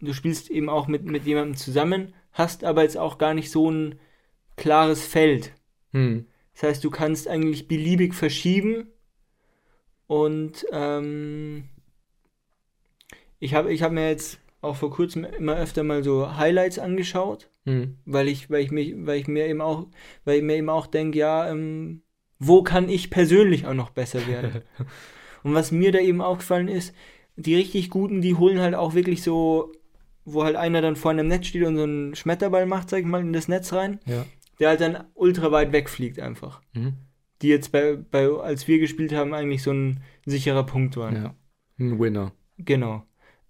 du 0.00 0.12
spielst 0.12 0.50
eben 0.50 0.68
auch 0.68 0.86
mit, 0.88 1.04
mit 1.04 1.24
jemandem 1.24 1.56
zusammen, 1.56 2.14
hast 2.32 2.64
aber 2.64 2.82
jetzt 2.82 2.96
auch 2.96 3.18
gar 3.18 3.34
nicht 3.34 3.50
so 3.50 3.70
ein 3.70 3.98
klares 4.56 5.06
Feld. 5.06 5.52
hm. 5.92 6.26
Das 6.54 6.64
heißt, 6.64 6.84
du 6.84 6.90
kannst 6.90 7.26
eigentlich 7.28 7.68
beliebig 7.68 8.12
verschieben 8.14 8.88
und 10.06 10.66
ähm, 10.72 11.68
ich 13.38 13.54
habe 13.54 13.72
ich 13.72 13.82
hab 13.82 13.92
mir 13.92 14.08
jetzt 14.08 14.40
auch 14.60 14.76
vor 14.76 14.90
kurzem 14.90 15.24
immer 15.24 15.56
öfter 15.56 15.82
mal 15.84 16.02
so 16.04 16.36
Highlights 16.36 16.78
angeschaut, 16.78 17.48
Hm. 17.70 17.98
weil 18.04 18.28
ich, 18.28 18.50
weil 18.50 18.62
ich 18.64 18.70
mich, 18.70 18.94
weil 18.96 19.18
ich 19.20 19.28
mir 19.28 19.46
eben 19.46 19.60
auch, 19.60 19.86
weil 20.24 20.38
ich 20.38 20.42
mir 20.42 20.56
eben 20.56 20.68
auch 20.68 20.86
denke, 20.86 21.18
ja, 21.18 21.48
ähm, 21.50 22.02
wo 22.38 22.62
kann 22.62 22.88
ich 22.88 23.10
persönlich 23.10 23.66
auch 23.66 23.74
noch 23.74 23.90
besser 23.90 24.26
werden? 24.26 24.62
und 25.42 25.54
was 25.54 25.70
mir 25.72 25.92
da 25.92 25.98
eben 25.98 26.20
aufgefallen 26.20 26.68
ist, 26.68 26.94
die 27.36 27.54
richtig 27.54 27.90
guten, 27.90 28.20
die 28.20 28.34
holen 28.34 28.60
halt 28.60 28.74
auch 28.74 28.94
wirklich 28.94 29.22
so, 29.22 29.72
wo 30.24 30.44
halt 30.44 30.56
einer 30.56 30.80
dann 30.82 30.96
vor 30.96 31.10
einem 31.12 31.28
Netz 31.28 31.46
steht 31.46 31.64
und 31.64 31.76
so 31.76 31.82
einen 31.84 32.14
Schmetterball 32.14 32.66
macht, 32.66 32.90
sag 32.90 33.00
ich 33.00 33.06
mal, 33.06 33.20
in 33.20 33.32
das 33.32 33.48
Netz 33.48 33.72
rein, 33.72 34.00
Ja. 34.06 34.24
der 34.58 34.68
halt 34.70 34.80
dann 34.80 35.04
ultra 35.14 35.50
weit 35.52 35.72
wegfliegt 35.72 36.18
einfach 36.20 36.60
Mhm. 36.74 36.94
die 37.42 37.48
jetzt 37.48 37.72
bei, 37.72 37.96
bei 37.96 38.28
als 38.28 38.68
wir 38.68 38.78
gespielt 38.78 39.14
haben, 39.14 39.32
eigentlich 39.32 39.62
so 39.62 39.72
ein 39.72 40.02
sicherer 40.26 40.64
Punkt 40.64 40.96
waren. 40.98 41.16
ja. 41.16 41.34
Ein 41.78 41.98
Winner. 41.98 42.32
Genau. 42.58 43.04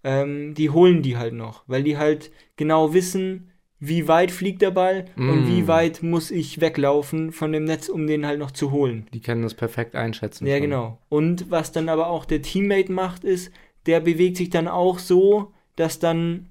Ähm, 0.05 0.55
die 0.55 0.71
holen 0.71 1.03
die 1.03 1.17
halt 1.17 1.35
noch, 1.35 1.65
weil 1.67 1.83
die 1.83 1.99
halt 1.99 2.31
genau 2.57 2.95
wissen, 2.95 3.50
wie 3.83 4.07
weit 4.09 4.31
fliegt 4.31 4.61
der 4.63 4.71
Ball 4.71 5.07
und 5.17 5.45
Mm. 5.45 5.49
wie 5.49 5.67
weit 5.67 6.03
muss 6.03 6.31
ich 6.31 6.61
weglaufen 6.61 7.33
von 7.33 7.51
dem 7.53 7.65
Netz, 7.65 7.89
um 7.89 8.07
den 8.07 8.27
halt 8.27 8.39
noch 8.39 8.51
zu 8.51 8.71
holen. 8.71 9.07
Die 9.15 9.21
können 9.21 9.43
das 9.43 9.55
perfekt 9.55 9.95
einschätzen. 9.97 10.47
Ja, 10.47 10.55
schon. 10.57 10.63
genau. 10.65 10.99
Und 11.09 11.51
was 11.51 11.73
dann 11.73 11.89
aber 11.89 12.09
auch 12.09 12.27
der 12.27 12.43
Teammate 12.43 12.93
macht, 12.93 13.25
ist, 13.25 13.51
der 13.87 14.01
bewegt 14.01 14.37
sich 14.37 14.51
dann 14.51 14.69
auch 14.69 14.99
so, 14.99 15.53
dass 15.77 15.99
dann 15.99 16.51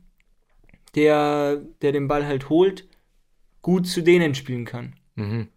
der, 0.96 1.62
der 1.82 1.92
den 1.92 2.08
Ball 2.08 2.26
halt 2.26 2.50
holt, 2.50 2.88
gut 3.62 3.88
zu 3.88 4.02
denen 4.02 4.34
spielen 4.36 4.66
kann. 4.66 4.96
Mhm. 5.16 5.48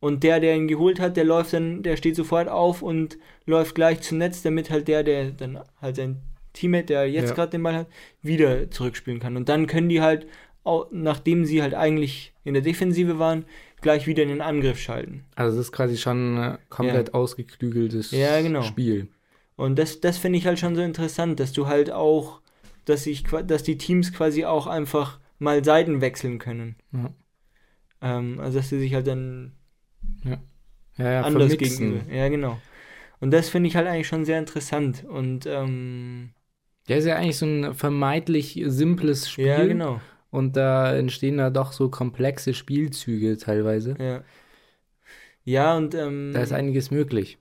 Und 0.00 0.22
der, 0.22 0.40
der 0.40 0.56
ihn 0.56 0.68
geholt 0.68 1.00
hat, 1.00 1.16
der 1.16 1.24
läuft 1.24 1.52
dann, 1.52 1.82
der 1.82 1.96
steht 1.96 2.16
sofort 2.16 2.48
auf 2.48 2.82
und 2.82 3.16
läuft 3.46 3.74
gleich 3.74 4.00
zum 4.02 4.18
Netz, 4.18 4.42
damit 4.42 4.70
halt 4.70 4.88
der, 4.88 5.02
der 5.02 5.30
dann 5.30 5.60
halt 5.80 5.96
sein 5.96 6.20
Teammate, 6.52 6.86
der 6.86 7.08
jetzt 7.10 7.30
Ja. 7.30 7.34
gerade 7.34 7.50
den 7.52 7.62
Ball 7.62 7.74
hat, 7.74 7.86
wieder 8.20 8.70
zurückspielen 8.70 9.20
kann. 9.20 9.36
Und 9.36 9.48
dann 9.48 9.66
können 9.66 9.88
die 9.88 10.00
halt, 10.02 10.26
nachdem 10.92 11.44
sie 11.44 11.62
halt 11.62 11.74
eigentlich 11.74 12.32
in 12.44 12.54
der 12.54 12.62
Defensive 12.62 13.18
waren, 13.18 13.44
gleich 13.80 14.06
wieder 14.06 14.22
in 14.22 14.30
den 14.30 14.40
Angriff 14.40 14.78
schalten. 14.80 15.24
Also 15.36 15.56
das 15.58 15.66
ist 15.66 15.72
quasi 15.72 15.96
schon 15.98 16.38
ein 16.38 16.58
komplett 16.70 17.12
ausgeklügeltes 17.14 18.10
Ja, 18.12 18.40
genau. 18.40 18.62
Spiel. 18.62 19.08
Und 19.56 19.78
das, 19.78 20.00
das 20.00 20.18
finde 20.18 20.38
ich 20.38 20.46
halt 20.46 20.58
schon 20.58 20.74
so 20.74 20.82
interessant, 20.82 21.38
dass 21.38 21.52
du 21.52 21.66
halt 21.66 21.90
auch, 21.90 22.40
dass 22.86 23.06
ich, 23.06 23.22
dass 23.46 23.62
die 23.62 23.78
Teams 23.78 24.12
quasi 24.12 24.44
auch 24.44 24.66
einfach 24.66 25.20
mal 25.38 25.62
Seiten 25.64 26.00
wechseln 26.00 26.38
können. 26.38 26.76
Ja. 26.92 27.12
Ähm, 28.00 28.40
also 28.40 28.58
dass 28.58 28.68
sie 28.70 28.78
sich 28.78 28.94
halt 28.94 29.06
dann 29.06 29.52
Ja, 30.24 30.38
ja, 30.96 31.20
anders 31.22 31.52
vermixen. 31.52 31.90
gegenüber. 31.90 32.14
Ja, 32.14 32.28
genau. 32.28 32.58
Und 33.20 33.30
das 33.30 33.48
finde 33.48 33.68
ich 33.68 33.76
halt 33.76 33.86
eigentlich 33.86 34.08
schon 34.08 34.24
sehr 34.24 34.38
interessant. 34.38 35.04
Und 35.04 35.46
ähm, 35.46 36.30
Ja, 36.88 36.96
ist 36.96 37.04
ja 37.06 37.16
eigentlich 37.16 37.38
so 37.38 37.46
ein 37.46 37.74
vermeintlich 37.74 38.60
simples 38.66 39.30
Spiel. 39.30 39.46
ja, 39.46 39.64
genau. 39.66 40.00
Und 40.34 40.56
da 40.56 40.92
entstehen 40.96 41.38
da 41.38 41.48
doch 41.48 41.70
so 41.70 41.88
komplexe 41.88 42.54
Spielzüge 42.54 43.38
teilweise. 43.38 43.94
Ja. 44.00 44.24
Ja, 45.44 45.76
und 45.76 45.94
ähm, 45.94 46.32
Da 46.34 46.42
ist 46.42 46.52
einiges 46.52 46.90
möglich. 46.90 47.38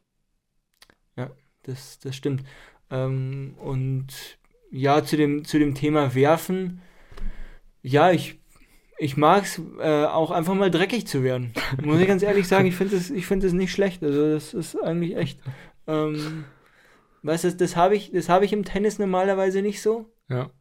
das, 1.63 1.97
das 1.99 2.15
stimmt. 2.15 2.43
Ähm, 2.91 3.55
und 3.57 4.37
ja, 4.69 5.03
zu 5.03 5.17
dem, 5.17 5.43
zu 5.43 5.57
dem 5.57 5.73
Thema 5.73 6.13
Werfen, 6.13 6.81
ja, 7.81 8.11
ich, 8.11 8.39
ich 8.99 9.17
mag 9.17 9.45
es 9.45 9.59
äh, 9.79 10.05
auch 10.05 10.29
einfach 10.29 10.53
mal 10.53 10.69
dreckig 10.69 11.07
zu 11.07 11.23
werden. 11.23 11.51
Muss 11.83 11.99
ich 11.99 12.07
ganz 12.07 12.21
ehrlich 12.21 12.47
sagen, 12.47 12.67
ich 12.67 12.75
finde 12.75 12.97
es 12.97 13.07
find 13.25 13.43
nicht 13.53 13.71
schlecht. 13.71 14.03
Also 14.03 14.33
das 14.33 14.53
ist 14.53 14.75
eigentlich 14.75 15.15
echt. 15.15 15.39
Ähm, 15.87 16.45
weißt 17.23 17.45
du, 17.45 17.47
das, 17.47 17.57
das 17.57 17.75
habe 17.75 17.95
ich, 17.95 18.11
das 18.11 18.29
habe 18.29 18.45
ich 18.45 18.53
im 18.53 18.65
Tennis 18.65 18.99
normalerweise 18.99 19.63
nicht 19.63 19.81
so. 19.81 20.13
Ja. 20.29 20.51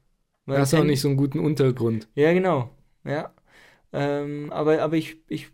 Weil 0.47 0.59
Hast 0.59 0.75
auch 0.75 0.79
Ten- 0.79 0.89
nicht 0.89 1.01
so 1.01 1.09
einen 1.09 1.17
guten 1.17 1.39
Untergrund. 1.39 2.09
Ja, 2.15 2.33
genau. 2.33 2.71
Ja. 3.05 3.33
Ähm, 3.93 4.51
aber, 4.53 4.81
aber 4.83 4.97
ich, 4.97 5.17
ich, 5.29 5.49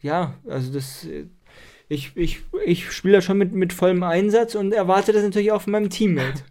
ja, 0.00 0.34
also 0.48 0.72
das, 0.72 1.06
ich, 1.88 2.12
ich, 2.16 2.42
ich 2.64 2.90
spiele 2.92 3.14
da 3.14 3.20
schon 3.20 3.38
mit, 3.38 3.52
mit 3.52 3.72
vollem 3.72 4.02
Einsatz 4.02 4.54
und 4.54 4.72
erwarte 4.72 5.12
das 5.12 5.22
natürlich 5.22 5.52
auch 5.52 5.62
von 5.62 5.72
meinem 5.72 5.90
Teammate. 5.90 6.42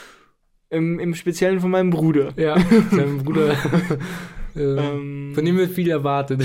Im, 0.70 0.98
Im 0.98 1.14
Speziellen 1.14 1.60
von 1.60 1.70
meinem 1.70 1.90
Bruder. 1.90 2.32
Ja, 2.36 2.58
sein 2.90 3.18
Bruder. 3.18 3.52
äh, 4.56 4.60
Ähm, 4.60 5.32
von 5.34 5.44
dem 5.44 5.56
wird 5.56 5.70
viel 5.72 5.90
erwartet. 5.90 6.42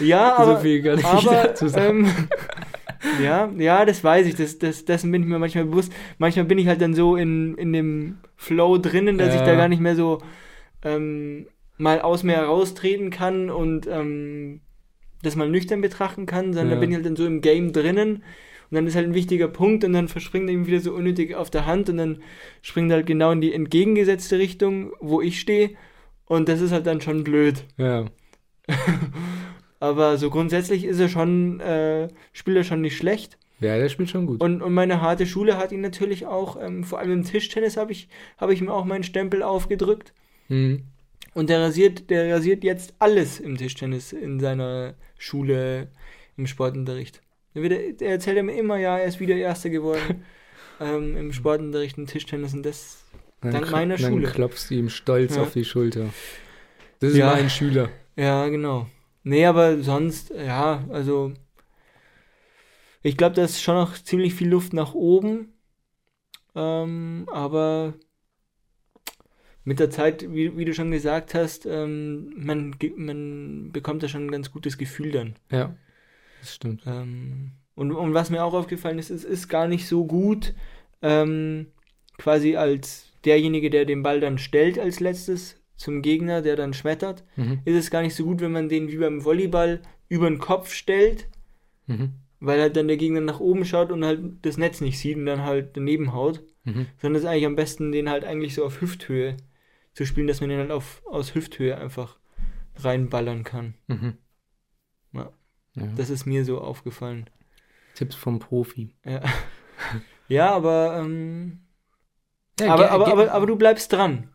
ja, 0.00 0.34
so 0.38 0.42
aber, 0.52 0.60
viel 0.60 0.82
kann 0.82 0.98
ich 0.98 1.04
aber 1.04 1.30
dazu 1.30 1.68
sagen. 1.68 2.06
ähm, 2.06 3.22
ja, 3.22 3.50
ja, 3.56 3.84
das 3.84 4.02
weiß 4.02 4.26
ich, 4.26 4.34
das, 4.34 4.58
das, 4.58 4.84
dessen 4.84 5.10
bin 5.12 5.22
ich 5.22 5.28
mir 5.28 5.38
manchmal 5.38 5.64
bewusst. 5.64 5.92
Manchmal 6.18 6.44
bin 6.46 6.58
ich 6.58 6.66
halt 6.66 6.80
dann 6.82 6.94
so 6.94 7.16
in, 7.16 7.54
in 7.56 7.72
dem 7.72 8.18
Flow 8.40 8.78
drinnen, 8.78 9.18
dass 9.18 9.34
ich 9.34 9.40
Ja. 9.40 9.46
da 9.46 9.54
gar 9.54 9.68
nicht 9.68 9.80
mehr 9.82 9.94
so 9.96 10.18
ähm, 10.82 11.46
mal 11.76 12.00
aus 12.00 12.22
mir 12.22 12.32
heraustreten 12.36 13.10
kann 13.10 13.50
und 13.50 13.86
ähm, 13.86 14.60
das 15.22 15.36
mal 15.36 15.48
nüchtern 15.50 15.82
betrachten 15.82 16.24
kann, 16.24 16.54
sondern 16.54 16.68
Ja. 16.70 16.74
da 16.76 16.80
bin 16.80 16.88
ich 16.90 16.96
halt 16.96 17.04
dann 17.04 17.16
so 17.16 17.26
im 17.26 17.42
Game 17.42 17.72
drinnen 17.74 18.14
und 18.16 18.74
dann 18.74 18.86
ist 18.86 18.96
halt 18.96 19.06
ein 19.08 19.14
wichtiger 19.14 19.48
Punkt 19.48 19.84
und 19.84 19.92
dann 19.92 20.08
verspringt 20.08 20.48
er 20.48 20.54
ihm 20.54 20.66
wieder 20.66 20.80
so 20.80 20.92
unnötig 20.94 21.34
auf 21.34 21.50
der 21.50 21.66
Hand 21.66 21.90
und 21.90 21.98
dann 21.98 22.22
springt 22.62 22.90
er 22.90 22.96
halt 22.96 23.06
genau 23.06 23.30
in 23.30 23.42
die 23.42 23.52
entgegengesetzte 23.52 24.38
Richtung, 24.38 24.92
wo 25.00 25.20
ich 25.20 25.38
stehe 25.38 25.70
und 26.24 26.48
das 26.48 26.62
ist 26.62 26.72
halt 26.72 26.86
dann 26.86 27.00
schon 27.02 27.24
blöd. 27.24 27.64
ja. 27.76 28.06
Aber 29.80 30.18
so 30.18 30.28
grundsätzlich 30.30 30.84
ist 30.84 31.00
er 31.00 31.08
schon, 31.08 31.58
äh, 31.60 32.08
spielt 32.32 32.56
er 32.58 32.64
schon 32.64 32.82
nicht 32.82 32.96
schlecht. 32.96 33.38
Ja, 33.60 33.76
der 33.78 33.88
spielt 33.88 34.10
schon 34.10 34.26
gut. 34.26 34.40
Und, 34.42 34.62
und 34.62 34.72
meine 34.72 35.00
harte 35.00 35.26
Schule 35.26 35.56
hat 35.56 35.72
ihn 35.72 35.80
natürlich 35.82 36.26
auch, 36.26 36.60
ähm, 36.60 36.84
vor 36.84 36.98
allem 36.98 37.12
im 37.12 37.24
Tischtennis 37.24 37.76
habe 37.76 37.92
ich, 37.92 38.08
habe 38.38 38.52
ich 38.54 38.60
ihm 38.60 38.68
auch 38.68 38.84
meinen 38.84 39.04
Stempel 39.04 39.42
aufgedrückt. 39.42 40.12
Mhm. 40.48 40.84
Und 41.34 41.48
der 41.50 41.60
rasiert, 41.60 42.10
der 42.10 42.34
rasiert 42.34 42.64
jetzt 42.64 42.94
alles 42.98 43.38
im 43.38 43.56
Tischtennis 43.56 44.12
in 44.12 44.40
seiner 44.40 44.94
Schule, 45.18 45.88
im 46.36 46.46
Sportunterricht. 46.46 47.22
Wird, 47.54 48.00
der 48.00 48.10
erzählt 48.10 48.42
mir 48.44 48.56
immer, 48.56 48.76
ja, 48.78 48.98
er 48.98 49.06
ist 49.06 49.20
wieder 49.20 49.36
Erster 49.36 49.70
geworden 49.70 50.24
ähm, 50.80 51.16
im 51.16 51.32
Sportunterricht 51.32 51.98
im 51.98 52.06
Tischtennis 52.06 52.54
und 52.54 52.64
das 52.64 53.04
Dann 53.42 53.52
dank 53.52 53.70
meiner 53.70 53.96
dann 53.96 54.12
Schule. 54.12 54.28
klopfst 54.28 54.70
du 54.70 54.74
ihm 54.74 54.88
stolz 54.88 55.36
Ja. 55.36 55.42
auf 55.42 55.52
die 55.52 55.64
Schulter. 55.64 56.06
Das 57.00 57.10
ist 57.12 57.16
Ja. 57.18 57.32
mein 57.32 57.50
Schüler. 57.50 57.90
Ja, 58.16 58.48
genau. 58.48 58.86
Nee, 59.22 59.44
aber 59.46 59.82
sonst, 59.82 60.30
ja, 60.30 60.84
also 60.90 61.32
ich 63.02 63.16
glaube, 63.16 63.34
da 63.36 63.44
ist 63.44 63.62
schon 63.62 63.76
noch 63.76 63.94
ziemlich 63.96 64.34
viel 64.34 64.48
Luft 64.48 64.72
nach 64.72 64.94
oben. 64.94 65.54
Ähm, 66.54 67.28
aber 67.32 67.94
mit 69.64 69.78
der 69.78 69.90
Zeit, 69.90 70.32
wie, 70.32 70.56
wie 70.56 70.64
du 70.64 70.74
schon 70.74 70.90
gesagt 70.90 71.34
hast, 71.34 71.66
ähm, 71.66 72.32
man, 72.36 72.74
man 72.96 73.70
bekommt 73.72 74.02
da 74.02 74.08
schon 74.08 74.26
ein 74.26 74.30
ganz 74.30 74.50
gutes 74.50 74.78
Gefühl 74.78 75.12
dann. 75.12 75.36
Ja, 75.50 75.74
das 76.40 76.54
stimmt. 76.54 76.82
Ähm, 76.86 77.52
und, 77.74 77.92
und 77.92 78.14
was 78.14 78.30
mir 78.30 78.42
auch 78.42 78.54
aufgefallen 78.54 78.98
ist, 78.98 79.10
es 79.10 79.24
ist 79.24 79.48
gar 79.48 79.68
nicht 79.68 79.86
so 79.86 80.06
gut, 80.06 80.54
ähm, 81.02 81.68
quasi 82.18 82.56
als 82.56 83.06
derjenige, 83.24 83.70
der 83.70 83.84
den 83.84 84.02
Ball 84.02 84.20
dann 84.20 84.38
stellt 84.38 84.78
als 84.78 85.00
letztes 85.00 85.60
zum 85.76 86.02
Gegner, 86.02 86.42
der 86.42 86.56
dann 86.56 86.74
schmettert, 86.74 87.24
Mhm. 87.36 87.60
ist 87.64 87.76
es 87.76 87.90
gar 87.90 88.02
nicht 88.02 88.14
so 88.14 88.24
gut, 88.24 88.40
wenn 88.40 88.52
man 88.52 88.68
den 88.68 88.90
wie 88.90 88.96
beim 88.98 89.24
Volleyball 89.24 89.80
über 90.08 90.28
den 90.28 90.38
Kopf 90.38 90.72
stellt, 90.72 91.28
Mhm. 91.86 92.12
Weil 92.40 92.60
halt 92.60 92.76
dann 92.76 92.88
der 92.88 92.96
Gegner 92.96 93.20
nach 93.20 93.38
oben 93.40 93.64
schaut 93.64 93.92
und 93.92 94.04
halt 94.04 94.20
das 94.42 94.56
Netz 94.56 94.80
nicht 94.80 94.98
sieht 94.98 95.16
und 95.16 95.26
dann 95.26 95.44
halt 95.44 95.76
daneben 95.76 96.12
haut. 96.12 96.42
Mhm. 96.64 96.86
Sondern 97.00 97.16
es 97.16 97.22
ist 97.22 97.28
eigentlich 97.28 97.46
am 97.46 97.56
besten, 97.56 97.92
den 97.92 98.10
halt 98.10 98.24
eigentlich 98.24 98.54
so 98.54 98.64
auf 98.64 98.80
Hüfthöhe 98.80 99.36
zu 99.94 100.06
spielen, 100.06 100.26
dass 100.26 100.40
man 100.40 100.50
den 100.50 100.58
halt 100.58 100.70
auf, 100.70 101.02
aus 101.06 101.34
Hüfthöhe 101.34 101.76
einfach 101.76 102.18
reinballern 102.76 103.44
kann. 103.44 103.74
Mhm. 103.86 104.16
Ja. 105.12 105.32
Ja. 105.74 105.86
Das 105.96 106.10
ist 106.10 106.26
mir 106.26 106.44
so 106.44 106.60
aufgefallen. 106.60 107.28
Tipps 107.94 108.14
vom 108.14 108.38
Profi. 108.38 108.94
Ja, 109.04 109.22
ja 110.28 110.50
aber, 110.50 110.98
ähm, 110.98 111.60
Ja, 112.58 112.72
aber, 112.72 112.90
aber, 112.90 113.08
aber, 113.08 113.32
aber 113.32 113.46
du 113.46 113.56
bleibst 113.56 113.92
dran. 113.92 114.30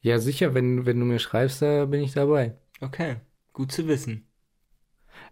ja, 0.00 0.18
sicher, 0.18 0.54
wenn, 0.54 0.86
wenn 0.86 0.98
du 0.98 1.06
mir 1.06 1.18
schreibst, 1.18 1.62
da 1.62 1.86
bin 1.86 2.02
ich 2.02 2.12
dabei. 2.12 2.56
Okay, 2.80 3.16
gut 3.52 3.72
zu 3.72 3.86
wissen. 3.88 4.26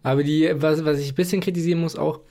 Aber 0.03 0.23
die, 0.23 0.51
was, 0.55 0.85
was 0.85 0.99
ich 0.99 1.11
ein 1.13 1.15
bisschen 1.15 1.41
kritisieren 1.41 1.79
muss 1.79 1.95
auch, 1.95 2.21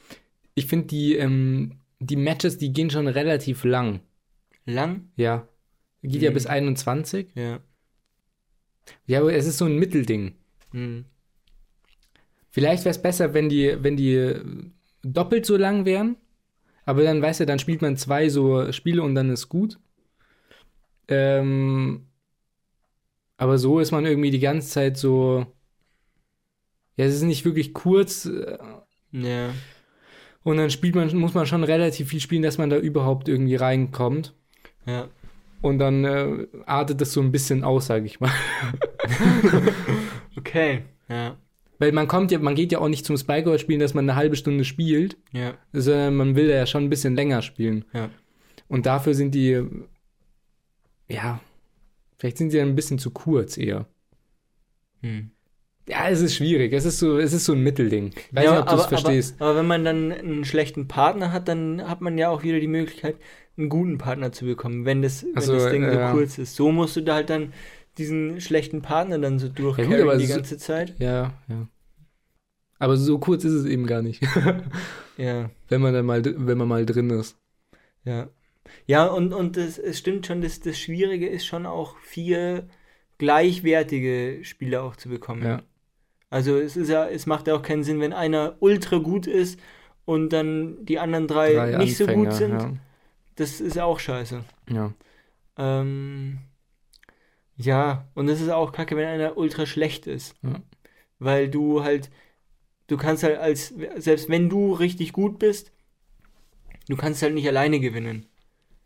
ich 0.54 0.66
finde 0.66 0.86
die, 0.86 1.16
ähm, 1.16 1.80
die 1.98 2.16
Matches, 2.16 2.58
die 2.58 2.72
gehen 2.72 2.90
schon 2.90 3.08
relativ 3.08 3.64
lang. 3.64 4.00
Lang? 4.66 5.08
Ja. 5.16 5.48
Geht 6.02 6.22
ja 6.22 6.30
Mhm. 6.30 6.34
bis 6.34 6.46
21. 6.46 7.28
Ja. 7.34 7.60
Ja, 9.06 9.20
aber 9.20 9.32
es 9.32 9.46
ist 9.46 9.58
so 9.58 9.64
ein 9.64 9.78
Mittelding. 9.78 10.34
Hm. 10.72 11.04
Vielleicht 12.50 12.84
wäre 12.84 12.90
es 12.90 13.00
besser, 13.00 13.32
wenn 13.34 13.48
die, 13.48 13.76
wenn 13.82 13.96
die 13.96 14.34
doppelt 15.02 15.46
so 15.46 15.56
lang 15.56 15.84
wären. 15.84 16.16
Aber 16.84 17.02
dann, 17.04 17.22
weißt 17.22 17.40
du, 17.40 17.46
dann 17.46 17.58
spielt 17.60 17.80
man 17.80 17.96
zwei 17.96 18.28
so 18.28 18.70
Spiele 18.72 19.02
und 19.02 19.14
dann 19.14 19.30
ist 19.30 19.48
gut. 19.48 19.78
Ähm, 21.08 22.06
aber 23.36 23.58
so 23.58 23.80
ist 23.80 23.92
man 23.92 24.04
irgendwie 24.04 24.30
die 24.30 24.40
ganze 24.40 24.68
Zeit 24.68 24.96
so. 24.96 25.46
Ja, 26.96 27.04
es 27.06 27.14
ist 27.14 27.22
nicht 27.22 27.44
wirklich 27.44 27.72
kurz. 27.74 28.26
äh, 28.26 28.58
Ja. 29.12 29.50
Und 30.44 30.56
dann 30.56 30.70
spielt 30.70 30.94
man, 30.96 31.14
muss 31.16 31.34
man 31.34 31.46
schon 31.46 31.62
relativ 31.64 32.08
viel 32.08 32.20
spielen, 32.20 32.42
dass 32.42 32.58
man 32.58 32.68
da 32.70 32.76
überhaupt 32.76 33.28
irgendwie 33.28 33.54
reinkommt. 33.56 34.34
Ja. 34.86 35.08
Und 35.60 35.78
dann 35.78 36.04
äh, 36.04 36.46
artet 36.66 37.00
das 37.00 37.12
so 37.12 37.20
ein 37.20 37.30
bisschen 37.30 37.62
aus, 37.62 37.86
sage 37.86 38.06
ich 38.06 38.18
mal. 38.20 38.30
Okay. 40.36 40.82
Ja. 41.08 41.36
Weil 41.78 41.92
man 41.92 42.08
kommt 42.08 42.30
ja, 42.32 42.38
man 42.38 42.54
geht 42.54 42.72
ja 42.72 42.78
auch 42.78 42.88
nicht 42.88 43.04
zum 43.04 43.16
Spikeout 43.16 43.58
spielen, 43.58 43.80
dass 43.80 43.94
man 43.94 44.08
eine 44.08 44.16
halbe 44.16 44.36
Stunde 44.36 44.64
spielt, 44.64 45.16
Ja. 45.32 45.54
sondern 45.72 46.16
man 46.16 46.36
will 46.36 46.48
ja 46.48 46.66
schon 46.66 46.84
ein 46.84 46.90
bisschen 46.90 47.14
länger 47.14 47.42
spielen. 47.42 47.84
Ja. 47.92 48.10
Und 48.68 48.86
dafür 48.86 49.14
sind 49.14 49.34
die, 49.34 49.62
ja, 51.08 51.40
vielleicht 52.18 52.38
sind 52.38 52.50
sie 52.50 52.60
ein 52.60 52.74
bisschen 52.74 52.98
zu 52.98 53.10
kurz 53.10 53.56
eher. 53.58 53.86
Hm. 55.02 55.30
Ja, 55.92 56.08
es 56.08 56.20
ist 56.22 56.34
schwierig. 56.36 56.72
Es 56.72 56.84
ist 56.84 56.98
so, 56.98 57.18
es 57.18 57.32
ist 57.32 57.44
so 57.44 57.52
ein 57.52 57.62
Mittelding. 57.62 58.12
Ich 58.16 58.34
weiß 58.34 58.44
ja, 58.44 58.50
nicht, 58.52 58.60
ob 58.62 58.68
du 58.68 58.74
es 58.74 58.80
aber, 58.80 58.88
verstehst. 58.88 59.34
Aber, 59.38 59.50
aber 59.50 59.58
wenn 59.60 59.66
man 59.66 59.84
dann 59.84 60.10
einen 60.12 60.44
schlechten 60.44 60.88
Partner 60.88 61.32
hat, 61.32 61.48
dann 61.48 61.88
hat 61.88 62.00
man 62.00 62.16
ja 62.18 62.30
auch 62.30 62.42
wieder 62.42 62.60
die 62.60 62.66
Möglichkeit, 62.66 63.16
einen 63.58 63.68
guten 63.68 63.98
Partner 63.98 64.32
zu 64.32 64.46
bekommen, 64.46 64.84
wenn 64.86 65.02
das, 65.02 65.22
wenn 65.24 65.32
Ach 65.36 65.42
so, 65.42 65.52
das 65.54 65.70
Ding 65.70 65.82
ja. 65.82 66.08
so 66.10 66.16
kurz 66.16 66.38
ist. 66.38 66.56
So 66.56 66.72
musst 66.72 66.96
du 66.96 67.02
da 67.02 67.14
halt 67.16 67.28
dann 67.30 67.52
diesen 67.98 68.40
schlechten 68.40 68.80
Partner 68.80 69.18
dann 69.18 69.38
so 69.38 69.48
durchcarryen 69.48 70.02
aber 70.02 70.16
die 70.16 70.26
so- 70.26 70.34
ganze 70.34 70.56
Zeit. 70.56 70.94
Ja, 70.98 71.34
ja. 71.48 71.68
Aber 72.78 72.96
so 72.96 73.18
kurz 73.18 73.44
ist 73.44 73.52
es 73.52 73.64
eben 73.66 73.86
gar 73.86 74.02
nicht, 74.02 74.22
Ja, 75.16 75.50
wenn 75.68 75.80
man 75.80 75.92
dann 75.94 76.06
mal, 76.06 76.22
wenn 76.24 76.58
man 76.58 76.66
mal 76.68 76.84
drin 76.86 77.10
ist. 77.10 77.36
ja. 78.04 78.28
Ja, 78.86 79.06
und, 79.06 79.34
und 79.34 79.56
das, 79.58 79.76
es 79.78 79.98
stimmt 79.98 80.26
schon, 80.26 80.40
das, 80.40 80.60
das 80.60 80.78
Schwierige 80.78 81.28
ist 81.28 81.44
schon 81.44 81.66
auch 81.66 81.98
vier 81.98 82.68
gleichwertige 83.18 84.40
Spieler 84.44 84.82
auch 84.82 84.96
zu 84.96 85.08
bekommen. 85.08 85.42
Ja. 85.44 85.62
Also 86.32 86.56
es 86.56 86.78
ist 86.78 86.88
ja, 86.88 87.06
es 87.06 87.26
macht 87.26 87.46
ja 87.46 87.54
auch 87.54 87.60
keinen 87.60 87.84
Sinn, 87.84 88.00
wenn 88.00 88.14
einer 88.14 88.56
ultra 88.60 88.96
gut 88.96 89.26
ist 89.26 89.60
und 90.06 90.30
dann 90.30 90.82
die 90.82 90.98
anderen 90.98 91.28
drei, 91.28 91.52
Drei 91.52 91.76
nicht 91.76 91.94
so 91.94 92.06
gut 92.06 92.28
Anfänger, 92.28 92.60
sind. 92.60 92.80
Das 93.36 93.60
ist 93.60 93.76
ja 93.76 93.84
auch 93.84 94.00
scheiße. 94.00 94.42
Ja. 94.70 94.94
ja. 95.58 95.80
Ähm, 95.80 96.38
ja, 97.58 98.08
und 98.14 98.30
es 98.30 98.40
ist 98.40 98.48
auch 98.48 98.72
kacke, 98.72 98.96
wenn 98.96 99.08
einer 99.08 99.36
ultra 99.36 99.66
schlecht 99.66 100.06
ist. 100.06 100.34
Ja. 100.42 100.62
Weil 101.18 101.50
du 101.50 101.82
halt, 101.82 102.10
du 102.86 102.96
kannst 102.96 103.24
halt 103.24 103.36
als, 103.36 103.74
selbst 103.96 104.30
wenn 104.30 104.48
du 104.48 104.72
richtig 104.72 105.12
gut 105.12 105.38
bist, 105.38 105.70
du 106.88 106.96
kannst 106.96 107.20
halt 107.20 107.34
nicht 107.34 107.46
alleine 107.46 107.78
gewinnen. 107.78 108.24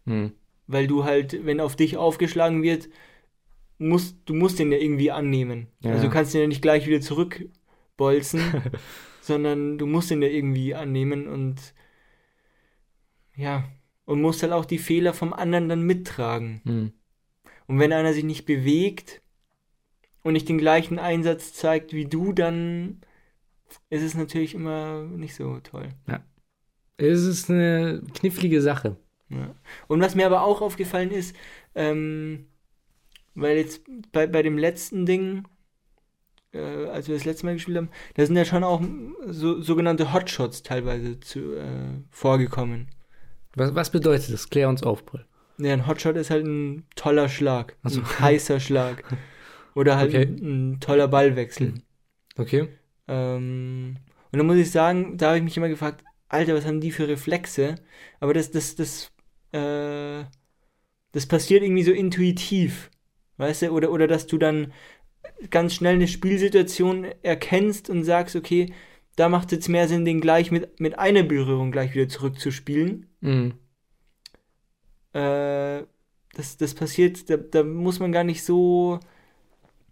Hm. 0.06 0.32
Weil 0.66 0.88
du 0.88 1.04
halt, 1.04 1.46
wenn 1.46 1.60
auf 1.60 1.76
dich 1.76 1.96
aufgeschlagen 1.96 2.64
wird, 2.64 2.88
musst, 3.78 4.16
du 4.24 4.34
musst 4.34 4.58
den 4.58 4.72
ja 4.72 4.78
irgendwie 4.78 5.10
annehmen. 5.10 5.68
Ja. 5.80 5.92
Also 5.92 6.04
du 6.04 6.10
kannst 6.10 6.34
den 6.34 6.42
ja 6.42 6.46
nicht 6.46 6.62
gleich 6.62 6.86
wieder 6.86 7.00
zurückbolzen, 7.00 8.40
sondern 9.20 9.78
du 9.78 9.86
musst 9.86 10.10
den 10.10 10.22
ja 10.22 10.28
irgendwie 10.28 10.74
annehmen 10.74 11.28
und 11.28 11.74
ja, 13.36 13.64
und 14.06 14.22
musst 14.22 14.42
halt 14.42 14.52
auch 14.52 14.64
die 14.64 14.78
Fehler 14.78 15.12
vom 15.12 15.32
anderen 15.32 15.68
dann 15.68 15.82
mittragen. 15.82 16.62
Hm. 16.64 16.92
Und 17.66 17.78
wenn 17.78 17.92
einer 17.92 18.14
sich 18.14 18.24
nicht 18.24 18.46
bewegt 18.46 19.20
und 20.22 20.32
nicht 20.32 20.48
den 20.48 20.58
gleichen 20.58 20.98
Einsatz 20.98 21.52
zeigt 21.52 21.92
wie 21.92 22.06
du, 22.06 22.32
dann 22.32 23.00
ist 23.90 24.02
es 24.02 24.14
natürlich 24.14 24.54
immer 24.54 25.02
nicht 25.02 25.34
so 25.34 25.58
toll. 25.60 25.88
Es 26.96 27.22
ist 27.24 27.50
eine 27.50 28.02
knifflige 28.14 28.62
Sache. 28.62 28.96
Ja. 29.28 29.54
Und 29.88 30.00
was 30.00 30.14
mir 30.14 30.26
aber 30.26 30.42
auch 30.42 30.62
aufgefallen 30.62 31.10
ist, 31.10 31.36
ähm, 31.74 32.46
weil 33.36 33.56
jetzt 33.58 33.82
bei, 34.12 34.26
bei 34.26 34.42
dem 34.42 34.58
letzten 34.58 35.06
Ding, 35.06 35.46
äh, 36.52 36.58
als 36.86 37.08
wir 37.08 37.14
das 37.14 37.24
letzte 37.24 37.46
Mal 37.46 37.54
gespielt 37.54 37.76
haben, 37.76 37.90
da 38.14 38.26
sind 38.26 38.36
ja 38.36 38.44
schon 38.44 38.64
auch 38.64 38.82
so, 39.26 39.60
sogenannte 39.60 40.12
Hotshots 40.12 40.62
teilweise 40.62 41.20
zu, 41.20 41.54
äh, 41.54 42.00
vorgekommen. 42.10 42.88
Was, 43.54 43.74
was 43.74 43.90
bedeutet 43.90 44.32
das? 44.32 44.50
Klär 44.50 44.68
uns 44.68 44.82
auf, 44.82 45.06
Paul. 45.06 45.24
Ja, 45.58 45.72
ein 45.72 45.86
Hotshot 45.86 46.16
ist 46.16 46.30
halt 46.30 46.46
ein 46.46 46.84
toller 46.96 47.28
Schlag, 47.30 47.76
Ach 47.82 47.90
so. 47.90 48.00
ein 48.00 48.20
heißer 48.20 48.60
Schlag. 48.60 49.04
Oder 49.74 49.96
halt 49.96 50.10
Okay. 50.14 50.26
ein, 50.26 50.72
ein 50.74 50.80
toller 50.80 51.08
Ballwechsel. 51.08 51.74
Okay. 52.36 52.68
Ähm, 53.08 53.96
und 54.32 54.38
dann 54.38 54.46
muss 54.46 54.56
ich 54.56 54.70
sagen, 54.70 55.16
da 55.16 55.28
habe 55.28 55.38
ich 55.38 55.44
mich 55.44 55.56
immer 55.56 55.68
gefragt, 55.68 56.04
Alter, 56.28 56.54
was 56.54 56.66
haben 56.66 56.80
die 56.80 56.90
für 56.90 57.08
Reflexe? 57.08 57.76
Aber 58.20 58.34
das, 58.34 58.50
das, 58.50 58.74
das, 58.74 59.12
äh, 59.52 60.24
das 61.12 61.26
passiert 61.26 61.62
irgendwie 61.62 61.84
so 61.84 61.92
intuitiv. 61.92 62.90
Weißt 63.38 63.62
du? 63.62 63.70
Oder, 63.70 63.90
oder 63.90 64.06
dass 64.06 64.26
du 64.26 64.38
dann 64.38 64.72
ganz 65.50 65.74
schnell 65.74 65.94
eine 65.94 66.08
Spielsituation 66.08 67.06
erkennst 67.22 67.90
und 67.90 68.04
sagst, 68.04 68.36
okay, 68.36 68.72
da 69.16 69.28
macht 69.28 69.46
es 69.48 69.52
jetzt 69.58 69.68
mehr 69.68 69.88
Sinn, 69.88 70.04
den 70.04 70.20
gleich 70.20 70.50
mit, 70.50 70.78
mit 70.80 70.98
einer 70.98 71.22
Berührung 71.22 71.72
gleich 71.72 71.94
wieder 71.94 72.08
zurückzuspielen. 72.08 73.06
Hm. 73.22 73.54
Äh, 75.12 75.82
das, 76.34 76.56
das 76.58 76.74
passiert, 76.74 77.30
da, 77.30 77.36
da 77.38 77.62
muss 77.64 77.98
man 77.98 78.12
gar 78.12 78.24
nicht 78.24 78.44
so, 78.44 79.00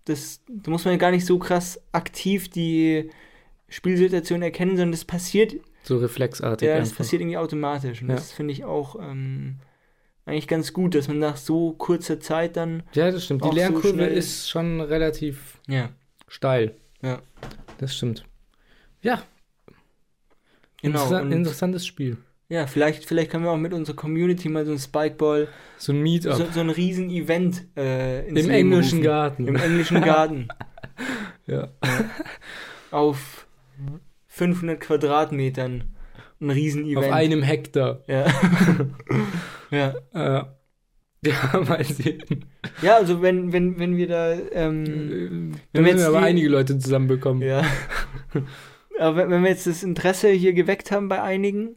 das, 0.04 0.42
da 0.48 0.70
muss 0.70 0.84
man 0.84 0.98
gar 0.98 1.10
nicht 1.10 1.24
so 1.24 1.38
krass 1.38 1.80
aktiv 1.92 2.50
die 2.50 3.10
Spielsituation 3.68 4.42
erkennen, 4.42 4.72
sondern 4.76 4.92
das 4.92 5.06
passiert, 5.06 5.54
So 5.84 5.96
reflexartig 5.98 6.68
ja, 6.68 6.76
das 6.78 6.88
einfach. 6.90 6.98
passiert 6.98 7.22
irgendwie 7.22 7.38
automatisch. 7.38 8.02
Und 8.02 8.10
Ja. 8.10 8.16
das 8.16 8.32
finde 8.32 8.52
ich 8.52 8.64
auch 8.64 8.96
ähm, 9.00 9.56
eigentlich 10.26 10.48
ganz 10.48 10.72
gut, 10.72 10.94
dass 10.94 11.08
man 11.08 11.18
nach 11.18 11.36
so 11.36 11.72
kurzer 11.72 12.18
Zeit 12.20 12.56
dann, 12.56 12.82
Ja, 12.94 13.10
das 13.10 13.24
stimmt. 13.24 13.44
Die 13.44 13.48
so 13.48 13.54
Lernkurve 13.54 13.88
schnell- 13.90 14.12
ist 14.12 14.48
schon 14.48 14.80
relativ 14.80 15.58
ja, 15.68 15.90
steil. 16.28 16.74
Ja. 17.02 17.20
Das 17.78 17.94
stimmt. 17.94 18.24
Ja, 19.02 19.22
genau. 20.80 21.02
interessa 21.02 21.20
Und, 21.20 21.32
interessantes 21.32 21.86
Spiel. 21.86 22.16
Ja, 22.48 22.66
vielleicht, 22.66 23.04
vielleicht 23.06 23.30
können 23.30 23.44
wir 23.44 23.50
auch 23.50 23.56
mit 23.58 23.72
unserer 23.72 23.96
Community 23.96 24.48
mal 24.48 24.64
so 24.64 24.72
ein 24.72 24.78
Spikeball, 24.78 25.48
So 25.78 25.92
ein 25.92 26.00
Meetup. 26.00 26.34
so, 26.34 26.44
so 26.52 26.60
ein 26.60 26.70
riesen 26.70 27.10
Event 27.10 27.62
äh, 27.76 28.26
Im 28.28 28.34
Leben 28.34 28.50
englischen 28.50 28.98
rufen. 28.98 29.02
Garten. 29.02 29.48
Im 29.48 29.56
englischen 29.56 30.00
Garten. 30.02 30.48
ja. 31.46 31.68
auf 32.90 33.46
500 34.28 34.78
Quadratmetern. 34.80 35.84
Ein 36.40 36.50
riesen 36.50 36.84
Event. 36.86 37.06
Auf 37.06 37.12
einem 37.12 37.42
Hektar. 37.42 38.02
Ja. 38.06 38.26
ja. 39.74 39.94
Äh, 40.12 40.44
ja, 41.26 41.60
mal 41.66 41.82
sehen. 41.84 42.44
Ja, 42.82 42.96
also 42.96 43.22
wenn, 43.22 43.52
wenn, 43.52 43.78
wenn 43.78 43.96
wir 43.96 44.06
da, 44.08 44.32
ähm, 44.52 45.52
Wir 45.54 45.60
Wenn 45.72 45.84
wir 45.84 45.92
jetzt 45.92 46.04
aber 46.04 46.18
die- 46.20 46.24
einige 46.26 46.48
Leute 46.48 46.78
zusammenbekommen. 46.78 47.42
ja. 47.42 47.62
Aber 49.00 49.16
wenn, 49.16 49.30
wenn 49.30 49.42
wir 49.42 49.50
jetzt 49.50 49.66
das 49.66 49.82
Interesse 49.82 50.28
hier 50.30 50.52
geweckt 50.52 50.92
haben 50.92 51.08
bei 51.08 51.20
einigen, 51.20 51.76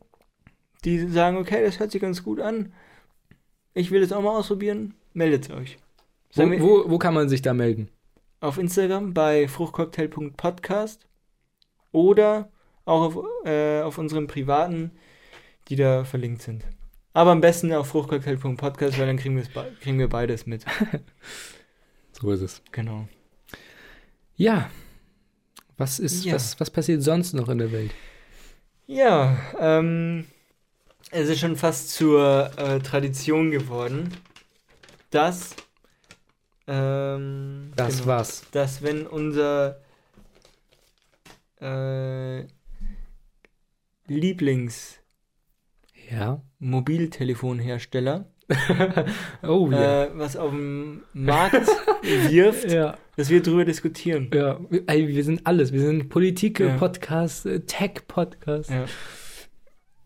die 0.85 1.07
sagen, 1.07 1.37
okay, 1.37 1.63
das 1.63 1.79
hört 1.79 1.89
sich 1.91 1.99
ganz 2.01 2.23
gut 2.23 2.39
an, 2.39 2.73
ich 3.73 3.89
will 3.89 4.01
das 4.01 4.11
auch 4.11 4.21
mal 4.21 4.37
ausprobieren, 4.37 4.93
meldet 5.13 5.49
euch. 5.49 5.79
Wo, 6.35 6.51
wir 6.51 6.61
wo, 6.61 6.83
wo 6.91 6.97
kann 6.99 7.15
man 7.15 7.27
sich 7.29 7.41
da 7.41 7.53
melden? 7.55 7.89
auf 8.39 8.59
Instagram 8.59 9.15
bei 9.15 9.47
fruchtcocktail.podcast 9.47 11.07
oder 11.91 12.51
auch 12.85 13.15
auf, 13.15 13.25
äh, 13.45 13.81
auf 13.81 13.97
unserem 13.97 14.27
privaten, 14.27 14.91
die 15.69 15.75
da 15.75 16.03
verlinkt 16.03 16.43
sind. 16.43 16.63
Aber 17.17 17.31
am 17.31 17.41
besten 17.41 17.73
auf 17.73 17.87
fruchtcocktail.podcast, 17.87 18.99
weil 18.99 19.07
dann 19.07 19.17
kriegen, 19.17 19.43
kriegen 19.81 19.97
wir 19.97 20.07
beides 20.07 20.45
mit. 20.45 20.63
So 22.11 22.31
ist 22.31 22.41
es. 22.41 22.61
Genau. 22.71 23.07
Ja. 24.35 24.69
Was 25.77 25.97
ist, 25.97 26.25
Ja. 26.25 26.33
Was, 26.35 26.59
was 26.59 26.69
passiert 26.69 27.01
sonst 27.01 27.33
noch 27.33 27.49
in 27.49 27.57
der 27.57 27.71
Welt? 27.71 27.91
Ja, 28.85 29.35
ähm, 29.59 30.25
es 31.09 31.27
ist 31.29 31.39
schon 31.39 31.55
fast 31.55 31.89
zur 31.91 32.51
äh, 32.57 32.79
Tradition 32.81 33.49
geworden, 33.49 34.09
dass, 35.09 35.55
ähm, 36.67 37.71
Das 37.75 37.97
genau, 37.97 38.07
war's. 38.07 38.43
dass 38.51 38.81
wenn 38.83 39.07
unser 39.07 39.79
äh, 41.61 42.45
Lieblings-Mobiltelefonhersteller, 44.07 44.96
Ja. 46.09 46.41
oh 49.43 49.69
ja. 49.71 50.05
äh, 50.05 50.09
was 50.17 50.37
auf 50.37 50.51
dem 50.51 51.03
Markt 51.13 51.67
wirft, 52.29 52.71
ja. 52.71 52.97
dass 53.17 53.29
wir 53.29 53.41
drüber 53.43 53.65
diskutieren. 53.65 54.29
Ja. 54.33 54.59
Ey, 54.87 55.07
wir 55.09 55.23
sind 55.23 55.45
alles. 55.45 55.73
Wir 55.73 55.81
sind 55.81 55.99
Ja. 55.99 56.05
Politik-Podcast, 56.07 57.45
äh, 57.45 57.59
Tech-Podcast. 57.61 58.69
Ja. 58.69 58.85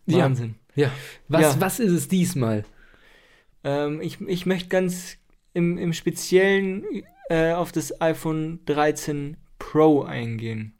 Ja. 0.07 0.17
Wahnsinn. 0.23 0.55
Ja. 0.75 0.89
Was, 1.27 1.41
Ja. 1.41 1.61
was 1.61 1.79
ist 1.79 1.91
es 1.91 2.07
diesmal? 2.07 2.63
Ähm, 3.63 4.01
ich, 4.01 4.19
ich 4.21 4.45
möchte 4.47 4.69
ganz 4.69 5.17
im, 5.53 5.77
im 5.77 5.93
Speziellen 5.93 6.83
äh, 7.29 7.51
auf 7.53 7.71
das 7.71 8.01
iPhone 8.01 8.59
13 8.65 9.37
Pro 9.59 10.01
eingehen. 10.01 10.73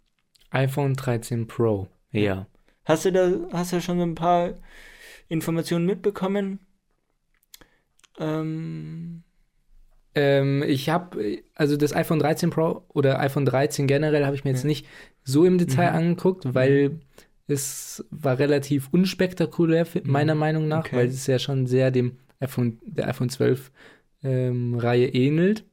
iPhone 0.50 0.96
13 0.96 1.46
Pro. 1.48 1.88
Ja. 2.12 2.48
Hast 2.86 3.06
du 3.06 3.12
da 3.12 3.32
hast 3.54 3.72
du 3.74 3.80
schon 3.82 3.98
so 4.00 4.04
ein 4.04 4.16
paar 4.16 4.56
Informationen 5.32 5.86
mitbekommen? 5.86 6.60
Ähm, 8.20 9.24
Ähm, 10.14 10.62
ich 10.68 10.90
habe, 10.90 11.42
also 11.56 11.78
das 11.78 11.96
iPhone 11.96 12.20
13 12.20 12.50
Pro 12.50 12.84
oder 12.90 13.22
iPhone 13.22 13.46
13 13.46 13.88
generell 13.88 14.26
habe 14.26 14.36
ich 14.36 14.44
mir 14.44 14.50
jetzt 14.52 14.64
Ja. 14.64 14.68
nicht 14.68 14.86
so 15.24 15.46
im 15.46 15.58
Detail 15.58 15.92
Mhm. 15.92 15.96
angeguckt, 15.96 16.54
weil 16.54 17.00
es 17.48 18.04
war 18.12 18.38
relativ 18.38 18.90
unspektakulär, 18.92 19.88
Mhm. 19.94 20.12
meiner 20.12 20.36
Meinung 20.36 20.68
nach, 20.68 20.80
Okay. 20.86 20.98
weil 20.98 21.08
es 21.08 21.28
ja 21.28 21.40
schon 21.40 21.66
sehr 21.66 21.92
dem 21.92 22.18
iPhone, 22.42 22.78
der 22.86 23.08
iPhone 23.08 23.30
12 23.30 23.72
ähm, 24.24 24.76
Reihe 24.76 25.08
ähnelt. 25.08 25.64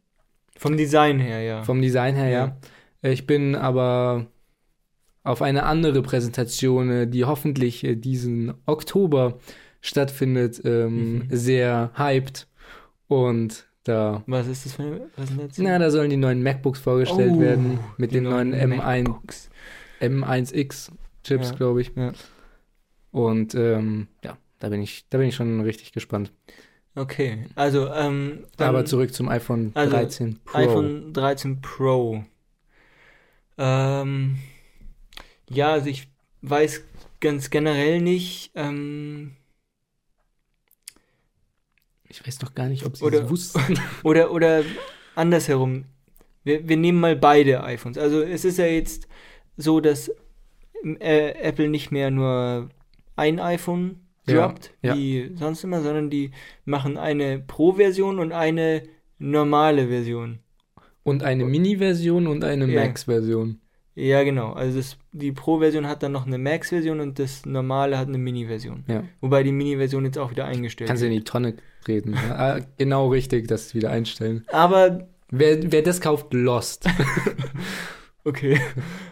vom 0.57 0.77
Design 0.77 1.19
her, 1.19 1.41
ja. 1.43 1.63
Vom 1.65 1.83
Design 1.83 2.15
her, 2.15 2.29
ja. 2.29 2.57
Äh, 3.03 3.13
Ich 3.13 3.27
bin 3.27 3.57
aber 3.57 4.27
auf 5.25 5.43
eine 5.43 5.65
andere 5.65 6.03
Präsentation, 6.03 6.91
äh, 6.91 7.07
die 7.07 7.25
hoffentlich 7.25 7.85
äh, 7.85 7.97
diesen 7.97 8.55
Oktober 8.67 9.39
stattfindet, 9.81 10.61
ähm, 10.65 11.15
Mhm. 11.19 11.25
sehr 11.31 11.91
hyped. 11.97 12.47
Und 13.09 13.67
da 13.85 14.23
Was 14.27 14.47
ist 14.47 14.67
das 14.67 14.75
für 14.75 14.83
eine 14.83 14.97
Präsentation? 15.15 15.67
na, 15.67 15.79
da 15.79 15.91
sollen 15.91 16.11
die 16.11 16.17
neuen 16.17 16.43
MacBooks 16.43 16.81
vorgestellt 16.81 17.35
Oh, 17.37 17.41
werden. 17.41 17.79
Mit 17.97 18.13
den 18.13 18.25
neuen, 18.25 18.55
M1, 18.55 19.05
MacBooks. 19.09 19.51
M1X-Chips, 20.01 21.51
Ja, 21.51 21.57
glaube 21.57 21.81
ich. 21.81 21.93
ja. 21.97 22.13
Und 23.11 23.55
ähm, 23.55 24.09
ja, 24.25 24.37
da 24.59 24.69
bin 24.69 24.83
ich, 24.83 25.07
da 25.09 25.19
bin 25.19 25.29
ich 25.29 25.35
schon 25.35 25.61
richtig 25.63 25.93
gespannt. 25.93 26.33
Okay, 26.95 27.47
also 27.55 27.89
ähm, 27.93 28.45
dann 28.57 28.69
Aber 28.71 28.85
zurück 28.85 29.15
zum 29.15 29.29
iPhone 29.29 29.71
also, 29.75 29.93
13 29.93 30.41
Pro. 30.45 30.59
iPhone 30.59 31.13
13 31.13 31.61
Pro. 31.61 32.25
Ähm, 33.57 34.37
ja, 35.51 35.73
also 35.73 35.89
ich 35.89 36.09
weiß 36.43 36.83
ganz 37.21 37.51
generell 37.51 38.01
nicht, 38.01 38.53
ähm, 38.55 39.33
Ich 42.11 42.27
weiß 42.27 42.39
doch 42.39 42.55
gar 42.55 42.69
nicht, 42.69 42.87
ob 42.87 42.97
sie 42.97 43.05
Oder- 43.05 43.25
es 43.25 43.31
wussten. 43.31 43.61
Oder, 44.03 44.33
oder 44.33 44.65
andersherum. 45.15 45.85
Wir, 46.43 46.67
wir 46.67 46.77
nehmen 46.79 47.01
mal 47.01 47.17
beide 47.17 47.63
iPhones. 47.65 47.99
Also 47.99 48.23
es 48.23 48.45
ist 48.47 48.57
ja 48.59 48.65
jetzt 48.67 49.07
so, 49.59 49.81
dass 49.81 50.11
äh, 51.01 51.33
Apple 51.33 51.69
nicht 51.69 51.91
mehr 51.91 52.11
nur 52.11 52.71
ein 53.17 53.39
iPhone 53.41 54.07
Ja, 54.27 54.47
droppt, 54.49 54.73
ja. 54.81 54.97
wie 54.97 55.33
sonst 55.35 55.65
immer, 55.65 55.83
sondern 55.83 56.09
die 56.09 56.31
machen 56.65 56.97
eine 56.97 57.41
Pro-Version 57.41 58.19
und 58.19 58.33
eine 58.33 58.85
normale 59.19 59.89
Version. 59.89 60.39
Und 61.03 61.23
eine 61.23 61.45
Mini-Version 61.45 62.27
und 62.27 62.43
eine 62.45 62.67
Ja. 62.73 62.85
Max-Version. 62.85 63.61
Ja, 64.01 64.23
genau. 64.23 64.53
Also 64.53 64.79
das, 64.79 64.97
die 65.11 65.33
Pro-Version 65.33 65.89
hat 65.89 66.05
dann 66.05 66.13
noch 66.13 66.25
eine 66.27 66.39
Max-Version 66.39 67.01
und 67.01 67.19
das 67.19 67.45
normale 67.45 67.99
hat 67.99 68.07
eine 68.07 68.19
Mini-Version. 68.19 68.85
Ja. 68.87 69.03
Wobei 69.21 69.43
die 69.43 69.51
Mini-Version 69.51 70.05
jetzt 70.05 70.19
auch 70.19 70.31
wieder 70.31 70.45
eingestellt 70.45 70.87
Kannst 70.87 71.03
du 71.03 71.07
in 71.07 71.13
die 71.13 71.25
Tonne 71.25 71.57
treten. 71.85 72.15
ah, 72.17 72.61
genau 72.77 73.09
richtig, 73.09 73.49
das 73.49 73.75
wieder 73.75 73.91
einstellen. 73.91 74.45
Aber, 74.53 75.09
Wer, 75.31 75.73
wer 75.73 75.83
das 75.83 76.01
kauft, 76.01 76.33
lost. 76.33 76.87
okay. 78.25 78.61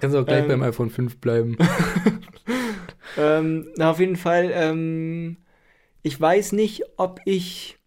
Kannst 0.00 0.16
auch 0.16 0.24
gleich 0.24 0.42
Ähm. 0.42 0.48
beim 0.48 0.62
iPhone 0.62 0.90
5 0.90 1.18
bleiben. 1.18 1.56
Ähm, 3.18 3.68
na, 3.76 3.90
auf 3.92 3.98
jeden 3.98 4.16
Fall, 4.16 4.50
ähm, 4.52 5.38
ich 6.02 6.20
weiß 6.20 6.52
nicht, 6.52 6.82
ob 6.98 7.20
ich 7.24 7.78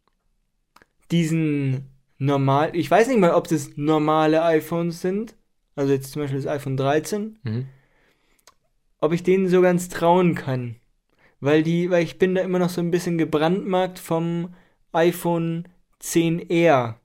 diesen 1.12 1.90
normal, 2.18 2.72
ich 2.74 2.90
weiß 2.90 3.08
nicht 3.08 3.20
mal, 3.20 3.36
ob 3.36 3.48
das 3.48 3.72
normale 3.76 4.42
iPhones 4.44 5.02
sind, 5.02 5.36
also 5.80 5.94
jetzt 5.94 6.12
zum 6.12 6.22
Beispiel 6.22 6.42
das 6.42 6.52
iPhone 6.52 6.78
13, 6.78 7.40
Mhm. 7.44 7.68
ob 9.00 9.14
ich 9.14 9.24
denen 9.24 9.48
so 9.48 9.62
ganz 9.62 9.90
trauen 9.90 10.36
kann. 10.36 10.76
Weil 11.40 11.64
die, 11.64 11.90
weil 11.90 12.04
ich 12.04 12.18
bin 12.20 12.36
da 12.36 12.42
immer 12.42 12.60
noch 12.60 12.70
so 12.70 12.82
ein 12.82 12.92
bisschen 12.92 13.18
gebrandmarkt 13.18 13.98
vom 13.98 14.54
iPhone 14.92 15.68
10R. 16.02 16.96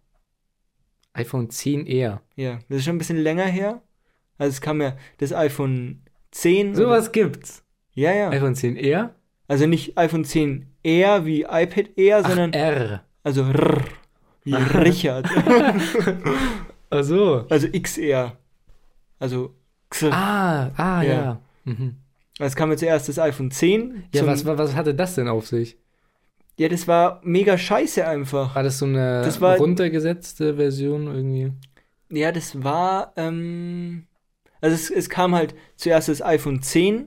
iPhone 1.13 1.49
10R. 1.49 2.21
Ja, 2.35 2.59
das 2.69 2.79
ist 2.79 2.85
schon 2.85 2.97
ein 2.97 2.99
bisschen 2.99 3.19
länger 3.19 3.45
her. 3.47 3.81
Also 4.39 4.51
es 4.55 4.61
kam 4.61 4.81
ja 4.83 4.97
das 5.19 5.33
iPhone 5.33 6.03
10. 6.33 6.75
Sowas 6.75 7.13
gibt's. 7.13 7.63
Ja, 7.95 8.13
ja. 8.13 8.31
iPhone 8.31 8.55
10R? 8.55 9.11
Also 9.47 9.67
nicht 9.67 9.97
iPhone 9.97 10.25
10R 10.25 11.25
wie 11.25 11.43
iPad 11.43 11.91
Air, 11.97 12.23
Ach, 12.25 12.29
sondern 12.29 12.53
R. 12.53 13.05
also 13.23 13.43
R 13.45 13.85
wie 14.43 14.55
Richard. 14.55 15.29
Ach 16.91 17.05
so. 17.05 17.47
also 17.49 17.69
XR. 17.71 18.37
Also 19.25 19.55
XR. 19.91 20.13
Ah, 20.13 20.71
ah, 20.77 21.03
ja. 21.03 21.13
Ja. 21.15 21.41
Mhm. 21.65 21.97
Es 22.39 22.55
kam 22.57 22.71
ja 22.71 22.77
zuerst 22.77 23.09
das 23.09 23.19
iPhone 23.19 23.51
10. 23.51 24.05
Ja, 24.13 24.27
was, 24.27 24.45
was 24.45 24.75
hatte 24.75 24.95
das 24.95 25.15
denn 25.15 25.29
auf 25.29 25.47
sich? 25.47 25.79
Ja, 26.59 26.69
das 26.69 26.87
war 26.87 27.21
mega 27.25 27.57
scheiße 27.57 28.07
einfach. 28.07 28.55
War 28.55 28.63
das 28.63 28.79
so 28.79 28.85
eine 28.85 29.23
Das 29.23 29.41
war- 29.41 29.57
runtergesetzte 29.57 30.57
Version 30.57 31.07
irgendwie? 31.07 31.53
Ja, 32.11 32.33
das 32.33 32.63
war, 32.63 33.13
ähm, 33.17 34.07
also 34.61 34.75
es, 34.75 34.91
es 34.91 35.09
kam 35.09 35.35
halt 35.35 35.55
zuerst 35.77 36.09
das 36.11 36.21
iPhone 36.23 36.61
10 36.61 37.07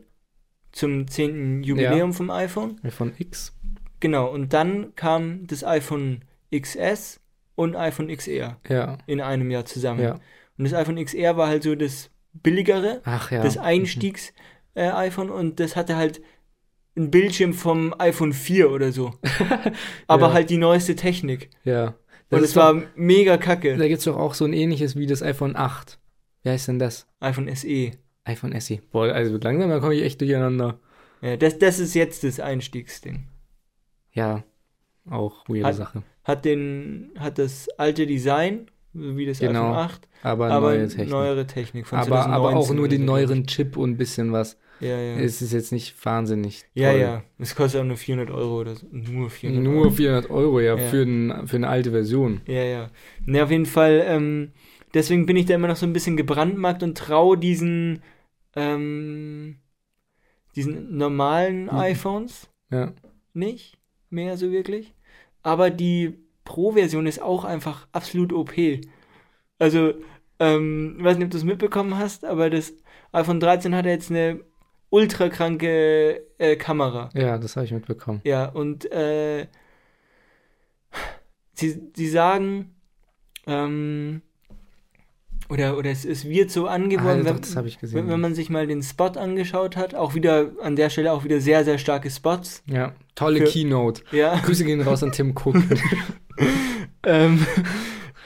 zum 0.71 1.07
10. 1.07 1.61
Jubiläum 1.63 2.13
vom 2.13 2.31
iPhone. 2.31 2.79
iPhone 2.83 3.13
X? 3.19 3.53
Genau, 3.99 4.27
und 4.31 4.53
dann 4.53 4.95
kam 4.95 5.45
das 5.45 5.63
iPhone 5.63 6.21
XS 6.51 7.19
und 7.55 7.75
iPhone 7.75 8.07
XR 8.09 8.57
Ja, 8.67 8.97
in 9.05 9.21
einem 9.21 9.51
Jahr 9.51 9.65
zusammen. 9.65 10.01
ja. 10.01 10.15
Und 10.57 10.63
das 10.65 10.73
iPhone 10.73 11.03
XR 11.03 11.37
war 11.37 11.47
halt 11.47 11.63
so 11.63 11.75
das 11.75 12.09
billigere, 12.33 13.01
Ach 13.05 13.31
ja. 13.31 13.41
das 13.43 13.57
Einstiegs-iPhone 13.57 15.29
und 15.29 15.59
das 15.59 15.75
hatte 15.75 15.95
halt 15.95 16.21
einen 16.95 17.11
Bildschirm 17.11 17.53
vom 17.53 17.93
iPhone 17.99 18.33
4 18.33 18.71
oder 18.71 18.91
so. 18.91 19.13
Aber 20.07 20.27
Ja. 20.27 20.33
halt 20.33 20.49
die 20.49 20.57
neueste 20.57 20.95
Technik. 20.95 21.49
Ja. 21.63 21.95
Das 22.29 22.39
Und 22.39 22.43
es 22.45 22.55
war 22.55 22.81
mega 22.95 23.37
kacke. 23.37 23.77
da 23.77 23.87
gibt's 23.87 24.03
doch 24.03 24.17
auch 24.17 24.33
so 24.33 24.45
ein 24.45 24.53
ähnliches 24.53 24.95
wie 24.95 25.05
das 25.05 25.21
iPhone 25.23 25.55
8. 25.55 25.99
Wie 26.43 26.49
heißt 26.49 26.67
denn 26.67 26.79
das? 26.79 27.07
iPhone 27.19 27.53
SE. 27.55 27.91
iPhone 28.25 28.59
SE. 28.59 28.79
Boah, 28.91 29.13
also 29.13 29.37
langsam 29.37 29.69
da 29.69 29.79
komme 29.79 29.93
ich 29.95 30.03
echt 30.03 30.19
durcheinander. 30.21 30.79
Ja, 31.21 31.37
das, 31.37 31.57
das 31.57 31.79
ist 31.79 31.93
jetzt 31.95 32.23
das 32.23 32.39
Einstiegsding. 32.39 33.27
Ja, 34.11 34.43
auch 35.09 35.47
weirde 35.47 35.67
Hat- 35.67 35.75
Sache. 35.75 36.03
Hat 36.23 36.43
den, 36.43 37.11
hat 37.17 37.37
das 37.37 37.69
alte 37.77 38.05
Design, 38.05 38.69
wie 38.97 39.25
das 39.25 39.39
Genau, 39.39 39.71
iPhone 39.71 39.77
8, 39.77 40.07
Aber, 40.23 40.47
aber 40.51 40.67
neue 40.75 40.87
Technik. 40.87 41.09
neuere 41.09 41.47
Technik 41.47 41.87
von 41.87 41.99
aber, 41.99 42.25
aber 42.27 42.49
auch 42.49 42.65
2019 42.67 42.75
nur 42.75 42.87
den 42.87 43.05
neueren 43.05 43.47
Chip 43.47 43.77
und 43.77 43.91
ein 43.91 43.97
bisschen 43.97 44.31
was. 44.31 44.57
Ja, 44.79 44.99
ja. 44.99 45.15
Es 45.17 45.41
ist 45.41 45.53
jetzt 45.53 45.71
nicht 45.71 45.95
wahnsinnig 46.05 46.65
ja, 46.75 46.91
toll. 46.91 46.99
ja. 47.01 47.23
Es 47.39 47.55
kostet 47.55 47.81
auch 47.81 47.85
nur 47.85 47.97
400 47.97 48.29
Euro 48.29 48.59
oder 48.61 48.75
so. 48.75 48.85
Nur 48.91 49.29
400 49.31 49.63
Nur 49.63 49.81
Euro. 49.85 49.89
400 49.91 50.29
Euro, 50.29 50.59
ja, 50.59 50.75
Ja. 50.77 50.89
Für, 50.89 51.01
ein, 51.03 51.47
für 51.47 51.55
eine 51.55 51.67
alte 51.67 51.89
Version. 51.91 52.41
Ja, 52.47 52.63
ja. 52.63 52.89
Ne, 53.25 53.43
auf 53.43 53.49
jeden 53.49 53.65
Fall, 53.65 54.03
ähm, 54.05 54.51
deswegen 54.93 55.25
bin 55.25 55.35
ich 55.35 55.47
da 55.47 55.55
immer 55.55 55.67
noch 55.67 55.77
so 55.77 55.85
ein 55.87 55.93
bisschen 55.93 56.15
gebrandmarkt 56.15 56.83
und 56.83 56.95
traue 56.95 57.37
diesen, 57.39 58.03
ähm, 58.55 59.57
diesen 60.55 60.95
normalen 60.95 61.63
Mhm. 61.65 61.69
iPhones 61.71 62.49
Ja. 62.71 62.93
nicht 63.33 63.77
mehr 64.09 64.37
so 64.37 64.51
wirklich. 64.51 64.93
Aber 65.43 65.69
die 65.69 66.19
Pro-Version 66.47 67.05
ist 67.07 67.21
auch 67.21 67.43
einfach 67.43 67.87
absolut 67.91 68.31
OP. 68.31 68.53
Also, 69.59 69.93
ähm, 70.39 70.95
ich 70.97 71.03
weiß 71.03 71.17
nicht, 71.17 71.25
ob 71.25 71.31
du 71.31 71.37
es 71.37 71.43
mitbekommen 71.43 71.97
hast, 71.97 72.23
aber 72.23 72.49
das 72.49 72.73
iPhone 73.11 73.39
13 73.41 73.75
hat 73.75 73.85
jetzt 73.85 74.09
eine 74.11 74.39
ultra 74.89 75.27
kranke 75.27 76.21
äh, 76.37 76.55
Kamera. 76.55 77.09
ja, 77.13 77.37
das 77.37 77.55
habe 77.57 77.65
ich 77.65 77.73
mitbekommen. 77.73 78.21
Ja, 78.23 78.45
und 78.45 78.89
äh, 78.91 79.47
sie, 81.53 81.81
sie 81.95 82.07
sagen, 82.09 82.75
ähm, 83.45 84.21
oder, 85.49 85.77
oder 85.77 85.89
es, 85.91 86.05
es 86.05 86.25
wird 86.27 86.51
so 86.51 86.67
Ah, 86.67 86.73
angeworben, 86.75 87.25
doch, 87.25 87.35
wenn, 87.55 87.93
wenn, 87.93 88.09
wenn 88.09 88.19
man 88.21 88.35
sich 88.35 88.49
mal 88.49 88.67
den 88.67 88.83
Spot 88.83 89.05
angeschaut 89.07 89.75
hat, 89.77 89.95
auch 89.95 90.13
wieder 90.15 90.51
an 90.61 90.75
der 90.75 90.89
Stelle 90.89 91.11
auch 91.13 91.23
wieder 91.23 91.39
sehr, 91.41 91.63
sehr 91.65 91.77
starke 91.77 92.09
Spots. 92.09 92.63
ja, 92.67 92.93
tolle 93.15 93.39
für- 93.39 93.45
Keynote. 93.51 94.03
Ja. 94.11 94.39
Grüße 94.39 94.63
gehen 94.65 94.81
raus 94.81 95.03
an 95.03 95.11
Tim 95.11 95.31
Cook. 95.35 95.55
ähm, 97.03 97.45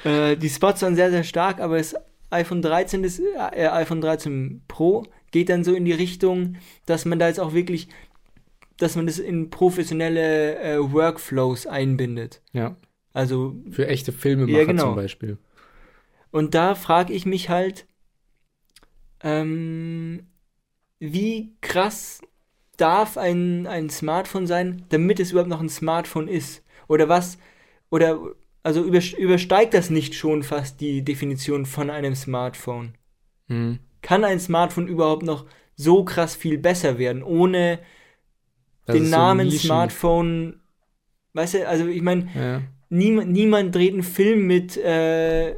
äh, 0.04 0.36
die 0.38 0.50
Spots 0.50 0.82
waren 0.82 0.96
sehr, 0.96 1.12
sehr 1.12 1.24
stark, 1.24 1.60
aber 1.60 1.78
das 1.78 1.96
iPhone 2.30 2.62
13, 2.62 3.04
das, 3.04 3.20
äh, 3.20 3.68
iPhone 3.68 4.02
13 4.02 4.64
Pro 4.68 5.04
geht 5.32 5.50
dann 5.50 5.64
so 5.64 5.74
in 5.74 5.86
die 5.86 5.94
Richtung, 5.94 6.56
dass 6.86 7.06
man 7.06 7.20
da 7.20 7.28
jetzt 7.28 7.40
auch 7.40 7.54
wirklich, 7.54 7.88
dass 8.78 8.96
man 8.96 9.06
das 9.06 9.20
in 9.20 9.50
professionelle 9.50 10.60
äh, 10.60 10.78
Workflows 10.80 11.68
einbindet. 11.68 12.42
ja, 12.54 12.76
Also, 13.14 13.56
für 13.70 13.88
echte 13.88 14.12
Filmemacher 14.12 14.60
Ja, 14.60 14.66
genau. 14.66 14.84
zum 14.84 14.96
Beispiel. 14.96 15.38
und 16.32 16.54
da 16.56 16.76
frage 16.76 17.14
ich 17.14 17.26
mich 17.26 17.50
halt, 17.50 17.86
ähm, 19.24 20.28
wie 21.00 21.54
krass 21.62 22.22
darf 22.78 23.18
ein, 23.18 23.68
ein 23.68 23.90
Smartphone 23.90 24.48
sein, 24.48 24.84
damit 24.90 25.20
es 25.20 25.32
überhaupt 25.32 25.50
noch 25.50 25.62
ein 25.62 25.70
Smartphone 25.70 26.28
ist? 26.28 26.64
Oder 26.88 27.08
was, 27.10 27.38
oder, 27.92 28.20
also 28.64 28.82
übers- 28.82 29.16
übersteigt 29.16 29.76
das 29.76 29.92
nicht 29.92 30.16
schon 30.16 30.42
fast 30.42 30.82
die 30.82 31.04
Definition 31.04 31.68
von 31.68 31.92
einem 31.92 32.16
Smartphone? 32.16 32.96
Mhm. 33.48 33.78
Kann 34.02 34.24
ein 34.24 34.40
Smartphone 34.40 34.88
überhaupt 34.88 35.22
noch 35.24 35.46
so 35.76 36.04
krass 36.04 36.36
viel 36.36 36.58
besser 36.58 36.98
werden, 36.98 37.22
ohne 37.22 37.80
Das 38.86 38.96
den 38.96 39.06
so 39.06 39.12
Namen 39.12 39.48
Nischen. 39.48 39.68
Smartphone? 39.68 40.60
Weißt 41.34 41.54
du, 41.54 41.68
also 41.68 41.86
ich 41.88 42.02
meine, 42.02 42.28
Ja. 42.36 42.62
niemand, 42.90 43.32
niemand 43.32 43.76
dreht 43.76 43.94
einen 43.94 44.04
Film 44.04 44.48
mit, 44.48 44.78
äh, 44.78 45.56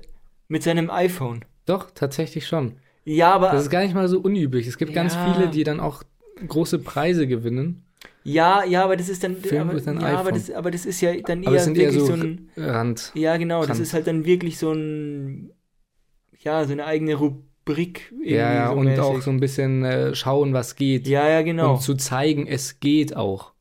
mit 0.50 0.64
seinem 0.64 0.90
iPhone. 0.90 1.46
Doch, 1.66 1.92
tatsächlich 1.92 2.46
schon. 2.48 2.74
Ja, 3.06 3.34
aber 3.34 3.52
Das 3.52 3.64
ist 3.64 3.70
gar 3.70 3.82
nicht 3.84 3.96
mal 3.96 4.08
so 4.08 4.20
unüblich. 4.20 4.68
Es 4.68 4.78
gibt 4.78 4.94
ganz 4.94 5.14
Ja. 5.16 5.34
viele, 5.34 5.48
die 5.50 5.64
dann 5.64 5.80
auch 5.80 6.04
große 6.48 6.80
Preise 6.80 7.28
gewinnen. 7.28 7.84
Ja, 8.24 8.64
ja, 8.64 8.84
aber 8.84 8.96
das 8.96 9.10
ist 9.10 9.24
dann. 9.24 9.38
Film 9.38 9.70
aber, 9.70 9.86
an 9.88 10.00
ja, 10.00 10.18
aber 10.20 10.32
iPhone. 10.32 10.34
das, 10.34 10.52
aber 10.52 10.72
das 10.72 10.86
ist 10.86 11.02
ja 11.02 11.14
dann 11.22 11.46
Aber 11.46 11.58
eher 11.58 11.60
sind 11.60 11.78
eher 11.78 11.94
wirklich 11.94 12.00
so 12.00 12.06
so 12.06 12.14
ein. 12.14 12.50
Rand. 12.58 13.12
Ja, 13.16 13.38
genau, 13.38 13.66
das 13.66 13.70
Rand. 13.72 13.82
ist 13.82 13.94
halt 13.94 14.08
dann 14.08 14.26
wirklich 14.26 14.58
so 14.58 14.72
ein. 14.72 15.52
Ja, 16.40 16.66
so 16.66 16.72
eine 16.74 16.86
eigene 16.86 17.16
Rubrik. 17.16 18.14
irgendwie 18.22 18.36
Ja, 18.36 18.54
ja, 18.54 18.68
so 18.70 18.74
und 18.74 18.86
mäßig. 18.86 19.00
auch 19.00 19.22
so 19.22 19.32
ein 19.32 19.40
bisschen 19.40 19.84
äh, 19.86 20.16
schauen, 20.16 20.54
was 20.54 20.76
geht. 20.76 21.08
Ja, 21.08 21.28
ja, 21.30 21.42
genau. 21.42 21.74
Und 21.76 21.82
zu 21.82 21.96
zeigen, 21.96 22.48
es 22.48 22.80
geht 22.80 23.16
auch. 23.16 23.54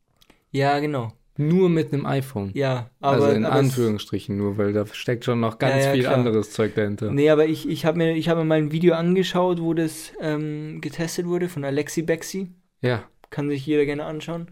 ja, 0.50 0.78
genau. 0.80 1.12
Nur 1.38 1.70
mit 1.70 1.92
einem 1.94 2.04
iPhone. 2.04 2.50
Ja, 2.54 2.90
aber. 3.00 3.24
also 3.24 3.28
in 3.36 3.46
aber 3.46 3.56
Anführungsstrichen 3.56 4.36
nur, 4.36 4.58
weil 4.58 4.74
da 4.74 4.84
steckt 4.86 5.24
schon 5.24 5.40
noch 5.40 5.58
ganz 5.58 5.76
Ja, 5.76 5.86
ja, 5.86 5.92
viel 5.94 6.02
klar. 6.02 6.14
anderes 6.14 6.50
Zeug 6.52 6.74
dahinter. 6.74 7.10
Nee, 7.10 7.30
aber 7.30 7.46
ich, 7.46 7.66
ich 7.68 7.86
habe 7.86 7.96
mir, 7.96 8.12
ich 8.14 8.28
hab 8.28 8.36
mir 8.36 8.44
mal 8.44 8.58
ein 8.58 8.70
Video 8.70 8.94
angeschaut, 8.94 9.58
wo 9.60 9.72
das 9.72 10.12
ähm, 10.20 10.82
getestet 10.82 11.26
wurde 11.26 11.48
von 11.48 11.64
Alexi 11.64 12.02
Bexi. 12.02 12.50
Ja. 12.82 13.04
Kann 13.32 13.48
sich 13.48 13.66
jeder 13.66 13.84
gerne 13.84 14.04
anschauen. 14.04 14.46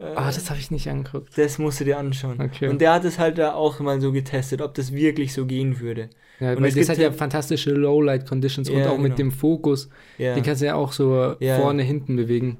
Ah, 0.00 0.26
das 0.26 0.50
habe 0.50 0.58
ich 0.58 0.72
nicht 0.72 0.88
angeguckt. 0.90 1.38
das 1.38 1.58
musst 1.58 1.78
du 1.78 1.84
dir 1.84 1.98
anschauen. 1.98 2.40
Okay. 2.42 2.66
Und 2.68 2.80
der 2.80 2.92
hat 2.94 3.04
es 3.04 3.20
halt 3.20 3.38
da 3.38 3.54
auch 3.54 3.78
mal 3.78 4.00
so 4.00 4.10
getestet, 4.10 4.60
ob 4.60 4.74
das 4.74 4.92
wirklich 4.92 5.32
so 5.32 5.46
gehen 5.46 5.78
würde. 5.78 6.10
Ja, 6.40 6.50
und 6.50 6.56
weil 6.62 6.64
es 6.66 6.74
das 6.74 6.80
gibt 6.80 6.88
hat 6.88 6.98
ja 6.98 7.04
ja- 7.04 7.12
fantastische 7.12 7.70
Lowlight-Conditions 7.70 8.68
und 8.70 8.78
Ja, 8.78 8.90
auch 8.90 8.96
mit 8.98 9.16
genau. 9.16 9.30
dem 9.30 9.30
Fokus. 9.32 9.88
Ja. 10.18 10.34
Den 10.34 10.42
kannst 10.42 10.62
du 10.62 10.66
ja 10.66 10.74
auch 10.74 10.90
so 10.92 11.36
Ja. 11.38 11.58
vorne, 11.60 11.84
hinten 11.84 12.16
bewegen. 12.16 12.58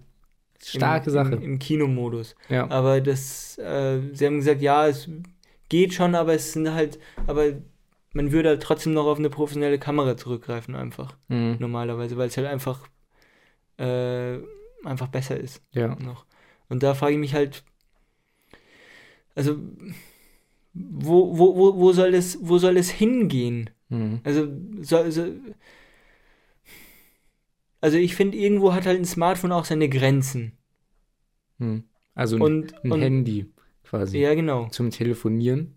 Starke 0.62 1.06
Im, 1.10 1.12
Sache. 1.12 1.34
Im, 1.34 1.42
im 1.42 1.58
Kinomodus. 1.58 2.36
ja. 2.48 2.70
Aber 2.70 3.00
das, 3.00 3.58
äh, 3.58 3.98
sie 4.12 4.26
haben 4.26 4.36
gesagt, 4.36 4.62
ja, 4.62 4.86
es 4.86 5.08
geht 5.68 5.92
schon, 5.92 6.14
aber 6.14 6.34
es 6.34 6.52
sind 6.52 6.72
halt, 6.72 7.00
aber 7.26 7.46
man 8.12 8.30
würde 8.30 8.50
halt 8.50 8.62
trotzdem 8.62 8.94
noch 8.94 9.06
auf 9.06 9.18
eine 9.18 9.28
professionelle 9.28 9.78
Kamera 9.80 10.16
zurückgreifen, 10.16 10.76
einfach. 10.76 11.16
Mhm. 11.28 11.56
Normalerweise, 11.58 12.16
weil 12.16 12.28
es 12.28 12.36
halt 12.36 12.46
einfach, 12.46 12.86
äh, 13.78 14.36
einfach 14.86 15.08
besser 15.08 15.38
ist. 15.38 15.62
ja. 15.72 15.94
noch. 15.96 16.26
Und 16.68 16.82
da 16.82 16.94
frage 16.94 17.12
ich 17.14 17.18
mich 17.20 17.34
halt, 17.34 17.62
also, 19.34 19.56
wo, 20.72 21.36
wo, 21.38 21.56
wo, 21.56 21.76
wo 21.76 21.92
soll 21.92 22.14
es, 22.14 22.38
wo 22.40 22.58
soll 22.58 22.76
es 22.76 22.90
hingehen? 22.90 23.70
Mhm. 23.88 24.20
Also, 24.24 24.48
so, 24.80 24.96
also 27.80 27.98
ich 27.98 28.14
finde, 28.16 28.38
irgendwo 28.38 28.72
hat 28.72 28.86
halt 28.86 28.98
ein 28.98 29.04
Smartphone 29.04 29.52
auch 29.52 29.64
seine 29.66 29.88
Grenzen. 29.88 30.52
Mhm. 31.58 31.84
Also 32.14 32.36
ein, 32.36 32.42
Und, 32.42 32.84
ein 32.84 32.92
und 32.92 33.00
Handy 33.02 33.46
quasi. 33.82 34.18
ja, 34.18 34.34
genau. 34.34 34.68
Zum 34.68 34.90
Telefonieren. 34.90 35.76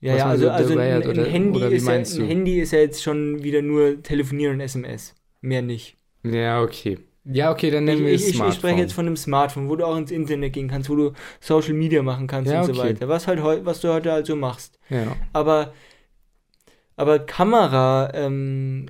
Ja, 0.00 0.16
ja, 0.16 0.26
also, 0.26 0.44
so 0.44 0.50
also 0.50 0.78
ein, 0.78 0.92
hat, 0.94 1.04
ein, 1.04 1.10
oder- 1.10 1.24
Handy 1.24 1.56
oder 1.58 1.70
ist 1.70 1.86
ja, 1.86 1.94
ein? 1.94 2.04
Handy 2.04 2.60
ist 2.60 2.72
ja 2.72 2.80
jetzt 2.80 3.02
schon 3.02 3.42
wieder 3.42 3.62
nur 3.62 4.02
Telefonieren 4.02 4.56
und 4.56 4.60
SMS. 4.60 5.14
Mehr 5.40 5.62
nicht. 5.62 5.96
Ja, 6.24 6.62
okay. 6.62 6.98
Ja, 7.26 7.50
okay, 7.50 7.70
dann 7.70 7.84
Ich, 7.88 7.94
nennen 7.94 8.06
wir 8.06 8.14
es 8.14 8.20
ich, 8.22 8.26
ich, 8.28 8.30
ich 8.32 8.36
Smartphone. 8.36 8.58
spreche 8.58 8.80
jetzt 8.80 8.92
von 8.92 9.06
einem 9.06 9.16
Smartphone, 9.16 9.68
wo 9.68 9.76
du 9.76 9.84
auch 9.86 9.96
ins 9.96 10.10
Internet 10.10 10.52
gehen 10.52 10.68
kannst, 10.68 10.90
wo 10.90 10.96
du 10.96 11.12
Social 11.40 11.72
Media 11.74 12.02
machen 12.02 12.26
kannst 12.26 12.52
Ja, 12.52 12.60
und 12.60 12.66
so 12.66 12.72
okay. 12.72 12.90
weiter. 12.90 13.08
Was 13.08 13.26
halt 13.26 13.42
heu, 13.42 13.60
was 13.64 13.80
du 13.80 13.92
heute 13.92 14.12
halt 14.12 14.26
so 14.26 14.36
machst. 14.36 14.78
ja. 14.90 15.16
Aber, 15.32 15.72
aber 16.96 17.18
Kamera, 17.20 18.10
ähm, 18.14 18.86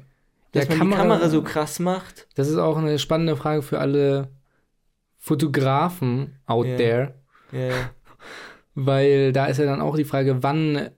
dass 0.52 0.64
Ja, 0.64 0.70
man 0.70 0.78
Kamera- 0.78 0.90
die 0.96 1.02
Kamera 1.02 1.28
so 1.28 1.42
krass 1.42 1.78
macht. 1.78 2.26
Das 2.34 2.48
ist 2.48 2.56
auch 2.56 2.76
eine 2.76 2.98
spannende 2.98 3.36
Frage 3.36 3.62
für 3.62 3.78
alle 3.78 4.28
Fotografen 5.16 6.36
out 6.46 6.66
Ja. 6.66 6.76
there, 6.76 7.14
ja. 7.52 7.70
weil 8.74 9.32
da 9.32 9.46
ist 9.46 9.58
ja 9.58 9.64
dann 9.64 9.80
auch 9.80 9.96
die 9.96 10.04
Frage, 10.04 10.42
wann, 10.42 10.90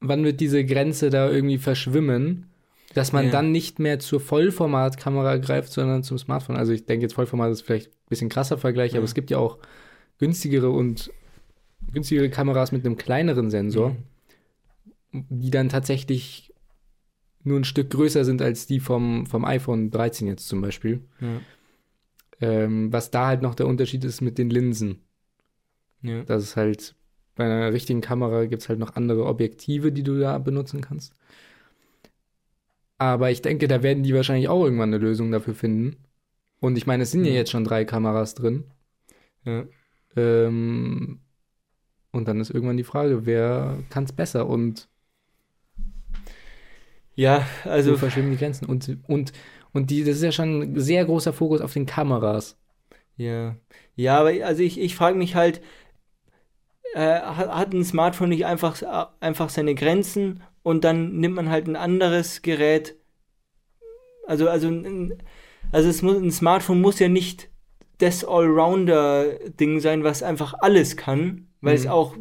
wann 0.00 0.24
wird 0.24 0.40
diese 0.40 0.64
Grenze 0.64 1.08
da 1.10 1.30
irgendwie 1.30 1.58
verschwimmen, 1.58 2.47
dass 2.94 3.12
man 3.12 3.26
Ja. 3.26 3.30
dann 3.32 3.52
nicht 3.52 3.78
mehr 3.78 3.98
zur 3.98 4.20
Vollformatkamera 4.20 5.36
greift, 5.36 5.72
sondern 5.72 6.02
zum 6.02 6.18
Smartphone. 6.18 6.56
Also 6.56 6.72
ich 6.72 6.86
denke 6.86 7.04
jetzt 7.04 7.14
Vollformat 7.14 7.50
ist 7.52 7.62
vielleicht 7.62 7.88
ein 7.90 8.08
bisschen 8.08 8.28
krasser 8.28 8.58
Vergleich, 8.58 8.92
Ja. 8.92 8.98
aber 8.98 9.04
es 9.04 9.14
gibt 9.14 9.30
ja 9.30 9.38
auch 9.38 9.58
günstigere 10.18 10.70
und 10.70 11.10
günstigere 11.92 12.30
Kameras 12.30 12.72
mit 12.72 12.84
einem 12.84 12.96
kleineren 12.96 13.50
Sensor, 13.50 13.90
Mhm. 15.12 15.24
die 15.28 15.50
dann 15.50 15.68
tatsächlich 15.68 16.52
nur 17.44 17.58
ein 17.58 17.64
Stück 17.64 17.90
größer 17.90 18.24
sind 18.24 18.42
als 18.42 18.66
die 18.66 18.80
vom, 18.80 19.26
vom 19.26 19.44
iPhone 19.44 19.90
13 19.90 20.26
jetzt 20.26 20.48
zum 20.48 20.60
Beispiel. 20.60 21.02
Ja. 21.20 21.40
Ähm, 22.40 22.92
was 22.92 23.10
da 23.10 23.26
halt 23.26 23.42
noch 23.42 23.54
der 23.54 23.66
Unterschied 23.66 24.04
ist 24.04 24.20
mit 24.20 24.38
den 24.38 24.50
Linsen. 24.50 25.00
Ja. 26.02 26.22
Das 26.24 26.42
ist 26.42 26.56
halt, 26.56 26.94
bei 27.36 27.44
einer 27.44 27.72
richtigen 27.72 28.00
Kamera 28.00 28.44
gibt 28.46 28.62
es 28.62 28.68
halt 28.68 28.78
noch 28.78 28.96
andere 28.96 29.24
Objektive, 29.26 29.92
die 29.92 30.02
du 30.04 30.18
da 30.18 30.38
benutzen 30.38 30.80
kannst. 30.80 31.12
Aber 32.98 33.30
ich 33.30 33.42
denke, 33.42 33.68
da 33.68 33.82
werden 33.82 34.02
die 34.02 34.14
wahrscheinlich 34.14 34.48
auch 34.48 34.64
irgendwann 34.64 34.90
eine 34.92 34.98
Lösung 34.98 35.30
dafür 35.30 35.54
finden. 35.54 35.96
Und 36.60 36.76
ich 36.76 36.86
meine, 36.86 37.04
es 37.04 37.12
sind 37.12 37.24
ja 37.24 37.30
Ja. 37.30 37.36
jetzt 37.38 37.50
schon 37.52 37.64
drei 37.64 37.84
Kameras 37.84 38.34
drin. 38.34 38.64
Ja. 39.44 39.64
Ähm, 40.16 41.20
und 42.10 42.26
dann 42.26 42.40
ist 42.40 42.50
irgendwann 42.50 42.76
die 42.76 42.84
Frage, 42.84 43.24
wer 43.26 43.78
kann 43.90 44.04
es 44.04 44.12
besser 44.12 44.46
und 44.48 44.88
ja, 47.14 47.46
also 47.64 47.90
also 47.90 47.96
verschwimmen 47.96 48.30
die 48.30 48.36
Grenzen. 48.36 48.66
Und, 48.66 48.96
und, 49.08 49.32
und 49.72 49.90
die, 49.90 50.04
das 50.04 50.16
ist 50.16 50.22
ja 50.22 50.32
schon 50.32 50.62
ein 50.62 50.80
sehr 50.80 51.04
großer 51.04 51.32
Fokus 51.32 51.60
auf 51.60 51.72
den 51.72 51.86
Kameras. 51.86 52.56
Ja, 53.16 53.56
ja, 53.96 54.18
aber 54.20 54.30
also 54.44 54.62
ich, 54.62 54.78
ich 54.80 54.94
frage 54.94 55.18
mich 55.18 55.34
halt, 55.34 55.60
äh, 56.94 57.20
hat, 57.20 57.48
hat 57.48 57.72
ein 57.74 57.84
Smartphone 57.84 58.28
nicht 58.30 58.46
einfach, 58.46 58.80
einfach 59.20 59.50
seine 59.50 59.74
Grenzen 59.74 60.42
und 60.68 60.84
dann 60.84 61.16
nimmt 61.16 61.34
man 61.34 61.48
halt 61.48 61.66
ein 61.66 61.76
anderes 61.76 62.42
Gerät. 62.42 62.94
Also, 64.26 64.50
also, 64.50 64.68
ein, 64.68 65.14
also 65.72 65.88
es 65.88 66.02
muss, 66.02 66.18
ein 66.18 66.30
Smartphone 66.30 66.82
muss 66.82 66.98
ja 66.98 67.08
nicht 67.08 67.48
das 67.96 68.22
Allrounder-Ding 68.22 69.80
sein, 69.80 70.04
was 70.04 70.22
einfach 70.22 70.52
alles 70.60 70.98
kann, 70.98 71.48
weil 71.62 71.74
es 71.74 71.86
Mhm. 71.86 71.90
auch, 71.90 72.16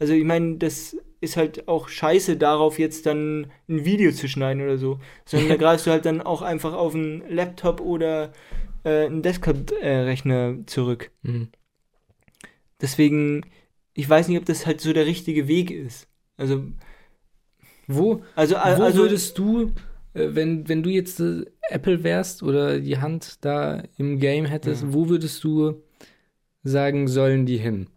also 0.00 0.12
ich 0.12 0.24
meine, 0.24 0.56
das 0.56 0.96
ist 1.20 1.36
halt 1.36 1.68
auch 1.68 1.88
scheiße 1.88 2.36
darauf 2.36 2.80
jetzt 2.80 3.06
dann 3.06 3.46
ein 3.68 3.84
Video 3.84 4.10
zu 4.10 4.26
schneiden 4.26 4.64
oder 4.64 4.76
so, 4.76 4.98
sondern 5.24 5.50
da 5.50 5.56
greifst 5.64 5.86
du 5.86 5.92
halt 5.92 6.04
dann 6.04 6.20
auch 6.20 6.42
einfach 6.42 6.72
auf 6.74 6.96
einen 6.96 7.22
Laptop 7.28 7.80
oder 7.80 8.32
äh, 8.82 9.06
einen 9.06 9.22
Desktop-Rechner 9.22 10.66
zurück. 10.66 11.12
Mhm. 11.22 11.50
Deswegen, 12.80 13.46
ich 13.94 14.10
weiß 14.10 14.26
nicht, 14.26 14.38
ob 14.38 14.46
das 14.46 14.66
halt 14.66 14.80
so 14.80 14.92
der 14.92 15.06
richtige 15.06 15.46
Weg 15.46 15.70
ist. 15.70 16.08
Also, 16.36 16.64
Wo, 17.86 18.22
also, 18.34 18.54
wo 18.54 18.58
also 18.58 18.98
würdest 19.02 19.36
du, 19.38 19.72
äh, 20.14 20.28
wenn, 20.34 20.68
wenn 20.68 20.82
du 20.82 20.90
jetzt 20.90 21.20
äh, 21.20 21.44
Apple 21.70 22.02
wärst 22.04 22.42
oder 22.42 22.80
die 22.80 22.98
Hand 22.98 23.44
da 23.44 23.82
im 23.98 24.18
Game 24.18 24.46
hättest, 24.46 24.82
Ja. 24.82 24.92
wo 24.94 25.08
würdest 25.08 25.42
du 25.44 25.82
sagen, 26.62 27.08
sollen 27.08 27.46
die 27.46 27.58
hin? 27.58 27.88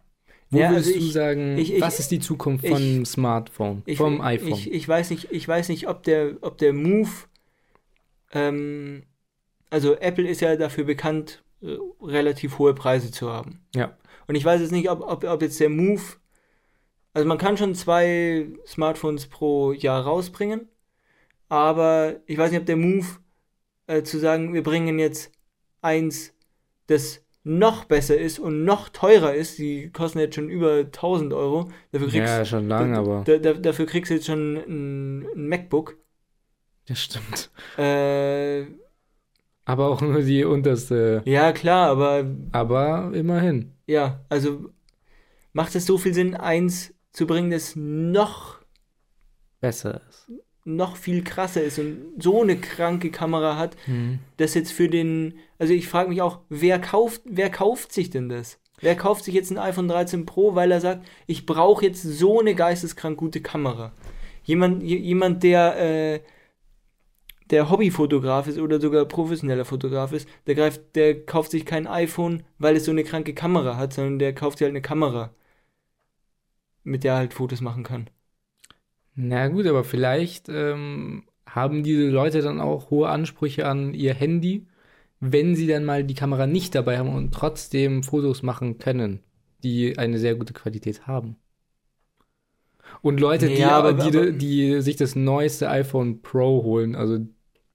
Wo 0.50 0.58
Ja, 0.58 0.70
würdest 0.70 0.88
also 0.88 0.98
du 1.00 1.06
ich- 1.06 1.12
sagen, 1.12 1.58
ich- 1.58 1.74
ich- 1.74 1.80
was 1.80 1.98
ist 2.00 2.10
die 2.10 2.20
Zukunft 2.20 2.66
vom 2.66 3.04
Smartphone, 3.04 3.82
vom 3.96 4.20
iPhone? 4.20 4.52
Ich, 4.52 4.70
ich 4.72 4.88
weiß 4.88 5.10
nicht, 5.10 5.28
ich 5.30 5.46
weiß 5.46 5.68
nicht, 5.68 5.88
ob 5.88 6.02
der, 6.04 6.36
ob 6.40 6.56
der 6.58 6.72
Move, 6.72 7.08
ähm, 8.32 9.02
also 9.70 9.94
Apple 9.96 10.26
ist 10.28 10.40
ja 10.40 10.56
dafür 10.56 10.84
bekannt, 10.84 11.42
äh, 11.62 11.76
relativ 12.02 12.58
hohe 12.58 12.74
Preise 12.74 13.10
zu 13.10 13.30
haben. 13.30 13.60
Ja. 13.74 13.96
Und 14.26 14.34
ich 14.34 14.44
weiß 14.44 14.60
jetzt 14.60 14.72
nicht, 14.72 14.90
ob, 14.90 15.00
ob, 15.00 15.24
ob 15.24 15.42
jetzt 15.42 15.58
der 15.60 15.68
Move, 15.70 16.02
also 17.14 17.26
man 17.28 17.38
kann 17.38 17.56
schon 17.56 17.74
zwei 17.74 18.46
Smartphones 18.66 19.26
pro 19.26 19.72
Jahr 19.72 20.04
rausbringen, 20.04 20.68
aber 21.48 22.16
ich 22.26 22.38
weiß 22.38 22.50
nicht, 22.50 22.60
ob 22.60 22.66
der 22.66 22.76
Move 22.76 23.06
äh, 23.86 24.02
zu 24.02 24.18
sagen, 24.18 24.54
wir 24.54 24.62
bringen 24.62 24.98
jetzt 24.98 25.32
eins, 25.80 26.34
das 26.86 27.24
noch 27.44 27.84
besser 27.84 28.18
ist 28.18 28.38
und 28.38 28.64
noch 28.64 28.90
teurer 28.90 29.34
ist, 29.34 29.58
die 29.58 29.90
kosten 29.90 30.18
jetzt 30.18 30.34
schon 30.34 30.50
über 30.50 30.78
1000 30.80 31.32
Euro, 31.32 31.70
dafür 31.92 32.08
kriegst 32.08 32.28
ja, 32.28 32.44
schon 32.44 32.68
lange, 32.68 32.94
da, 32.94 33.00
aber. 33.00 33.22
da, 33.24 33.38
da, 33.38 33.52
dafür 33.54 33.86
kriegst 33.86 34.10
du 34.10 34.14
jetzt 34.14 34.26
schon 34.26 34.56
ein, 34.56 35.26
ein 35.34 35.48
MacBook. 35.48 35.96
Das 36.86 37.00
stimmt. 37.02 37.50
Äh, 37.78 38.66
Aber 39.64 39.88
auch 39.88 40.00
nur 40.00 40.20
die 40.22 40.44
unterste. 40.44 41.22
ja, 41.24 41.52
klar, 41.52 41.88
aber 41.90 42.24
Aber 42.52 43.10
immerhin. 43.14 43.72
ja, 43.86 44.20
also 44.28 44.70
macht 45.52 45.74
es 45.74 45.86
so 45.86 45.96
viel 45.98 46.14
Sinn, 46.14 46.34
eins 46.34 46.94
zu 47.18 47.26
bringen, 47.26 47.50
das 47.50 47.74
noch, 47.76 48.58
Besser 49.60 50.00
ist. 50.08 50.30
noch 50.64 50.96
viel 50.96 51.24
krasser 51.24 51.62
ist 51.62 51.78
und 51.78 52.22
so 52.22 52.42
eine 52.42 52.56
kranke 52.56 53.10
Kamera 53.10 53.56
hat, 53.56 53.76
das 54.36 54.54
jetzt 54.54 54.72
für 54.72 54.88
den, 54.88 55.34
also 55.58 55.74
ich 55.74 55.88
frage 55.88 56.10
mich 56.10 56.22
auch, 56.22 56.40
wer 56.48 56.78
kauft, 56.78 57.22
wer 57.24 57.50
kauft 57.50 57.92
sich 57.92 58.08
denn 58.10 58.28
das? 58.28 58.58
Wer 58.80 58.94
kauft 58.94 59.24
sich 59.24 59.34
jetzt 59.34 59.50
ein 59.50 59.58
iPhone 59.58 59.88
13 59.88 60.24
Pro, 60.24 60.54
weil 60.54 60.70
er 60.70 60.80
sagt, 60.80 61.04
ich 61.26 61.44
brauche 61.44 61.84
jetzt 61.84 62.02
so 62.02 62.38
eine 62.38 62.54
geisteskrank 62.54 63.18
gute 63.18 63.40
Kamera? 63.40 63.92
Jemand, 64.44 64.84
jemand 64.84 65.42
der, 65.42 65.76
äh, 65.80 66.20
der 67.50 67.68
Hobbyfotograf 67.68 68.46
ist 68.46 68.58
oder 68.60 68.80
sogar 68.80 69.04
professioneller 69.06 69.64
Fotograf 69.64 70.12
ist, 70.12 70.28
der 70.46 70.54
greift, 70.54 70.94
der 70.94 71.26
kauft 71.26 71.50
sich 71.50 71.66
kein 71.66 71.88
iPhone, 71.88 72.44
weil 72.58 72.76
es 72.76 72.84
so 72.84 72.92
eine 72.92 73.02
kranke 73.02 73.34
Kamera 73.34 73.76
hat, 73.76 73.92
sondern 73.92 74.20
der 74.20 74.32
kauft 74.34 74.58
sich 74.58 74.66
halt 74.66 74.72
eine 74.72 74.82
Kamera, 74.82 75.34
mit 76.88 77.04
der 77.04 77.12
er 77.14 77.18
halt 77.18 77.34
Fotos 77.34 77.60
machen 77.60 77.84
kann. 77.84 78.08
Na 79.14 79.48
gut, 79.48 79.66
aber 79.66 79.84
vielleicht 79.84 80.48
ähm, 80.48 81.24
haben 81.46 81.82
diese 81.82 82.08
Leute 82.08 82.40
dann 82.40 82.60
auch 82.60 82.90
hohe 82.90 83.08
Ansprüche 83.08 83.66
an 83.66 83.94
ihr 83.94 84.14
Handy, 84.14 84.66
wenn 85.20 85.56
sie 85.56 85.66
dann 85.66 85.84
mal 85.84 86.04
die 86.04 86.14
Kamera 86.14 86.46
nicht 86.46 86.74
dabei 86.74 86.98
haben 86.98 87.12
und 87.14 87.32
trotzdem 87.34 88.02
Fotos 88.04 88.42
machen 88.42 88.78
können, 88.78 89.20
die 89.64 89.98
eine 89.98 90.18
sehr 90.18 90.36
gute 90.36 90.52
Qualität 90.52 91.06
haben. 91.08 91.36
Und 93.02 93.20
Leute, 93.20 93.48
die, 93.48 93.54
Ja, 93.56 93.70
aber, 93.70 93.90
aber- 94.02 94.30
die, 94.30 94.38
die 94.38 94.80
sich 94.82 94.96
das 94.96 95.14
neueste 95.16 95.68
iPhone 95.68 96.22
Pro 96.22 96.62
holen, 96.62 96.94
also 96.94 97.18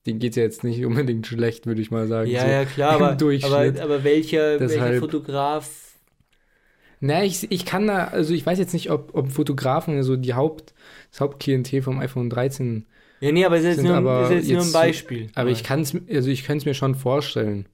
denen 0.05 0.19
geht 0.19 0.31
es 0.31 0.35
ja 0.37 0.43
jetzt 0.43 0.63
nicht 0.63 0.83
unbedingt 0.85 1.27
schlecht, 1.27 1.65
würde 1.65 1.81
ich 1.81 1.91
mal 1.91 2.07
sagen. 2.07 2.29
Ja, 2.29 2.41
so. 2.41 2.47
ja, 2.47 2.65
klar, 2.65 2.91
aber, 2.95 3.15
Durchschnitt. 3.15 3.51
aber, 3.53 3.81
aber 3.81 4.03
welcher, 4.03 4.59
welcher 4.59 4.67
Deshalb- 4.67 4.99
Fotograf 4.99 5.82
Na, 7.05 7.21
ich, 7.21 7.51
ich 7.51 7.65
kann 7.65 7.85
da, 7.87 8.05
also 8.05 8.33
ich 8.33 8.45
weiß 8.45 8.57
jetzt 8.59 8.71
nicht, 8.73 8.89
ob, 8.89 9.13
ob 9.13 9.29
Fotografen 9.29 10.01
so 10.03 10.15
die 10.15 10.33
Haupt, 10.35 10.73
das 11.11 11.19
Hauptklientel 11.19 11.81
vom 11.81 11.99
iPhone 11.99 12.29
13 12.29 12.85
Ja, 13.19 13.33
nee, 13.33 13.43
aber 13.43 13.57
es 13.57 13.63
ist 13.63 13.67
jetzt, 13.67 13.75
Sind 13.77 13.87
nur, 13.87 13.95
aber 13.97 14.23
ist 14.23 14.31
jetzt 14.31 14.47
nur 14.49 14.59
ein 14.59 14.63
jetzt- 14.63 14.71
Beispiel. 14.73 15.29
Aber 15.35 15.49
ich 15.49 15.63
kann 15.65 15.81
es, 15.81 15.93
also 16.09 16.29
ich 16.29 16.45
könnte 16.45 16.59
es 16.61 16.65
mir 16.65 16.73
schon 16.73 16.95
vorstellen. 16.95 17.65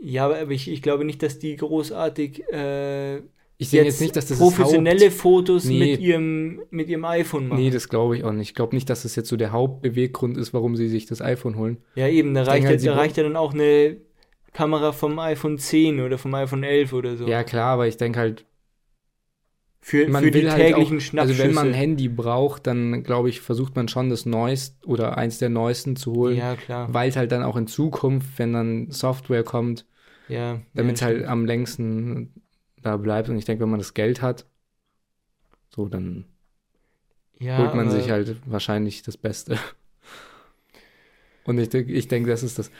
Ja, 0.00 0.24
aber 0.26 0.50
ich, 0.50 0.68
ich 0.68 0.82
glaube 0.82 1.04
nicht, 1.04 1.22
dass 1.22 1.38
die 1.38 1.54
großartig 1.54 2.42
äh, 2.52 3.18
Ich 3.58 3.68
sehe 3.68 3.84
jetzt 3.84 4.00
nicht, 4.00 4.16
dass 4.16 4.26
das 4.26 4.38
professionelle 4.38 5.04
Haupt, 5.06 5.12
Fotos 5.12 5.66
Nee. 5.66 5.78
mit, 5.92 6.00
ihrem, 6.00 6.62
mit 6.70 6.88
ihrem 6.88 7.04
iPhone 7.04 7.46
machen. 7.48 7.62
Nee, 7.62 7.70
das 7.70 7.88
glaube 7.88 8.16
ich 8.16 8.24
auch 8.24 8.32
nicht. 8.32 8.48
Ich 8.48 8.54
glaube 8.56 8.74
nicht, 8.74 8.90
dass 8.90 9.02
das 9.04 9.14
jetzt 9.14 9.28
so 9.28 9.36
der 9.36 9.52
Hauptbeweggrund 9.52 10.36
ist, 10.36 10.52
warum 10.54 10.74
sie 10.74 10.88
sich 10.88 11.06
das 11.06 11.22
iPhone 11.22 11.54
holen. 11.56 11.76
ja, 11.94 12.08
eben, 12.08 12.34
da 12.34 12.42
Ich 12.42 12.48
reicht, 12.48 12.66
halt, 12.66 12.84
da 12.84 12.94
reicht 12.96 13.16
ja 13.16 13.22
dann 13.22 13.36
auch 13.36 13.54
eine 13.54 13.98
Kamera 14.52 14.92
vom 14.92 15.18
iPhone 15.18 15.58
10 15.58 16.00
oder 16.00 16.18
vom 16.18 16.34
iPhone 16.34 16.62
11 16.64 16.92
oder 16.92 17.16
so. 17.16 17.26
Ja, 17.28 17.44
klar, 17.44 17.72
aber 17.74 17.86
ich 17.88 17.96
denke 17.96 18.18
halt, 18.18 18.46
für, 19.80 20.08
man 20.08 20.24
für 20.24 20.30
die 20.30 20.50
halt 20.50 20.60
täglichen 20.62 20.98
auch, 20.98 21.00
Schnappschüsse. 21.00 21.42
also 21.42 21.48
wenn 21.48 21.54
man 21.54 21.68
ein 21.68 21.74
Handy 21.74 22.08
braucht, 22.08 22.66
dann 22.66 23.02
glaube 23.02 23.28
ich, 23.30 23.40
versucht 23.40 23.76
man 23.76 23.88
schon 23.88 24.10
das 24.10 24.26
Neueste 24.26 24.86
oder 24.86 25.16
eins 25.16 25.38
der 25.38 25.48
neuesten 25.48 25.96
zu 25.96 26.12
holen, 26.12 26.36
ja, 26.36 26.56
klar. 26.56 26.88
weil 26.92 27.08
es 27.08 27.16
halt 27.16 27.32
dann 27.32 27.42
auch 27.42 27.56
in 27.56 27.66
Zukunft, 27.66 28.38
wenn 28.38 28.52
dann 28.52 28.90
Software 28.90 29.44
kommt, 29.44 29.86
Ja, 30.28 30.60
damit 30.74 30.96
es 30.96 31.00
ja, 31.00 31.06
halt 31.08 31.24
am 31.26 31.46
längsten 31.46 32.42
da 32.82 32.96
bleibt. 32.96 33.28
Und 33.28 33.38
ich 33.38 33.44
denke, 33.46 33.62
wenn 33.64 33.70
man 33.70 33.80
das 33.80 33.94
Geld 33.94 34.22
hat, 34.22 34.46
so, 35.74 35.88
dann 35.88 36.24
ja, 37.38 37.58
holt 37.58 37.74
man 37.74 37.90
sich 37.90 38.10
halt 38.10 38.36
wahrscheinlich 38.50 39.02
das 39.02 39.16
Beste. 39.16 39.56
Und 41.50 41.58
ich, 41.58 41.74
ich 41.74 42.08
denke, 42.08 42.30
das 42.30 42.42
ist 42.44 42.58
das. 42.58 42.70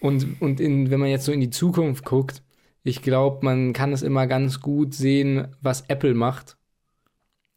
Und, 0.00 0.42
und 0.42 0.60
in, 0.60 0.90
wenn 0.90 1.00
man 1.00 1.08
jetzt 1.08 1.24
so 1.24 1.32
in 1.32 1.40
die 1.40 1.50
Zukunft 1.50 2.04
guckt, 2.04 2.42
ich 2.82 3.00
glaube, 3.02 3.44
man 3.44 3.72
kann 3.72 3.92
es 3.92 4.02
immer 4.02 4.26
ganz 4.26 4.60
gut 4.60 4.94
sehen, 4.94 5.48
was 5.60 5.82
Apple 5.88 6.14
macht 6.14 6.56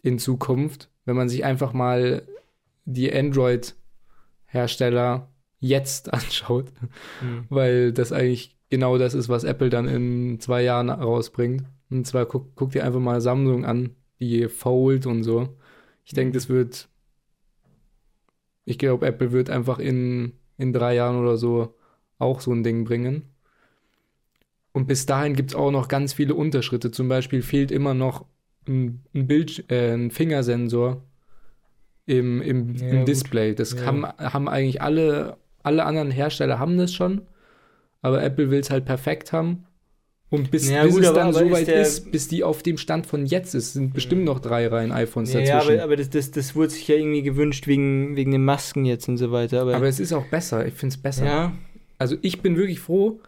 in 0.04 0.20
Zukunft, 0.20 0.92
wenn 1.06 1.16
man 1.16 1.28
sich 1.28 1.44
einfach 1.44 1.74
mal 1.74 2.22
die 2.86 3.12
Android-Hersteller 3.12 5.34
jetzt 5.60 6.14
anschaut, 6.14 6.72
Hm. 7.20 7.46
weil 7.50 7.92
das 7.92 8.12
eigentlich 8.12 8.56
genau 8.70 9.00
das 9.00 9.16
ist, 9.16 9.28
was 9.28 9.44
Apple 9.44 9.70
dann 9.70 9.88
in 9.88 10.40
zwei 10.40 10.62
Jahren 10.62 10.92
rausbringt. 10.92 11.64
Und 11.90 12.06
zwar 12.06 12.28
guck, 12.28 12.56
guck 12.56 12.70
dir 12.72 12.86
einfach 12.86 13.00
mal 13.00 13.22
Samsung 13.22 13.66
an, 13.66 13.96
die 14.20 14.48
Fold 14.48 15.08
und 15.08 15.24
so. 15.24 15.58
Ich 16.06 16.14
denke, 16.14 16.34
das 16.34 16.48
wird. 16.48 16.90
Ich 18.66 18.78
glaube, 18.78 19.08
Apple 19.08 19.32
wird 19.32 19.50
einfach 19.50 19.80
in, 19.80 20.34
in 20.60 20.74
drei 20.74 20.94
Jahren 20.94 21.18
oder 21.20 21.38
so 21.38 21.74
auch 22.20 22.42
so 22.42 22.52
ein 22.52 22.64
Ding 22.64 22.84
bringen. 22.84 23.24
Und 24.72 24.88
bis 24.88 25.06
dahin 25.08 25.34
gibt 25.36 25.52
es 25.52 25.56
auch 25.56 25.72
noch 25.72 25.88
ganz 25.88 26.14
viele 26.14 26.36
Unterschritte. 26.36 26.92
Zum 26.92 27.10
Beispiel 27.10 27.42
fehlt 27.42 27.72
immer 27.72 27.96
noch 27.96 28.26
ein, 28.68 29.04
ein, 29.16 29.26
Bild, 29.26 29.66
äh, 29.72 29.94
ein 29.94 30.12
Fingersensor 30.12 31.02
im, 32.06 32.42
im, 32.42 32.76
Ja, 32.76 32.88
im. 32.90 33.06
Display. 33.06 33.56
Das 33.56 33.74
Ja. 33.74 33.86
haben, 33.86 34.06
haben 34.06 34.48
eigentlich 34.48 34.82
alle, 34.82 35.38
alle 35.64 35.86
anderen 35.86 36.12
Hersteller 36.12 36.60
haben 36.60 36.78
das 36.78 36.94
schon. 36.94 37.22
Aber 38.02 38.22
Apple 38.22 38.52
will 38.52 38.60
es 38.60 38.70
halt 38.70 38.86
perfekt 38.86 39.34
haben. 39.34 39.66
Und 40.32 40.52
bis, 40.52 40.70
Ja, 40.70 40.84
bis 40.84 40.94
gut, 40.94 41.04
es 41.04 41.14
dann 41.14 41.34
so 41.34 41.40
ist 41.44 41.52
weit 41.52 41.68
der- 41.68 41.82
ist, 41.82 42.12
bis 42.12 42.28
die 42.28 42.44
auf 42.44 42.62
dem 42.62 42.78
Stand 42.78 43.08
von 43.08 43.26
jetzt 43.26 43.56
ist, 43.56 43.74
sind 43.74 43.94
bestimmt 43.96 44.26
noch 44.26 44.40
drei 44.40 44.68
Reihen 44.68 44.92
iPhones 44.92 45.34
Ja, 45.34 45.40
ja, 45.40 45.56
dazwischen. 45.58 45.74
aber, 45.80 45.84
aber 45.86 45.96
das, 45.96 46.12
das, 46.12 46.30
das 46.30 46.56
wurde 46.56 46.70
sich 46.70 46.88
ja 46.88 46.96
irgendwie 46.96 47.24
gewünscht 47.24 47.66
wegen, 47.66 48.16
wegen 48.16 48.32
den 48.32 48.46
Masken 48.46 48.86
jetzt 48.86 49.08
und 49.10 49.18
so 49.18 49.32
weiter. 49.32 49.62
Aber, 49.62 49.76
Aber 49.76 49.88
es 49.88 50.00
ist 50.00 50.14
auch 50.14 50.26
besser. 50.28 50.68
Ich 50.68 50.76
finde 50.76 50.94
es 50.94 51.02
besser. 51.02 51.26
ja, 51.26 51.54
Also 51.98 52.16
ich 52.22 52.42
bin 52.44 52.58
wirklich 52.58 52.80
froh, 52.80 53.20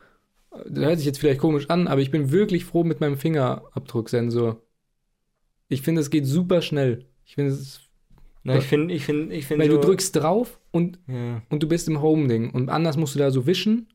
das 0.69 0.83
hört 0.85 0.97
sich 0.97 1.05
jetzt 1.07 1.17
vielleicht 1.19 1.39
komisch 1.39 1.69
an, 1.71 1.87
aber 1.87 2.01
ich 2.01 2.11
bin 2.11 2.31
wirklich 2.31 2.65
froh 2.65 2.83
mit 2.83 2.99
meinem 3.01 3.17
Fingerabdrucksensor. 3.17 4.61
Ich 5.69 5.81
finde, 5.81 6.01
es 6.01 6.09
geht 6.09 6.25
super 6.25 6.61
schnell. 6.61 7.05
Ich 7.25 7.35
finde 7.35 7.51
es, 7.51 7.79
na, 8.43 8.57
ich 8.57 8.65
finde, 8.65 8.93
ich 8.93 9.05
finde, 9.05 9.33
ich 9.33 9.45
finde 9.45 9.63
weil 9.63 9.71
so, 9.71 9.77
du 9.79 9.87
drückst 9.87 10.15
drauf 10.17 10.59
und, 10.71 10.99
Ja. 11.07 11.41
und 11.49 11.63
du 11.63 11.67
bist 11.67 11.87
im 11.87 12.01
Home-Ding. 12.01 12.51
Und 12.51 12.69
anders 12.69 12.97
musst 12.97 13.15
du 13.15 13.19
da 13.19 13.31
so 13.31 13.45
wischen, 13.47 13.87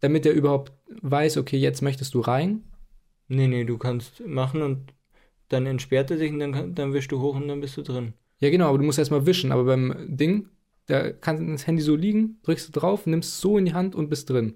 damit 0.00 0.26
er 0.26 0.32
überhaupt 0.32 0.72
weiß, 1.02 1.36
okay, 1.36 1.56
jetzt 1.56 1.82
möchtest 1.82 2.14
du 2.14 2.20
rein. 2.20 2.62
Nee, 3.28 3.48
nee, 3.48 3.64
du 3.64 3.78
kannst 3.78 4.26
machen 4.26 4.62
und 4.62 4.94
dann 5.48 5.66
entsperrt 5.66 6.10
er 6.10 6.18
sich 6.18 6.32
und 6.32 6.38
dann, 6.40 6.74
dann 6.74 6.92
wischst 6.92 7.12
du 7.12 7.20
hoch 7.20 7.36
und 7.36 7.48
dann 7.48 7.60
bist 7.60 7.76
du 7.76 7.82
drin. 7.82 8.14
Ja, 8.40 8.50
genau, 8.50 8.68
aber 8.68 8.78
du 8.78 8.84
musst 8.84 8.98
erstmal 8.98 9.26
wischen. 9.26 9.52
Aber 9.52 9.64
beim 9.64 10.16
Ding, 10.16 10.48
da 10.86 11.10
kann 11.10 11.52
das 11.52 11.66
Handy 11.66 11.82
so 11.82 11.96
liegen, 11.96 12.38
drückst 12.42 12.68
du 12.68 12.80
drauf, 12.80 13.06
nimmst 13.06 13.30
es 13.30 13.40
so 13.40 13.58
in 13.58 13.64
die 13.66 13.74
Hand 13.74 13.94
und 13.94 14.08
bist 14.08 14.30
drin. 14.30 14.54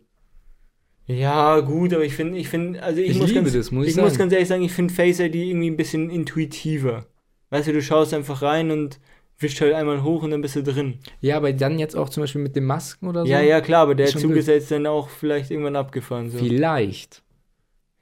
Ja, 1.06 1.60
gut, 1.60 1.92
aber 1.92 2.04
ich 2.04 2.14
finde, 2.14 2.38
ich 2.38 2.48
finde, 2.48 2.82
also 2.82 3.00
ich, 3.00 3.10
Ich 3.10 3.18
muss 3.18 3.34
ganz, 3.34 3.52
das, 3.52 3.70
muss 3.70 3.86
ich 3.86 3.96
ich 3.96 4.00
muss 4.00 4.16
ganz 4.16 4.32
ehrlich 4.32 4.48
sagen, 4.48 4.62
ich 4.62 4.72
finde 4.72 4.94
Face 4.94 5.18
ID 5.18 5.34
irgendwie 5.34 5.70
ein 5.70 5.76
bisschen 5.76 6.10
intuitiver. 6.10 7.06
Weißt 7.50 7.68
du, 7.68 7.72
du 7.72 7.82
schaust 7.82 8.14
einfach 8.14 8.40
rein 8.40 8.70
und 8.70 9.00
wischst 9.42 9.60
halt 9.60 9.74
einmal 9.74 10.02
hoch 10.02 10.22
und 10.22 10.30
dann 10.30 10.42
bist 10.42 10.56
du 10.56 10.62
drin. 10.62 10.98
Ja, 11.20 11.36
aber 11.36 11.52
dann 11.52 11.78
jetzt 11.78 11.96
auch 11.96 12.08
zum 12.08 12.22
Beispiel 12.22 12.42
mit 12.42 12.56
den 12.56 12.64
Masken 12.64 13.08
oder 13.08 13.22
so. 13.24 13.30
Ja, 13.30 13.40
ja, 13.40 13.60
klar, 13.60 13.82
aber 13.82 13.94
der 13.94 14.06
Zug 14.06 14.32
ist 14.32 14.48
jetzt 14.48 14.70
dann 14.70 14.86
auch 14.86 15.08
vielleicht 15.08 15.50
irgendwann 15.50 15.76
abgefahren. 15.76 16.30
So. 16.30 16.38
Vielleicht. 16.38 17.22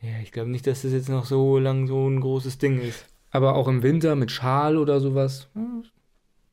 Ja, 0.01 0.21
ich 0.23 0.33
glaube 0.33 0.51
nicht, 0.51 0.67
dass 0.67 0.83
das 0.83 0.93
jetzt 0.93 1.09
noch 1.09 1.27
so 1.27 1.59
lang 1.59 1.87
so 1.87 2.09
ein 2.09 2.21
großes 2.21 2.59
Ding 2.59 2.81
ist. 2.81 3.07
Aber 3.31 3.55
auch 3.55 3.69
im 3.69 3.83
Winter 3.83 4.17
mit 4.17 4.31
Schal 4.31 4.77
oder 4.77 5.01
sowas. 5.01 5.49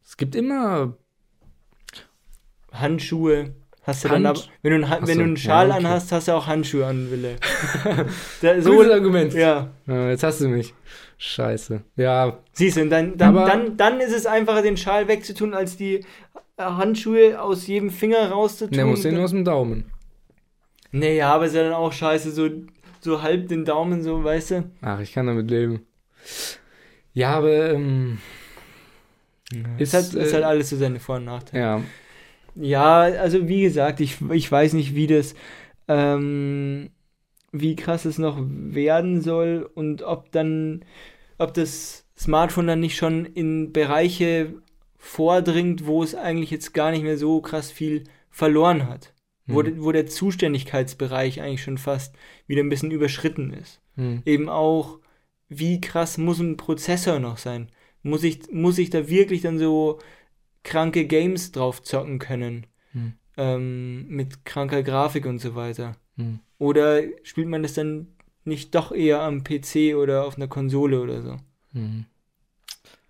Es 0.03 0.17
gibt 0.17 0.35
immer. 0.35 0.97
Handschuhe. 2.71 3.55
Hast 3.87 4.03
du 4.03 4.09
dann 4.09 4.27
Hand- 4.27 4.37
ab, 4.39 4.43
wenn 4.61 4.69
du, 4.71 4.75
einen, 4.75 4.89
Ha- 4.89 4.99
Ach 5.01 5.07
wenn 5.07 5.13
so, 5.15 5.19
du 5.21 5.23
einen 5.23 5.37
Schal 5.37 5.69
ja, 5.69 5.75
okay. 5.75 5.85
anhast, 5.85 6.11
hast 6.11 6.27
du 6.27 6.33
auch 6.33 6.45
Handschuhe 6.45 6.85
an, 6.85 7.09
Wille. 7.09 7.37
so, 8.61 8.71
Gutes 8.75 8.91
Argument. 8.91 9.33
ja. 9.33 9.69
Ja, 9.87 10.09
jetzt 10.09 10.23
hast 10.23 10.41
du 10.41 10.49
mich. 10.49 10.73
Scheiße. 11.17 11.81
Ja, 11.95 12.37
Siehst 12.51 12.77
du, 12.77 12.85
dann, 12.87 13.17
dann, 13.17 13.35
Aber- 13.35 13.47
dann, 13.47 13.77
dann 13.77 13.99
ist 14.01 14.13
es 14.13 14.25
einfacher, 14.25 14.61
den 14.61 14.77
Schal 14.77 15.07
wegzutun, 15.07 15.53
als 15.53 15.77
die 15.77 15.95
äh, 15.95 16.03
Handschuhe 16.63 17.41
aus 17.41 17.65
jedem 17.65 17.89
Finger 17.89 18.29
rauszutun. 18.29 18.75
der 18.75 18.85
muss 18.85 19.01
den 19.01 19.15
nur 19.15 19.23
aus 19.23 19.31
dem 19.31 19.45
Daumen. 19.45 19.85
Nee, 20.91 21.17
ja, 21.17 21.33
aber 21.33 21.45
ist 21.45 21.55
ja 21.55 21.63
dann 21.63 21.73
auch 21.73 21.91
scheiße, 21.93 22.31
so, 22.31 22.49
so 22.99 23.21
halb 23.21 23.47
den 23.47 23.65
Daumen, 23.65 24.03
so, 24.03 24.23
weißt 24.23 24.51
du? 24.51 24.69
Ach, 24.81 24.99
ich 24.99 25.13
kann 25.13 25.27
damit 25.27 25.49
leben. 25.49 25.85
Ja, 27.13 27.31
aber 27.37 27.71
ähm, 27.71 28.19
Ist, 29.77 29.93
Ist, 29.93 29.93
halt, 29.93 30.13
ist 30.25 30.31
äh, 30.31 30.33
halt 30.35 30.43
alles 30.43 30.69
so 30.69 30.77
seine 30.77 30.99
Vor- 30.99 31.15
und 31.17 31.25
Nachteile. 31.25 31.63
ja, 31.63 31.81
Ja, 32.59 33.01
also 33.01 33.47
wie 33.47 33.61
gesagt, 33.61 33.99
ich, 33.99 34.17
ich 34.31 34.51
weiß 34.51 34.73
nicht, 34.73 34.95
wie 34.95 35.07
das, 35.07 35.35
ähm, 35.87 36.89
wie 37.51 37.75
krass 37.75 38.05
es 38.05 38.17
noch 38.17 38.37
werden 38.41 39.21
soll 39.21 39.69
und 39.73 40.01
ob 40.01 40.31
dann, 40.31 40.83
ob 41.37 41.53
das 41.53 42.05
Smartphone 42.17 42.67
dann 42.67 42.79
nicht 42.79 42.97
schon 42.97 43.25
in 43.25 43.71
Bereiche 43.73 44.53
vordringt, 44.97 45.85
wo 45.85 46.03
es 46.03 46.15
eigentlich 46.15 46.51
jetzt 46.51 46.73
gar 46.73 46.91
nicht 46.91 47.03
mehr 47.03 47.17
so 47.17 47.41
krass 47.41 47.71
viel 47.71 48.03
verloren 48.29 48.87
hat. 48.89 49.13
Wo, 49.45 49.59
Hm. 49.61 49.65
de- 49.65 49.83
wo 49.83 49.91
der 49.91 50.07
Zuständigkeitsbereich 50.07 51.41
eigentlich 51.41 51.63
schon 51.63 51.77
fast 51.77 52.15
wieder 52.47 52.61
ein 52.61 52.69
bisschen 52.69 52.91
überschritten 52.91 53.53
ist. 53.53 53.79
hm, 53.95 54.21
Eben 54.25 54.49
auch, 54.49 54.99
wie 55.47 55.79
krass 55.79 56.17
muss 56.17 56.39
ein 56.39 56.57
Prozessor 56.57 57.19
noch 57.19 57.37
sein? 57.37 57.69
Muss 58.03 58.23
ich, 58.23 58.51
muss 58.51 58.77
ich 58.77 58.89
da 58.89 59.07
wirklich 59.07 59.41
dann 59.41 59.57
so 59.57 59.99
kranke 60.63 61.05
Games 61.05 61.51
drauf 61.51 61.81
zocken 61.81 62.19
können? 62.19 62.67
hm, 62.91 63.13
ähm, 63.37 64.07
mit 64.07 64.45
kranker 64.45 64.83
Grafik 64.83 65.25
und 65.25 65.39
so 65.39 65.55
weiter? 65.55 65.95
hm. 66.15 66.39
Oder 66.59 67.01
spielt 67.23 67.47
man 67.47 67.61
das 67.63 67.73
dann 67.73 68.07
nicht 68.43 68.73
doch 68.73 68.91
eher 68.91 69.21
am 69.21 69.43
PC 69.43 69.95
oder 69.95 70.25
auf 70.25 70.37
einer 70.37 70.47
Konsole 70.47 71.01
oder 71.01 71.21
so? 71.21 71.37
hm. 71.73 72.05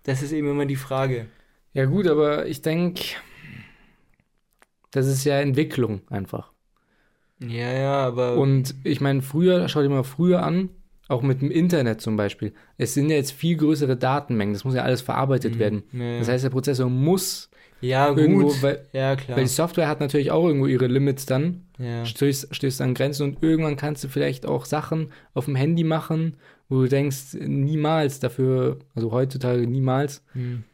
Das 0.02 0.22
ist 0.22 0.32
eben 0.32 0.50
immer 0.50 0.66
die 0.66 0.76
Frage. 0.76 1.26
Ja, 1.74 1.84
gut, 1.84 2.06
aber 2.06 2.46
ich 2.46 2.62
denke, 2.62 3.02
das 4.90 5.06
ist 5.06 5.24
ja 5.24 5.38
Entwicklung 5.40 6.00
einfach. 6.08 6.52
Ja, 7.40 7.72
ja, 7.72 8.06
aber. 8.06 8.36
Und 8.36 8.74
ich 8.84 9.00
meine, 9.00 9.22
früher, 9.22 9.68
schau 9.68 9.82
dir 9.82 9.88
mal 9.88 10.02
früher 10.04 10.42
an, 10.42 10.70
auch 11.08 11.22
mit 11.22 11.40
dem 11.40 11.50
Internet 11.50 12.00
zum 12.00 12.16
Beispiel. 12.16 12.52
Es 12.76 12.94
sind 12.94 13.08
ja 13.10 13.16
jetzt 13.16 13.32
viel 13.32 13.56
größere 13.56 13.96
Datenmengen, 13.96 14.54
das 14.54 14.64
muss 14.64 14.74
ja 14.74 14.82
alles 14.82 15.00
verarbeitet 15.00 15.54
Mhm. 15.54 15.58
werden. 15.58 15.82
Ja. 15.92 16.18
Das 16.18 16.28
heißt, 16.28 16.44
der 16.44 16.50
Prozessor 16.50 16.88
muss 16.90 17.50
ja, 17.80 18.10
gut. 18.10 18.18
irgendwo, 18.18 18.48
weil, 18.60 18.84
ja, 18.92 19.16
klar. 19.16 19.36
weil 19.38 19.44
die 19.44 19.50
Software 19.50 19.88
hat 19.88 20.00
natürlich 20.00 20.30
auch 20.30 20.46
irgendwo 20.46 20.66
ihre 20.66 20.86
Limits 20.86 21.26
dann, 21.26 21.62
ja. 21.78 22.04
stößt, 22.04 22.54
stößt 22.54 22.80
an 22.82 22.94
Grenzen 22.94 23.22
und 23.24 23.42
irgendwann 23.42 23.76
kannst 23.76 24.04
du 24.04 24.08
vielleicht 24.08 24.46
auch 24.46 24.64
Sachen 24.64 25.12
auf 25.34 25.46
dem 25.46 25.54
Handy 25.54 25.84
machen, 25.84 26.36
wo 26.68 26.82
du 26.82 26.88
denkst, 26.88 27.34
niemals 27.40 28.20
dafür, 28.20 28.78
also 28.94 29.10
heutzutage 29.12 29.66
niemals, 29.66 30.22
Hm. 30.32 30.64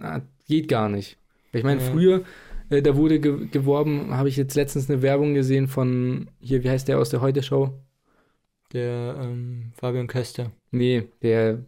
Ah, 0.00 0.20
geht 0.48 0.68
gar 0.68 0.90
nicht. 0.90 1.16
Ich 1.52 1.62
meine, 1.64 1.80
Ja. 1.80 1.90
früher, 1.90 2.22
äh, 2.68 2.82
da 2.82 2.94
wurde 2.96 3.20
ge 3.20 3.46
geworben, 3.50 4.14
habe 4.14 4.28
ich 4.28 4.36
jetzt 4.36 4.54
letztens 4.54 4.90
eine 4.90 5.00
Werbung 5.00 5.32
gesehen 5.32 5.66
von, 5.68 6.28
hier, 6.40 6.62
wie 6.62 6.68
heißt 6.68 6.88
der 6.88 6.98
aus 6.98 7.08
der 7.08 7.22
Heute-Show? 7.22 7.72
Der 8.72 9.16
ähm, 9.20 9.72
Fabian 9.74 10.06
Köster. 10.06 10.50
Nee, 10.70 11.08
der 11.22 11.58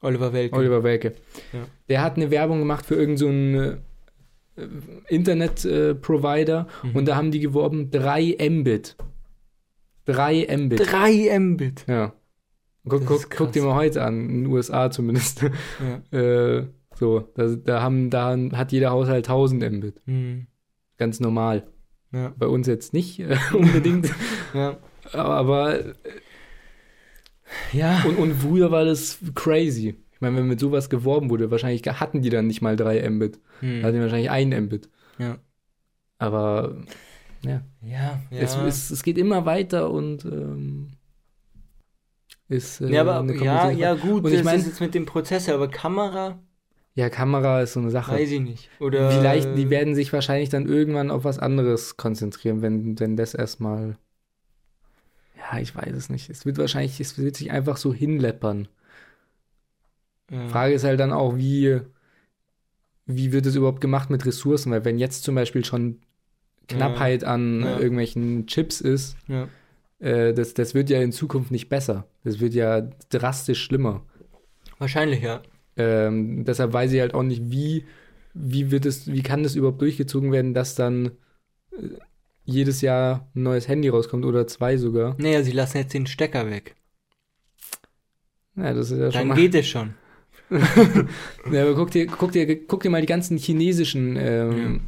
Oliver 0.00 0.32
Welke. 0.32 0.56
Oliver 0.56 0.82
Welke. 0.82 1.14
Ja. 1.52 1.66
Der 1.88 2.02
hat 2.02 2.16
eine 2.16 2.30
Werbung 2.30 2.58
gemacht 2.58 2.84
für 2.86 2.94
irgendeinen 2.96 3.80
so 4.56 4.62
äh, 4.62 4.68
Internet-Provider 5.08 6.66
Mhm. 6.82 6.90
und 6.96 7.06
da 7.08 7.16
haben 7.16 7.30
die 7.30 7.40
geworben 7.40 7.90
3 7.90 8.36
Mbit. 8.50 8.96
3 10.06 10.46
Mbit. 10.56 10.80
3 10.92 11.38
Mbit. 11.38 11.84
Ja. 11.88 12.12
Guck, 12.88 13.04
guck, 13.06 13.30
guck 13.30 13.52
dir 13.52 13.62
mal 13.64 13.74
heute 13.74 14.02
an, 14.04 14.28
in 14.28 14.44
den 14.44 14.46
USA 14.46 14.90
zumindest. 14.90 15.42
Ja. 16.12 16.18
äh, 16.18 16.66
so, 16.94 17.28
da, 17.34 17.46
da, 17.48 17.82
haben, 17.82 18.10
da 18.10 18.36
hat 18.52 18.72
jeder 18.72 18.90
Haushalt 18.90 19.28
1000 19.28 19.70
Mbit. 19.72 20.00
Hm. 20.06 20.46
Ganz 20.96 21.20
normal. 21.20 21.66
Ja. 22.12 22.32
Bei 22.38 22.46
uns 22.46 22.66
jetzt 22.68 22.92
nicht 22.92 23.18
äh, 23.20 23.36
unbedingt. 23.52 24.08
Ja. 24.54 24.78
Aber 25.12 25.94
Ja. 27.72 28.02
und, 28.06 28.16
und 28.18 28.34
früher 28.34 28.70
war 28.70 28.84
das 28.84 29.18
crazy. 29.34 29.96
Ich 30.12 30.20
meine, 30.20 30.36
wenn 30.36 30.48
mit 30.48 30.60
sowas 30.60 30.88
geworben 30.90 31.28
wurde, 31.30 31.50
wahrscheinlich 31.50 31.82
hatten 31.82 32.22
die 32.22 32.30
dann 32.30 32.46
nicht 32.46 32.62
mal 32.62 32.76
3 32.76 33.08
Mbit. 33.10 33.38
Hm. 33.60 33.80
Da 33.82 33.86
hatten 33.88 33.96
die 33.96 34.02
wahrscheinlich 34.02 34.30
1 34.30 34.54
Mbit. 34.66 34.88
Ja. 35.18 35.38
Aber 36.18 36.76
ja, 37.42 37.62
Ja, 37.82 38.20
ja. 38.30 38.38
Es, 38.40 38.56
es, 38.56 38.90
es 38.90 39.02
geht 39.02 39.18
immer 39.18 39.44
weiter 39.46 39.90
und 39.90 40.24
ähm, 40.24 40.88
ist 42.48 42.80
äh, 42.80 42.88
ja, 42.92 43.02
aber 43.02 43.30
ja, 43.34 43.70
ja, 43.70 43.94
gut, 43.94 44.24
Und 44.24 44.30
ich 44.30 44.38
das 44.38 44.44
mein- 44.44 44.58
ist 44.60 44.66
jetzt 44.66 44.80
mit 44.80 44.94
dem 44.94 45.04
Prozessor, 45.04 45.54
aber 45.54 45.68
Kamera, 45.68 46.38
Ja, 46.94 47.10
Kamera 47.10 47.60
ist 47.60 47.74
so 47.74 47.80
eine 47.80 47.90
Sache. 47.90 48.12
weiß 48.12 48.30
ich 48.30 48.40
nicht. 48.40 48.70
Oder 48.80 49.10
Vielleicht, 49.10 49.56
die 49.58 49.68
werden 49.68 49.94
sich 49.94 50.12
wahrscheinlich 50.12 50.48
dann 50.48 50.66
irgendwann 50.66 51.10
auf 51.10 51.24
was 51.24 51.38
anderes 51.38 51.96
konzentrieren, 51.98 52.62
wenn, 52.62 52.98
wenn 52.98 53.16
das 53.16 53.34
erstmal. 53.34 53.96
Ja, 55.52 55.58
ich 55.58 55.74
weiß 55.74 55.94
es 55.94 56.10
nicht. 56.10 56.28
Es 56.30 56.44
wird 56.46 56.58
wahrscheinlich, 56.58 56.98
es 57.00 57.18
wird 57.18 57.36
sich 57.36 57.50
einfach 57.50 57.76
so 57.76 57.92
hinleppern. 57.94 58.68
ja. 60.30 60.48
Frage 60.48 60.74
ist 60.74 60.84
halt 60.84 60.98
dann 61.00 61.12
auch, 61.12 61.36
wie, 61.36 61.80
wie 63.06 63.32
wird 63.32 63.46
es 63.46 63.54
überhaupt 63.54 63.80
gemacht 63.80 64.10
mit 64.10 64.26
Ressourcen? 64.26 64.72
Weil 64.72 64.84
wenn 64.84 64.98
jetzt 64.98 65.22
zum 65.22 65.34
Beispiel 65.34 65.64
schon 65.64 66.00
Knappheit 66.68 67.22
an 67.24 67.62
Ja. 67.62 67.78
irgendwelchen 67.78 68.46
Chips 68.48 68.80
ist, 68.80 69.16
Ja. 69.28 69.48
äh, 70.00 70.34
das, 70.34 70.54
das 70.54 70.74
wird 70.74 70.90
ja 70.90 71.00
in 71.00 71.12
Zukunft 71.12 71.50
nicht 71.52 71.68
besser. 71.68 72.06
Das 72.24 72.40
wird 72.40 72.54
ja 72.54 72.80
drastisch 73.10 73.62
schlimmer. 73.62 74.04
Wahrscheinlich, 74.78 75.22
ja. 75.22 75.42
Ähm, 75.76 76.44
deshalb 76.44 76.72
weiß 76.72 76.90
ich 76.92 77.00
halt 77.00 77.14
auch 77.14 77.22
nicht, 77.22 77.50
wie, 77.50 77.84
wie 78.34 78.70
wird 78.72 78.84
es, 78.86 79.06
wie 79.06 79.22
kann 79.22 79.42
das 79.44 79.54
überhaupt 79.54 79.80
durchgezogen 79.80 80.32
werden, 80.32 80.54
dass 80.54 80.74
dann 80.74 81.12
äh, 81.72 81.88
jedes 82.46 82.80
Jahr 82.80 83.28
ein 83.34 83.42
neues 83.42 83.68
Handy 83.68 83.88
rauskommt 83.88 84.24
oder 84.24 84.46
zwei 84.46 84.76
sogar. 84.78 85.14
Naja, 85.18 85.42
sie 85.42 85.52
lassen 85.52 85.78
jetzt 85.78 85.92
den 85.94 86.06
Stecker 86.06 86.48
weg. 86.50 86.74
Ja, 88.56 88.72
das 88.72 88.90
ist 88.90 88.98
ja 88.98 89.10
schon 89.12 89.18
Dann 89.20 89.28
mal. 89.28 89.34
geht 89.36 89.54
es 89.54 89.68
schon. 89.68 89.94
Ja, 91.50 91.62
aber 91.62 91.74
guck 91.74 91.90
dir, 91.90 92.06
guck 92.06 92.32
dir, 92.32 92.66
guck 92.66 92.82
dir 92.82 92.90
mal 92.90 93.00
die 93.00 93.06
ganzen 93.06 93.36
chinesischen 93.36 94.16
ähm, 94.16 94.80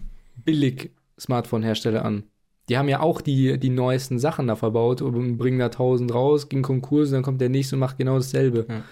Billig-Smartphone-Hersteller 0.45 2.05
an. 2.05 2.25
Die 2.69 2.77
haben 2.79 2.89
ja 2.89 3.01
auch 3.01 3.21
die, 3.21 3.59
die 3.59 3.71
neuesten 3.71 4.19
Sachen 4.19 4.47
da 4.47 4.55
verbaut 4.57 5.01
und 5.03 5.37
bringen 5.39 5.59
da 5.59 5.67
1000 5.67 6.13
raus, 6.13 6.49
gehen 6.49 6.63
Konkurs, 6.63 7.11
dann 7.11 7.23
kommt 7.23 7.41
der 7.41 7.49
nächste 7.49 7.77
und 7.77 7.81
macht 7.81 7.97
genau 7.99 8.17
dasselbe. 8.17 8.67
Ja. 8.69 8.83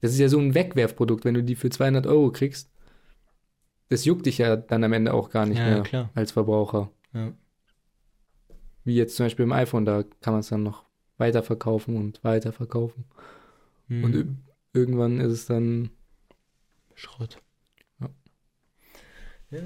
Das 0.00 0.12
ist 0.12 0.18
ja 0.18 0.28
so 0.28 0.38
ein 0.38 0.54
Wegwerfprodukt, 0.54 1.24
wenn 1.24 1.34
du 1.34 1.42
die 1.42 1.56
für 1.56 1.70
200 1.70 2.06
Euro 2.06 2.30
kriegst. 2.30 2.70
Das 3.88 4.04
juckt 4.04 4.26
dich 4.26 4.38
ja 4.38 4.56
dann 4.56 4.84
am 4.84 4.92
Ende 4.92 5.12
auch 5.14 5.30
gar 5.30 5.46
nicht 5.46 5.58
Ja, 5.58 5.64
mehr 5.66 5.82
klar. 5.82 6.10
als 6.14 6.30
Verbraucher. 6.32 6.90
Ja. 7.12 7.32
Wie 8.84 8.94
jetzt 8.96 9.16
zum 9.16 9.26
Beispiel 9.26 9.44
im 9.44 9.52
iPhone, 9.52 9.84
da 9.84 10.02
kann 10.20 10.32
man 10.32 10.40
es 10.40 10.48
dann 10.48 10.62
noch 10.62 10.84
weiterverkaufen 11.18 11.96
und 11.96 12.22
weiterverkaufen. 12.24 13.04
Hm. 13.88 14.04
Und 14.04 14.14
ir- 14.14 14.36
irgendwann 14.72 15.20
ist 15.20 15.32
es 15.32 15.46
dann, 15.46 15.90
Schrott. 16.94 17.38
Ja. 18.00 18.08
Ja. 19.50 19.60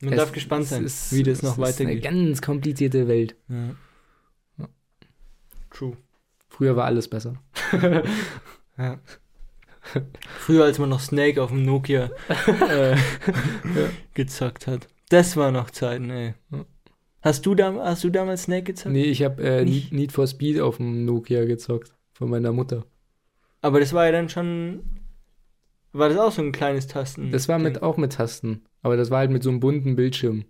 Man 0.00 0.12
es 0.12 0.18
darf 0.18 0.32
gespannt 0.32 0.64
es 0.64 0.70
sein, 0.70 0.84
ist- 0.84 1.12
wie 1.12 1.22
das 1.22 1.38
es 1.38 1.42
noch 1.42 1.58
ist 1.58 1.80
eine 1.80 1.90
weitergeht. 1.90 2.04
ganz 2.04 2.42
komplizierte 2.42 3.08
Welt. 3.08 3.36
Ja. 3.48 3.74
Ja. 4.58 4.68
True. 5.70 5.96
Früher 6.48 6.76
war 6.76 6.84
alles 6.86 7.08
besser. 7.08 7.34
Ja. 8.76 8.98
Früher, 10.40 10.64
als 10.64 10.80
man 10.80 10.88
noch 10.88 10.98
Snake 10.98 11.40
auf 11.40 11.50
dem 11.50 11.64
Nokia 11.64 12.10
äh, 12.70 12.96
gezockt 14.14 14.66
hat. 14.66 14.88
Das 15.10 15.36
war 15.36 15.52
noch 15.52 15.70
Zeiten, 15.70 16.10
ey. 16.10 16.34
Hast 17.24 17.46
du, 17.46 17.54
da, 17.54 17.74
hast 17.82 18.04
du 18.04 18.10
damals 18.10 18.42
Snake 18.42 18.64
gezockt? 18.64 18.92
Nee, 18.92 19.04
ich 19.04 19.22
habe 19.22 19.42
äh, 19.42 19.64
Need, 19.64 20.12
for 20.12 20.26
Speed 20.26 20.60
auf 20.60 20.76
dem 20.76 21.06
Nokia 21.06 21.46
gezockt. 21.46 21.96
Von 22.12 22.28
meiner 22.28 22.52
Mutter. 22.52 22.84
Aber 23.62 23.80
das 23.80 23.94
war 23.94 24.04
ja 24.04 24.12
dann 24.12 24.28
schon. 24.28 24.82
War 25.94 26.10
das 26.10 26.18
auch 26.18 26.32
so 26.32 26.42
ein 26.42 26.52
kleines 26.52 26.86
Tasten? 26.86 27.30
Das 27.30 27.48
war 27.48 27.58
mit, 27.58 27.82
auch 27.82 27.96
mit 27.96 28.12
Tasten. 28.12 28.66
Aber 28.82 28.98
das 28.98 29.10
war 29.10 29.20
halt 29.20 29.30
mit 29.30 29.42
so 29.42 29.48
einem 29.48 29.58
bunten 29.58 29.96
Bildschirm. 29.96 30.44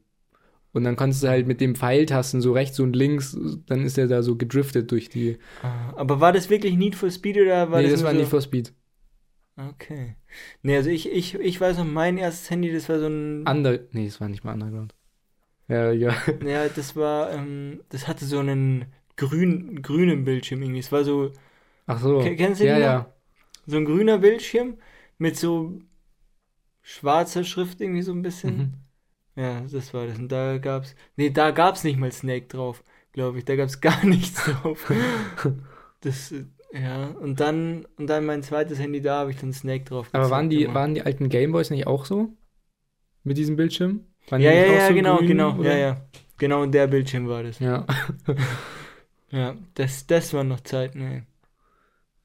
Und 0.72 0.82
dann 0.82 0.96
konntest 0.96 1.22
du 1.22 1.28
halt 1.28 1.46
mit 1.46 1.60
dem 1.60 1.76
Pfeiltasten 1.76 2.40
so 2.40 2.52
rechts 2.52 2.80
und 2.80 2.96
links, 2.96 3.38
dann 3.66 3.84
ist 3.84 3.96
der 3.96 4.08
da 4.08 4.24
so 4.24 4.34
gedriftet 4.34 4.90
durch 4.90 5.08
die. 5.08 5.38
Ah, 5.62 5.92
Aber 5.94 6.18
war 6.18 6.32
das 6.32 6.50
wirklich 6.50 6.74
Need 6.74 6.96
for 6.96 7.08
Speed 7.08 7.36
oder 7.36 7.70
war 7.70 7.78
nee, 7.82 7.84
das 7.84 7.92
das 7.92 8.00
nur 8.00 8.06
war 8.08 8.14
so? 8.14 8.18
Need 8.18 8.28
for 8.28 8.40
Speed. 8.40 8.74
Okay. 9.56 10.16
Nee, 10.62 10.76
also 10.76 10.90
ich, 10.90 11.08
ich, 11.08 11.36
ich 11.36 11.60
weiß 11.60 11.78
noch, 11.78 11.84
mein 11.84 12.18
erstes 12.18 12.50
Handy, 12.50 12.72
das 12.72 12.88
war 12.88 12.98
so 12.98 13.06
ein. 13.06 13.46
Under. 13.46 13.78
Nee, 13.92 14.06
das 14.06 14.20
war 14.20 14.28
nicht 14.28 14.42
mal 14.42 14.54
Underground. 14.54 14.92
Ja, 15.68 15.92
ja. 15.92 16.14
ja, 16.44 16.68
das 16.68 16.94
war, 16.96 17.32
ähm, 17.32 17.80
das 17.88 18.06
hatte 18.08 18.24
so 18.26 18.38
einen 18.38 18.86
grün, 19.16 19.82
grünem 19.82 20.24
Bildschirm 20.24 20.62
irgendwie. 20.62 20.80
Es 20.80 20.92
war 20.92 21.04
so, 21.04 21.32
Ach 21.86 21.98
so. 22.00 22.20
Ke- 22.20 22.36
kennst 22.36 22.60
du 22.60 22.66
ja, 22.66 22.74
den 22.74 22.80
noch? 22.82 22.86
ja. 22.86 23.14
so 23.66 23.76
ein 23.76 23.84
grüner 23.84 24.18
Bildschirm 24.18 24.78
mit 25.18 25.36
so 25.36 25.80
schwarzer 26.82 27.44
Schrift 27.44 27.80
irgendwie 27.80 28.02
so 28.02 28.12
ein 28.12 28.22
bisschen. 28.22 28.56
Mhm. 28.56 28.72
Ja, 29.36 29.60
das 29.62 29.92
war 29.94 30.06
das. 30.06 30.18
Und 30.18 30.30
da 30.30 30.58
gab's. 30.58 30.94
Nee, 31.16 31.30
da 31.30 31.50
gab's 31.50 31.82
nicht 31.82 31.98
mal 31.98 32.12
Snake 32.12 32.46
drauf, 32.46 32.84
glaube 33.12 33.38
ich. 33.38 33.44
Da 33.44 33.56
gab's 33.56 33.80
gar 33.80 34.04
nichts 34.04 34.44
drauf. 34.44 34.92
das, 36.00 36.32
äh, 36.32 36.44
ja. 36.72 37.06
Und 37.08 37.40
dann, 37.40 37.86
und 37.96 38.06
dann 38.08 38.26
mein 38.26 38.42
zweites 38.42 38.78
Handy, 38.78 39.00
da 39.00 39.20
habe 39.20 39.30
ich 39.30 39.38
dann 39.38 39.52
Snake 39.52 39.84
drauf. 39.84 40.08
Aber 40.12 40.30
waren 40.30 40.50
die, 40.50 40.64
immer. 40.64 40.74
waren 40.74 40.94
die 40.94 41.02
alten 41.02 41.28
Gameboys 41.28 41.70
nicht 41.70 41.86
auch 41.86 42.04
so? 42.04 42.36
Mit 43.22 43.38
diesem 43.38 43.56
Bildschirm? 43.56 44.04
Waren 44.28 44.40
Ja, 44.42 44.52
ja, 44.52 44.66
ja, 44.66 44.88
so 44.88 44.94
genau, 44.94 45.16
grün, 45.18 45.28
genau. 45.28 45.54
oder? 45.56 45.72
Ja, 45.72 45.78
ja. 45.78 45.96
Genau, 46.38 46.62
und 46.62 46.72
der 46.72 46.86
Bildschirm 46.86 47.28
war 47.28 47.42
das. 47.42 47.58
Ja. 47.58 47.86
Ja, 49.30 49.56
das, 49.74 50.06
das 50.06 50.32
waren 50.32 50.46
noch 50.46 50.60
Zeiten, 50.60 51.00
ey. 51.00 51.22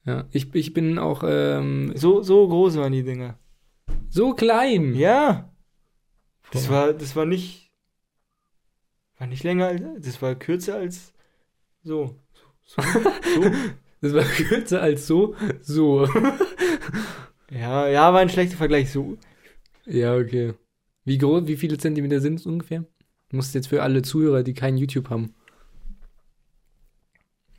ja. 0.04 0.26
Ich, 0.30 0.54
ich 0.54 0.72
bin 0.72 0.96
auch 0.96 1.24
ähm, 1.26 1.92
So, 1.96 2.22
so 2.22 2.46
groß 2.46 2.76
waren 2.76 2.92
die 2.92 3.02
Dinger. 3.02 3.36
so 4.08 4.32
klein. 4.34 4.94
Ja. 4.94 5.50
Das 6.52 6.68
Boah. 6.68 6.72
war, 6.74 6.92
das 6.92 7.16
war 7.16 7.26
nicht, 7.26 7.72
war 9.18 9.26
nicht 9.26 9.42
länger 9.42 9.66
als, 9.66 9.82
das 9.98 10.22
war 10.22 10.36
kürzer 10.36 10.76
als 10.76 11.12
so. 11.82 12.14
So, 12.64 12.80
so. 12.82 13.50
Das 14.02 14.14
war 14.14 14.22
kürzer 14.24 14.80
als 14.80 15.06
so. 15.08 15.34
So. 15.62 16.06
Ja, 17.50 17.88
ja, 17.88 18.12
war 18.12 18.20
ein 18.20 18.28
schlechter 18.28 18.56
Vergleich. 18.56 18.92
So. 18.92 19.18
ja, 19.84 20.14
okay. 20.14 20.54
Wie 21.04 21.18
groß, 21.18 21.46
wie 21.46 21.56
viele 21.56 21.78
Zentimeter 21.78 22.20
sind 22.20 22.40
es 22.40 22.46
ungefähr? 22.46 22.84
Du 23.30 23.36
musst 23.36 23.54
jetzt 23.54 23.68
für 23.68 23.82
alle 23.82 24.02
Zuhörer, 24.02 24.42
die 24.42 24.54
kein 24.54 24.76
YouTube 24.76 25.08
haben. 25.10 25.34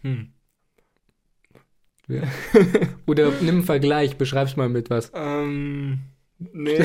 Hm. 0.02 0.34
Ja. 2.08 2.24
Oder 3.08 3.32
nimm 3.42 3.56
einen 3.56 3.64
Vergleich, 3.64 4.18
beschreib's 4.18 4.58
mal 4.58 4.70
mit 4.70 4.90
was. 4.90 5.12
Ähm, 5.14 6.00
nee. 6.40 6.78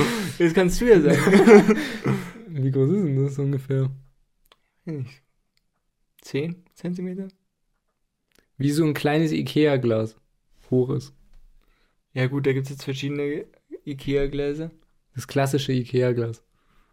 das 0.38 0.54
kannst 0.54 0.80
du 0.80 0.86
ja 0.86 1.00
sagen. 1.00 1.76
Wie 2.48 2.70
groß 2.70 2.90
ist 2.90 3.04
denn 3.04 3.24
das 3.24 3.38
ungefähr? 3.38 3.90
Nicht. 4.84 5.22
Zehn 6.20 6.64
Zentimeter? 6.74 7.28
Wie 8.56 8.70
so 8.70 8.84
ein 8.84 8.94
kleines 8.94 9.32
Ikea-Glas. 9.32 10.16
Hoch 10.70 10.90
ist. 10.90 11.12
Ja 12.12 12.28
gut, 12.28 12.46
da 12.46 12.52
gibt 12.52 12.66
es 12.66 12.70
jetzt 12.70 12.84
verschiedene 12.84 13.46
Ikea-Gläser. 13.84 14.70
Das 15.14 15.26
klassische 15.28 15.72
Ikea-Glas. 15.72 16.42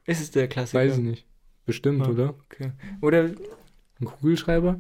Ist 0.05 0.22
es 0.22 0.32
der 0.32 0.47
Klassiker? 0.47 0.84
Weiß 0.84 0.97
ich 0.97 1.03
nicht. 1.03 1.26
Bestimmt, 1.65 2.05
Ah. 2.05 2.09
oder? 2.09 2.36
Okay. 2.45 2.72
Oder 3.01 3.24
Ein 3.99 4.05
Kugelschreiber? 4.05 4.80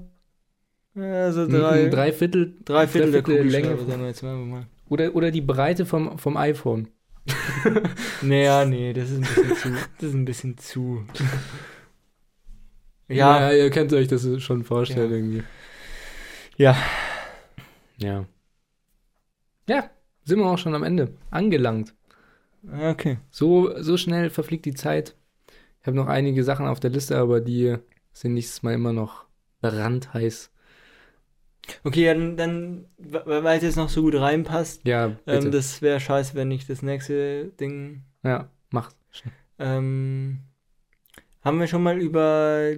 ja, 0.95 1.31
so 1.31 1.41
Ein- 1.41 1.49
drei, 1.49 1.85
Ein 1.85 1.91
Dreiviertel. 1.91 2.55
drei 2.65 2.87
Viertel 2.87 3.11
der 3.11 3.21
Dreiviertel 3.21 3.39
Kugelschreiber, 3.43 3.67
Länge. 3.77 3.85
sagen 3.89 4.01
wir 4.01 4.07
jetzt 4.07 4.23
mal. 4.23 4.65
Oder, 4.89 5.15
oder 5.15 5.31
die 5.31 5.41
Breite 5.41 5.85
vom, 5.85 6.17
vom 6.17 6.37
iPhone. 6.37 6.87
Naja, 8.23 8.65
nee, 8.65 8.93
das 8.93 9.09
ist 9.11 9.17
ein 9.17 9.21
bisschen 9.21 9.55
zu. 9.55 9.69
Das 9.99 10.09
ist 10.09 10.13
ein 10.15 10.25
bisschen 10.25 10.57
zu. 10.57 11.05
Ja, 13.07 13.51
Ja, 13.51 13.57
ihr 13.63 13.69
könnt 13.71 13.91
euch 13.93 14.07
das 14.07 14.25
schon 14.41 14.63
vorstellen 14.63 15.09
Ja. 15.11 15.17
irgendwie. 15.17 15.43
ja. 16.57 16.77
Ja. 17.97 18.25
Ja, 19.67 19.89
sind 20.23 20.39
wir 20.39 20.45
auch 20.45 20.57
schon 20.57 20.73
am 20.75 20.83
Ende. 20.83 21.13
Angelangt. 21.29 21.93
Okay. 22.69 23.17
So, 23.31 23.73
so 23.81 23.97
schnell 23.97 24.29
verfliegt 24.29 24.65
die 24.65 24.73
Zeit. 24.73 25.15
Ich 25.81 25.87
habe 25.87 25.97
noch 25.97 26.07
einige 26.07 26.43
Sachen 26.43 26.67
auf 26.67 26.79
der 26.79 26.91
Liste, 26.91 27.17
aber 27.17 27.41
die 27.41 27.75
sind 28.13 28.33
nächstes 28.35 28.61
Mal 28.63 28.73
immer 28.73 28.93
noch 28.93 29.25
brandheiß. 29.61 30.51
Okay, 31.83 32.05
dann, 32.05 32.37
dann 32.37 32.85
weil 32.97 33.57
es 33.57 33.63
jetzt 33.63 33.75
noch 33.77 33.89
so 33.89 34.01
gut 34.01 34.15
reinpasst, 34.15 34.81
Ja, 34.85 35.07
bitte. 35.09 35.45
ähm, 35.45 35.51
das 35.51 35.81
wäre 35.81 35.99
scheiße, 35.99 36.33
wenn 36.35 36.51
ich 36.51 36.65
das 36.67 36.81
nächste 36.81 37.45
Ding. 37.59 38.03
ja, 38.23 38.49
mach. 38.71 38.91
Ähm, 39.59 40.39
haben 41.41 41.59
wir 41.59 41.67
schon 41.67 41.83
mal 41.83 41.99
über 41.99 42.71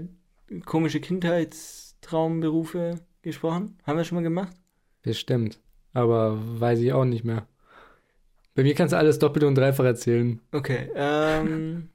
komische 0.65 0.99
Kindheitstraumberufe 0.99 2.95
gesprochen? 3.21 3.77
Haben 3.85 3.97
wir 3.97 4.03
schon 4.03 4.17
mal 4.17 4.21
gemacht? 4.23 4.55
Bestimmt. 5.01 5.59
Aber 5.93 6.37
weiß 6.59 6.79
ich 6.79 6.91
auch 6.93 7.05
nicht 7.05 7.23
mehr. 7.23 7.47
Bei 8.55 8.63
mir 8.63 8.75
kannst 8.75 8.93
du 8.93 8.97
alles 8.97 9.19
doppelt 9.19 9.43
und 9.45 9.55
dreifach 9.55 9.85
erzählen. 9.85 10.39
Okay. 10.51 10.89
Ähm, 10.95 11.89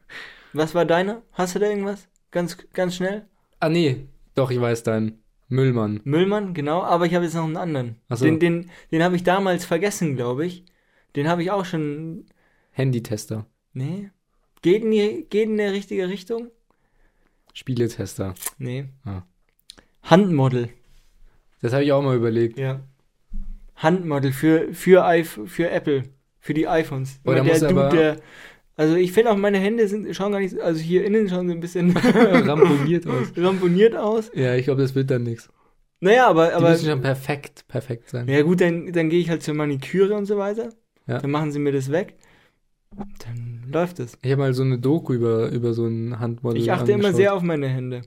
was 0.52 0.74
war 0.74 0.84
deiner? 0.84 1.22
Hast 1.32 1.54
du 1.54 1.58
da 1.58 1.66
irgendwas? 1.66 2.08
Ganz, 2.30 2.58
ganz 2.72 2.96
schnell? 2.96 3.26
Ah, 3.60 3.68
nee. 3.68 4.08
Doch, 4.34 4.50
ich 4.50 4.60
weiß 4.60 4.82
deinen. 4.82 5.22
Müllmann. 5.48 6.00
Müllmann, 6.04 6.52
genau, 6.52 6.82
aber 6.82 7.06
ich 7.06 7.14
habe 7.14 7.24
jetzt 7.24 7.34
noch 7.34 7.44
einen 7.44 7.56
anderen. 7.56 7.96
Ach 8.08 8.18
so. 8.18 8.26
Den, 8.26 8.38
den, 8.38 8.70
den 8.92 9.02
habe 9.02 9.16
ich 9.16 9.22
damals 9.22 9.64
vergessen, 9.64 10.14
glaube 10.14 10.44
ich. 10.44 10.64
Den 11.16 11.26
habe 11.26 11.42
ich 11.42 11.50
auch 11.50 11.64
schon. 11.64 12.26
Handytester. 12.72 13.46
Nee. 13.72 14.10
Geht 14.60 14.84
in, 14.84 14.90
die, 14.90 15.26
geht 15.30 15.48
in 15.48 15.56
der 15.56 15.72
richtige 15.72 16.08
Richtung? 16.08 16.50
Spieletester. 17.54 18.34
Nee. 18.58 18.88
Ah. 19.04 19.22
Handmodel. 20.02 20.68
Das 21.62 21.72
habe 21.72 21.84
ich 21.84 21.92
auch 21.92 22.02
mal 22.02 22.16
überlegt. 22.16 22.58
Ja. 22.58 22.80
Handmodel 23.76 24.32
für, 24.32 24.74
für, 24.74 25.24
für 25.24 25.70
Apple. 25.70 26.04
Für 26.48 26.54
die 26.54 26.66
iPhones. 26.66 27.20
Boah, 27.24 27.34
da 27.34 27.40
Immer 27.42 27.50
musst 27.50 27.60
du 27.62 27.66
aber- 27.68 27.88
der. 27.90 28.16
Also 28.74 28.94
ich 28.96 29.12
finde 29.12 29.32
auch 29.32 29.36
meine 29.36 29.58
Hände 29.58 29.86
sind, 29.86 30.16
schauen 30.16 30.32
gar 30.32 30.40
nicht, 30.40 30.58
also 30.58 30.80
hier 30.80 31.04
innen 31.04 31.28
schauen 31.28 31.46
sie 31.46 31.52
ein 31.54 31.60
bisschen 31.60 31.94
Ramponiert 31.96 33.06
aus. 33.06 33.32
ramponiert 33.36 33.94
aus. 33.94 34.30
Ja, 34.34 34.54
ich 34.54 34.64
glaube, 34.64 34.80
das 34.80 34.94
wird 34.94 35.10
dann 35.10 35.24
nichts. 35.24 35.50
Naja, 36.00 36.26
aber, 36.26 36.46
Die 36.46 36.52
aber 36.54 36.70
müssen 36.70 36.88
schon 36.88 37.02
perfekt, 37.02 37.66
perfekt 37.68 38.08
sein. 38.08 38.26
ja 38.28 38.40
gut, 38.40 38.62
dann, 38.62 38.90
dann 38.92 39.10
gehe 39.10 39.20
ich 39.20 39.28
halt 39.28 39.42
zur 39.42 39.52
Maniküre 39.52 40.14
und 40.14 40.24
so 40.24 40.38
weiter. 40.38 40.70
Ja. 41.06 41.18
Dann 41.18 41.30
machen 41.30 41.52
sie 41.52 41.58
mir 41.58 41.72
das 41.72 41.92
weg. 41.92 42.16
Dann 42.96 43.66
läuft 43.70 44.00
es. 44.00 44.16
Ich 44.22 44.30
habe 44.30 44.40
mal 44.40 44.54
so 44.54 44.62
eine 44.62 44.78
Doku 44.78 45.12
über, 45.12 45.50
über 45.50 45.74
so 45.74 45.84
ein 45.84 46.18
Handmodel 46.18 46.58
Ich 46.62 46.72
achte 46.72 46.92
immer 46.92 47.08
angeschaut. 47.08 47.16
sehr 47.16 47.34
auf 47.34 47.42
meine 47.42 47.68
Hände. 47.68 48.00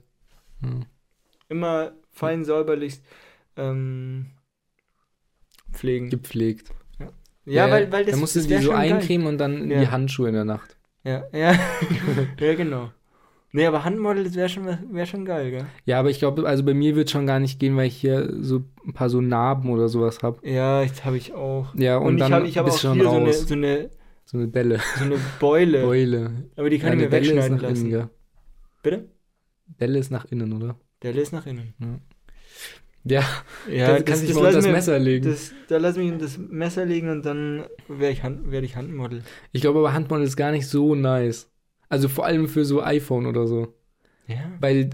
Hm. 0.62 0.86
Immer 1.48 1.92
fein 2.10 2.44
säuberlich 2.44 3.02
ähm, 3.56 4.32
pflegen. 5.70 6.10
Gepflegt. 6.10 6.72
Ja, 7.44 7.70
weil, 7.70 7.90
weil 7.92 8.04
das, 8.04 8.14
Da 8.14 8.20
musst 8.20 8.34
du 8.36 8.40
das 8.40 8.46
die 8.48 8.54
wär 8.54 8.62
so 8.62 8.72
eincremen 8.72 9.26
und 9.26 9.38
dann 9.38 9.62
in 9.64 9.70
Ja. 9.70 9.80
die 9.80 9.88
Handschuhe 9.88 10.28
in 10.28 10.34
der 10.34 10.44
Nacht. 10.44 10.76
Ja, 11.04 11.24
ja. 11.32 11.52
ja, 12.40 12.54
genau. 12.54 12.90
Nee, 13.54 13.66
aber 13.66 13.84
Handmodel, 13.84 14.24
das 14.24 14.34
wäre 14.34 14.48
schon, 14.48 14.66
wär 14.92 15.04
schon 15.04 15.24
geil, 15.26 15.50
gell? 15.50 15.66
Ja, 15.84 15.98
aber 15.98 16.08
ich 16.08 16.18
glaube, 16.18 16.46
also 16.48 16.64
bei 16.64 16.72
mir 16.72 16.96
wird 16.96 17.10
schon 17.10 17.26
gar 17.26 17.38
nicht 17.38 17.58
gehen, 17.60 17.76
weil 17.76 17.86
ich 17.88 17.96
hier 17.96 18.32
so 18.40 18.62
ein 18.86 18.94
paar 18.94 19.10
so 19.10 19.20
Narben 19.20 19.68
oder 19.70 19.88
sowas 19.90 20.20
habe. 20.22 20.46
Ja, 20.48 20.82
ich 20.82 21.04
habe 21.04 21.18
ich 21.18 21.34
auch. 21.34 21.74
Ja, 21.74 21.98
und, 21.98 22.06
Und, 22.06 22.14
ich 22.22 22.28
dann 22.28 22.46
ich 22.46 22.56
hab 22.56 22.64
auch 22.64 22.70
bist 22.70 22.80
hier 22.80 22.90
schon 22.90 23.00
so 23.02 23.10
eine, 23.10 23.26
raus. 23.26 23.40
so, 23.46 23.54
eine, 23.54 23.90
So 24.24 24.38
eine 24.38 24.48
Delle. 24.48 24.80
so 24.96 25.04
eine 25.04 25.16
Beule. 25.38 25.82
Beule. 25.82 26.30
Aber 26.56 26.70
die 26.70 26.78
kann 26.78 26.88
Ja, 26.90 26.94
ich 26.94 27.00
mir 27.00 27.08
Delle 27.10 27.22
ist 27.22 27.28
wegschneiden 27.28 27.56
nach 27.56 27.62
lassen. 27.62 27.76
innen, 27.82 27.90
gell? 27.90 28.08
Bitte? 28.82 29.08
Delle 29.80 29.98
ist 29.98 30.10
nach 30.10 30.24
innen, 30.26 30.52
oder? 30.54 30.76
Der 31.02 31.12
lässt 31.12 31.32
nach 31.34 31.44
innen. 31.46 31.74
Ja, 31.78 31.86
Ja, 33.04 33.24
das, 33.68 34.04
kann 34.04 34.16
sich 34.16 34.32
mal 34.34 34.40
unter 34.40 34.52
das 34.52 34.66
Messer 34.66 34.98
legen. 34.98 35.24
Das, 35.28 35.52
da 35.68 35.78
lass 35.78 35.96
mich 35.96 36.12
das 36.18 36.38
Messer 36.38 36.84
legen 36.84 37.10
und 37.10 37.26
dann 37.26 37.64
werde 37.88 38.12
ich, 38.12 38.22
Hand, 38.22 38.50
werd 38.50 38.64
ich 38.64 38.76
Handmodel. 38.76 39.22
ich 39.50 39.60
glaube 39.60 39.80
aber 39.80 39.92
Handmodel 39.92 40.24
ist 40.24 40.36
gar 40.36 40.52
nicht 40.52 40.68
so 40.68 40.94
nice. 40.94 41.50
Also 41.88 42.08
vor 42.08 42.24
allem 42.24 42.48
für 42.48 42.64
so 42.64 42.82
iPhone 42.82 43.26
oder 43.26 43.46
so. 43.46 43.74
Ja. 44.28 44.52
Weil 44.60 44.90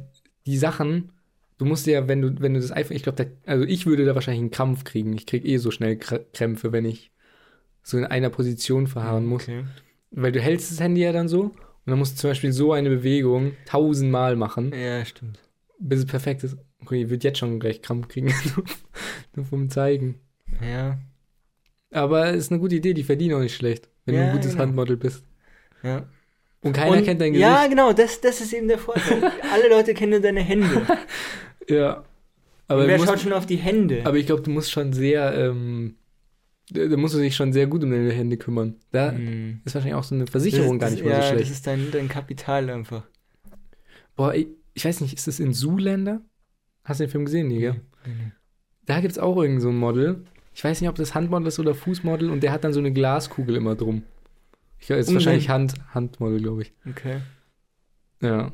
die 0.47 0.57
Sachen, 0.57 1.13
du 1.59 1.65
musst 1.67 1.87
ja, 1.87 2.09
wenn 2.09 2.23
du, 2.23 2.41
wenn 2.41 2.55
du 2.55 2.61
das 2.61 2.73
iPhone, 2.73 2.97
ich 2.97 3.03
glaube, 3.03 3.31
also 3.47 3.65
ich 3.65 3.87
würde 3.87 4.05
da 4.05 4.15
wahrscheinlich 4.15 4.41
einen 4.41 4.51
Krampf 4.51 4.85
kriegen. 4.85 5.13
Ich 5.13 5.27
kriege 5.27 5.47
eh 5.47 5.59
so 5.59 5.71
schnell 5.71 5.97
Kr 5.97 6.21
Krämpfe, 6.33 6.73
wenn 6.73 6.87
ich 6.87 7.11
so 7.83 7.99
in 7.99 8.05
einer 8.05 8.31
Position 8.31 8.87
verharren 8.87 9.27
muss. 9.27 9.45
Okay. 9.45 9.65
Weil 10.11 10.33
du 10.33 10.41
hältst 10.41 10.71
das 10.71 10.81
Handy 10.81 11.03
ja 11.03 11.13
dann 11.13 11.29
so 11.29 11.43
und 11.43 11.55
dann 11.85 11.99
musst 11.99 12.17
du 12.17 12.21
zum 12.23 12.31
Beispiel 12.31 12.53
so 12.53 12.73
eine 12.73 12.89
Bewegung 12.89 13.53
tausendmal 13.67 14.35
machen, 14.37 14.73
Ja, 14.73 15.05
stimmt. 15.05 15.39
bis 15.79 16.01
es 16.01 16.07
perfekt 16.07 16.43
ist. 16.43 16.57
Okay, 16.85 17.03
ich 17.03 17.11
würde 17.11 17.27
jetzt 17.27 17.39
schon 17.39 17.59
gleich 17.61 17.83
Krampf 17.83 18.09
kriegen, 18.09 18.33
nur 19.37 19.45
vom 19.45 19.69
Zeigen. 19.69 20.17
Ja. 20.63 20.99
Aber 21.91 22.31
ist 22.31 22.51
eine 22.53 22.61
gute 22.61 22.77
Idee, 22.77 22.95
die 22.95 23.03
verdienen 23.05 23.35
auch 23.35 23.41
nicht 23.41 23.55
schlecht, 23.57 23.89
wenn 24.05 24.15
du 24.15 24.21
Ja, 24.21 24.27
ein 24.29 24.33
gutes 24.33 24.53
genau. 24.53 24.63
Handmodel 24.65 24.97
bist. 24.97 25.25
Ja. 25.83 26.07
Und 26.61 26.73
keiner 26.73 26.97
Und- 26.97 27.05
kennt 27.05 27.21
dein 27.21 27.33
Gesicht. 27.33 27.49
Ja, 27.49 27.67
genau, 27.67 27.93
das, 27.93 28.21
das 28.21 28.41
ist 28.41 28.53
eben 28.53 28.69
der 28.69 28.79
Vorteil. 28.79 29.23
Alle 29.53 29.69
Leute 29.69 29.95
kennen 29.95 30.11
nur 30.13 30.21
deine 30.21 30.41
Hände. 30.41 30.83
Ja. 31.69 32.03
Aber, 32.67 32.83
du 32.83 32.89
wer 32.89 32.97
musst, 32.97 33.11
schaut 33.11 33.21
schon 33.21 33.33
auf 33.35 33.45
die 33.45 33.57
Hände? 33.57 34.01
aber 34.05 34.17
ich 34.17 34.25
glaube, 34.25 34.41
du 34.41 34.51
musst 34.51 34.71
schon 34.71 34.95
sehr, 34.95 35.35
ähm, 35.35 35.97
da 36.71 36.97
musst 36.97 37.15
du 37.15 37.19
dich 37.19 37.37
schon 37.37 37.53
sehr 37.53 37.67
gut 37.67 37.85
um 37.85 37.91
deine 37.91 38.11
Hände 38.11 38.39
kümmern. 38.39 38.77
Da 38.91 39.13
Hm. 39.13 39.61
ist 39.67 39.75
wahrscheinlich 39.75 39.95
auch 39.95 40.05
so 40.05 40.15
eine 40.15 40.27
Versicherung 40.27 40.79
das, 40.79 40.89
gar 40.89 40.91
nicht 40.95 41.05
das, 41.05 41.11
mal 41.11 41.11
ja, 41.11 41.17
so 41.17 41.29
das 41.29 41.31
schlecht. 41.41 41.51
ist 41.51 41.67
dein, 41.67 41.91
dein 41.91 42.09
Kapital 42.09 42.71
einfach. 42.71 43.07
Boah, 44.17 44.33
ich, 44.35 44.47
ich 44.73 44.85
weiß 44.87 45.03
nicht, 45.03 45.13
ist 45.15 45.27
das 45.27 45.41
in 45.41 45.53
Zoolander? 45.53 46.23
Hast 46.89 47.01
du 47.01 47.05
den 47.05 47.11
Film 47.11 47.27
gesehen, 47.27 47.49
nie, 47.49 47.59
gell? 47.59 47.83
Nee, 48.07 48.13
nee. 48.17 48.33
Da 48.87 49.01
gibt 49.01 49.13
es 49.13 49.19
auch 49.19 49.37
irgend 49.37 49.61
so 49.61 49.69
ein 49.69 49.77
Model. 49.77 50.25
Ich 50.55 50.65
weiß 50.65 50.81
nicht, 50.81 50.89
ob 50.89 50.97
das 50.97 51.15
Handmodel 51.15 51.49
ist 51.49 51.59
oder 51.59 51.75
Fußmodel 51.75 52.31
und 52.31 52.43
der 52.43 52.51
hat 52.51 52.65
dann 52.65 52.73
so 52.73 52.81
eine 52.81 52.93
Glaskugel 52.93 53.57
immer 53.57 53.75
drum. 53.75 54.05
Ich 54.79 54.87
glaube, 54.87 55.01
ist 55.01 55.09
Um 55.09 55.15
wahrscheinlich 55.17 55.51
Hand, 55.51 55.75
Handmodel, 55.93 56.41
glaube 56.41 56.63
ich. 56.63 56.73
Okay. 56.89 57.21
Ja. 58.23 58.53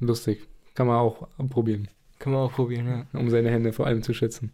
Lustig. 0.00 0.48
Kann 0.74 0.88
man 0.88 0.96
auch 0.96 1.28
probieren. 1.50 1.86
Kann 2.18 2.32
man 2.32 2.42
auch 2.42 2.52
probieren, 2.52 2.86
ja. 2.86 3.06
um 3.18 3.30
seine 3.30 3.50
Hände 3.50 3.72
vor 3.72 3.86
allem 3.86 4.02
zu 4.02 4.12
schützen. 4.12 4.52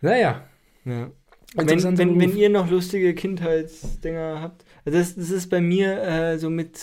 Naja, 0.00 0.44
ja. 0.84 1.10
Wenn, 1.56 1.98
wenn, 1.98 2.20
wenn 2.20 2.36
ihr 2.36 2.50
noch 2.50 2.70
lustige 2.70 3.12
Kindheitsdinger 3.14 4.40
habt, 4.40 4.64
also 4.84 4.98
das, 4.98 5.16
das 5.16 5.30
ist 5.30 5.48
bei 5.48 5.60
mir 5.60 6.00
äh, 6.02 6.38
so 6.38 6.48
mit 6.48 6.78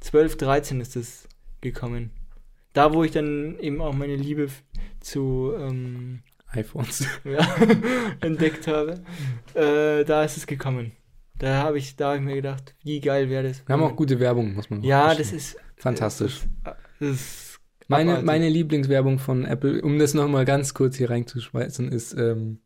12, 0.00 0.38
13 0.38 0.80
ist 0.80 0.96
das 0.96 1.28
gekommen. 1.60 2.12
Da, 2.76 2.92
wo 2.92 3.04
ich 3.04 3.10
dann 3.10 3.58
eben 3.58 3.80
auch 3.80 3.94
meine 3.94 4.16
Liebe 4.16 4.48
zu 5.00 5.54
ähm, 5.58 6.20
iPhones. 6.48 7.06
ja, 7.24 7.56
entdeckt 8.20 8.66
habe, 8.66 9.02
äh, 9.54 10.04
da 10.04 10.22
ist 10.24 10.36
es 10.36 10.46
gekommen. 10.46 10.92
Da 11.38 11.62
habe 11.62 11.78
ich, 11.78 11.96
da 11.96 12.10
hab 12.10 12.16
ich 12.16 12.22
mir 12.22 12.34
gedacht, 12.34 12.74
wie 12.82 13.00
geil 13.00 13.30
wäre 13.30 13.44
das. 13.48 13.66
Wir 13.66 13.72
haben 13.72 13.82
auch 13.82 13.96
gute 13.96 14.20
Werbung, 14.20 14.52
muss 14.54 14.68
man 14.68 14.82
Ja, 14.82 15.06
sagen. 15.06 15.18
das 15.18 15.32
ist 15.32 15.56
fantastisch. 15.76 16.42
Das 16.64 16.76
ist, 17.00 17.60
das 17.80 17.88
Meine, 17.88 18.10
abartig. 18.10 18.26
meine 18.26 18.48
Lieblingswerbung 18.50 19.18
von 19.20 19.46
Apple, 19.46 19.80
um 19.80 19.98
das 19.98 20.12
nochmal 20.12 20.44
ganz 20.44 20.74
kurz 20.74 20.96
hier 20.96 21.08
reinzuschmeißen, 21.08 21.90
ist, 21.90 22.12
ähm, 22.12 22.60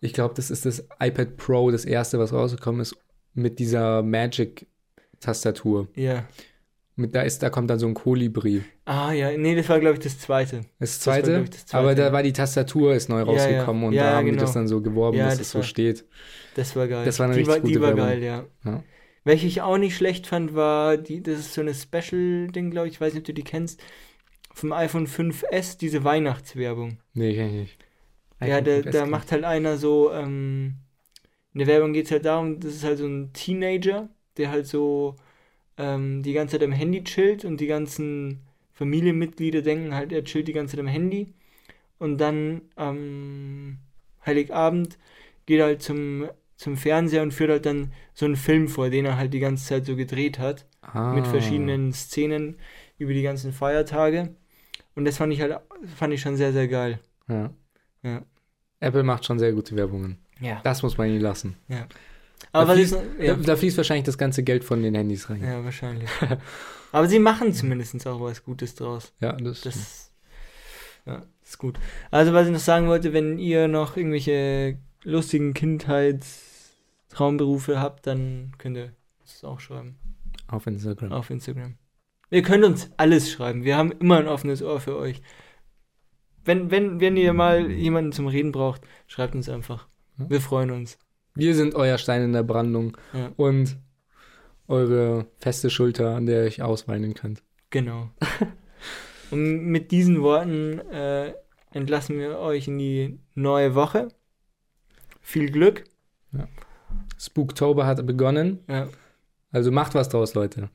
ich 0.00 0.14
glaube, 0.14 0.32
das 0.34 0.50
ist 0.50 0.64
das 0.64 0.86
iPad 1.00 1.36
Pro, 1.36 1.70
das 1.70 1.84
erste, 1.84 2.18
was 2.18 2.32
rausgekommen 2.32 2.80
ist, 2.80 2.96
mit 3.34 3.58
dieser 3.58 4.02
Magic-Tastatur. 4.02 5.88
Ja. 5.96 6.24
Mit, 6.96 7.12
da, 7.14 7.22
ist, 7.22 7.42
da 7.42 7.50
kommt 7.50 7.68
dann 7.70 7.78
so 7.80 7.86
ein 7.88 7.94
Kolibri. 7.94 8.62
Ah 8.84 9.10
ja, 9.12 9.36
nee, 9.36 9.56
das 9.56 9.68
war 9.68 9.80
glaube 9.80 9.94
ich 9.94 10.04
das 10.04 10.18
zweite. 10.20 10.60
Das 10.78 11.04
war, 11.06 11.14
zweite, 11.14 11.30
glaub 11.32 11.44
ich, 11.44 11.50
das 11.50 11.66
zweite, 11.66 11.82
aber 11.82 11.94
da 11.96 12.02
ja. 12.04 12.12
war 12.12 12.22
die 12.22 12.32
Tastatur 12.32 12.94
ist 12.94 13.08
neu 13.08 13.18
Ja, 13.18 13.24
rausgekommen 13.24 13.82
ja. 13.82 13.88
und 13.88 13.94
Ja, 13.94 14.02
da 14.10 14.16
haben 14.18 14.24
die 14.26 14.30
genau. 14.32 14.42
das 14.42 14.52
dann 14.52 14.68
so 14.68 14.80
geworben, 14.80 15.16
Ja, 15.18 15.24
dass 15.26 15.38
das 15.38 15.46
es 15.48 15.52
so 15.52 15.58
war- 15.58 15.64
steht. 15.64 16.04
Das 16.54 16.76
war 16.76 16.86
geil. 16.86 17.04
Das 17.04 17.18
war 17.18 17.26
eine 17.26 17.34
die 17.34 17.40
richtig 17.40 17.52
war, 17.54 17.60
die 17.60 17.72
gute 17.74 17.80
war 17.80 17.88
Werbung. 17.96 18.04
geil, 18.06 18.22
ja. 18.22 18.44
Ja. 18.64 18.82
Welche 19.24 19.46
ich 19.48 19.60
auch 19.62 19.78
nicht 19.78 19.96
schlecht 19.96 20.26
fand, 20.28 20.54
war, 20.54 20.96
die, 20.96 21.20
das 21.22 21.40
ist 21.40 21.54
so 21.54 21.62
eine 21.62 21.74
Special-Ding, 21.74 22.70
glaube 22.70 22.86
ich, 22.88 22.94
ich 22.94 23.00
weiß 23.00 23.14
nicht, 23.14 23.22
ob 23.22 23.26
du 23.26 23.34
die 23.34 23.42
kennst, 23.42 23.82
vom 24.52 24.72
iPhone 24.72 25.08
5S, 25.08 25.78
diese 25.78 26.04
Weihnachtswerbung. 26.04 26.98
Nee, 27.14 27.34
kenn 27.34 27.46
ich 27.48 27.54
nicht. 27.54 27.78
ja, 28.40 28.58
iPhone 28.58 28.64
da, 28.64 28.70
5S 28.70 28.92
da 28.92 29.00
kenn 29.00 29.10
macht 29.10 29.32
halt 29.32 29.44
einer 29.44 29.78
so, 29.78 30.12
ähm, 30.12 30.74
in 31.54 31.58
der 31.58 31.66
Werbung 31.66 31.92
geht 31.92 32.04
es 32.06 32.10
halt 32.12 32.24
darum, 32.24 32.60
das 32.60 32.74
ist 32.74 32.84
halt 32.84 32.98
so 32.98 33.06
ein 33.06 33.32
Teenager, 33.32 34.08
der 34.36 34.50
halt 34.50 34.66
so 34.66 35.16
ähm, 35.78 36.22
die 36.22 36.32
ganze 36.32 36.58
Zeit 36.58 36.66
am 36.66 36.72
Handy 36.72 37.04
chillt 37.04 37.44
und 37.44 37.60
die 37.60 37.66
ganzen 37.66 38.40
Familienmitglieder 38.72 39.62
denken 39.62 39.94
halt, 39.94 40.12
er 40.12 40.24
chillt 40.24 40.48
die 40.48 40.52
ganze 40.52 40.76
Zeit 40.76 40.80
am 40.80 40.88
Handy. 40.88 41.32
Und 41.98 42.18
dann 42.18 42.62
am 42.76 43.78
Heiligabend 44.26 44.98
geht 45.46 45.60
er 45.60 45.66
halt 45.66 45.82
zum, 45.82 46.28
zum 46.56 46.76
Fernseher 46.76 47.22
und 47.22 47.32
führt 47.32 47.50
halt 47.50 47.66
dann 47.66 47.92
so 48.14 48.26
einen 48.26 48.36
Film 48.36 48.68
vor, 48.68 48.90
den 48.90 49.04
er 49.04 49.16
halt 49.16 49.32
die 49.32 49.40
ganze 49.40 49.64
Zeit 49.66 49.86
so 49.86 49.96
gedreht 49.96 50.38
hat. 50.38 50.66
Ah. 50.92 51.14
mit 51.14 51.26
verschiedenen 51.26 51.92
Szenen 51.92 52.56
über 52.98 53.12
die 53.12 53.22
ganzen 53.22 53.52
Feiertage. 53.52 54.34
Und 54.94 55.04
das 55.06 55.16
fand 55.16 55.32
ich 55.32 55.40
halt, 55.40 55.58
fand 55.96 56.12
ich 56.12 56.20
schon 56.20 56.36
sehr, 56.36 56.52
sehr 56.52 56.68
geil. 56.68 57.00
Ja. 57.28 57.50
Ja. 58.02 58.22
Apple 58.80 59.02
macht 59.02 59.24
schon 59.24 59.38
sehr 59.38 59.52
gute 59.52 59.74
Werbungen. 59.76 60.18
Ja. 60.40 60.60
Das 60.62 60.82
muss 60.82 60.98
man 60.98 61.08
ihnen 61.08 61.20
lassen. 61.20 61.56
Aber 62.54 62.66
da, 62.66 62.72
was 62.72 62.78
ist, 62.78 62.94
fließt, 62.94 63.20
ja, 63.20 63.34
da, 63.34 63.42
da 63.42 63.56
fließt 63.56 63.76
wahrscheinlich 63.76 64.04
das 64.04 64.16
ganze 64.16 64.44
Geld 64.44 64.62
von 64.62 64.80
den 64.82 64.94
Handys 64.94 65.28
rein. 65.28 65.42
ja, 65.42 65.64
wahrscheinlich. 65.64 66.08
Aber 66.92 67.08
sie 67.08 67.18
machen 67.18 67.52
zumindest 67.52 68.06
auch 68.06 68.20
was 68.20 68.44
Gutes 68.44 68.76
draus. 68.76 69.12
Ja, 69.20 69.32
das, 69.32 69.62
Das 69.62 70.12
ja, 71.04 71.26
ist 71.42 71.58
gut. 71.58 71.80
Also, 72.12 72.32
was 72.32 72.46
ich 72.46 72.52
noch 72.52 72.60
sagen 72.60 72.86
wollte, 72.86 73.12
wenn 73.12 73.40
ihr 73.40 73.66
noch 73.66 73.96
irgendwelche 73.96 74.78
lustigen 75.02 75.52
Kindheitstraumberufe 75.52 77.80
habt, 77.80 78.06
dann 78.06 78.52
könnt 78.58 78.76
ihr 78.76 78.92
das 79.20 79.42
auch 79.42 79.58
schreiben 79.58 79.98
auf 80.46 80.68
Instagram. 80.68 81.10
auf 81.12 81.30
Instagram. 81.30 81.74
Ihr 82.30 82.42
könnt 82.42 82.64
uns 82.64 82.90
alles 82.96 83.28
schreiben. 83.30 83.64
Wir 83.64 83.76
haben 83.76 83.92
immer 83.92 84.16
ein 84.18 84.28
offenes 84.28 84.62
Ohr 84.62 84.80
für 84.80 84.96
euch. 84.96 85.20
Wenn, 86.44 86.70
wenn, 86.70 87.00
wenn 87.00 87.16
ihr 87.16 87.32
mal 87.32 87.68
jemanden 87.70 88.12
zum 88.12 88.28
Reden 88.28 88.52
braucht, 88.52 88.82
schreibt 89.06 89.34
uns 89.34 89.48
einfach. 89.48 89.88
Wir 90.16 90.40
freuen 90.40 90.70
uns. 90.70 90.96
Wir 91.34 91.54
sind 91.54 91.74
euer 91.74 91.98
Stein 91.98 92.22
in 92.22 92.32
der 92.32 92.42
Brandung 92.44 92.96
Ja. 93.12 93.32
und 93.36 93.76
eure 94.68 95.26
feste 95.38 95.68
Schulter, 95.70 96.14
an 96.14 96.26
der 96.26 96.40
ihr 96.42 96.46
euch 96.46 96.62
ausweinen 96.62 97.14
könnt. 97.14 97.42
Genau. 97.70 98.10
Und 99.30 99.64
mit 99.66 99.90
diesen 99.90 100.22
Worten 100.22 100.78
äh, 100.90 101.34
entlassen 101.72 102.18
wir 102.18 102.38
euch 102.38 102.68
in 102.68 102.78
die 102.78 103.18
neue 103.34 103.74
Woche. 103.74 104.08
Viel 105.20 105.50
Glück. 105.50 105.84
Spooktober 107.18 107.86
hat 107.86 108.04
begonnen, 108.06 108.60
Ja. 108.68 108.88
also 109.50 109.72
macht 109.72 109.94
was 109.94 110.08
draus, 110.10 110.34
Leute. 110.34 110.68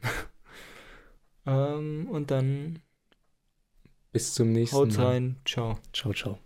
Ähm, 1.45 2.07
und 2.10 2.32
dann 2.32 2.80
Bis 4.12 4.34
zum 4.34 4.51
nächsten 4.51 4.76
haut 4.76 4.97
Mal. 4.97 5.05
rein. 5.05 5.36
Ciao. 5.45 5.78
Ciao, 5.93 6.12
ciao. 6.14 6.39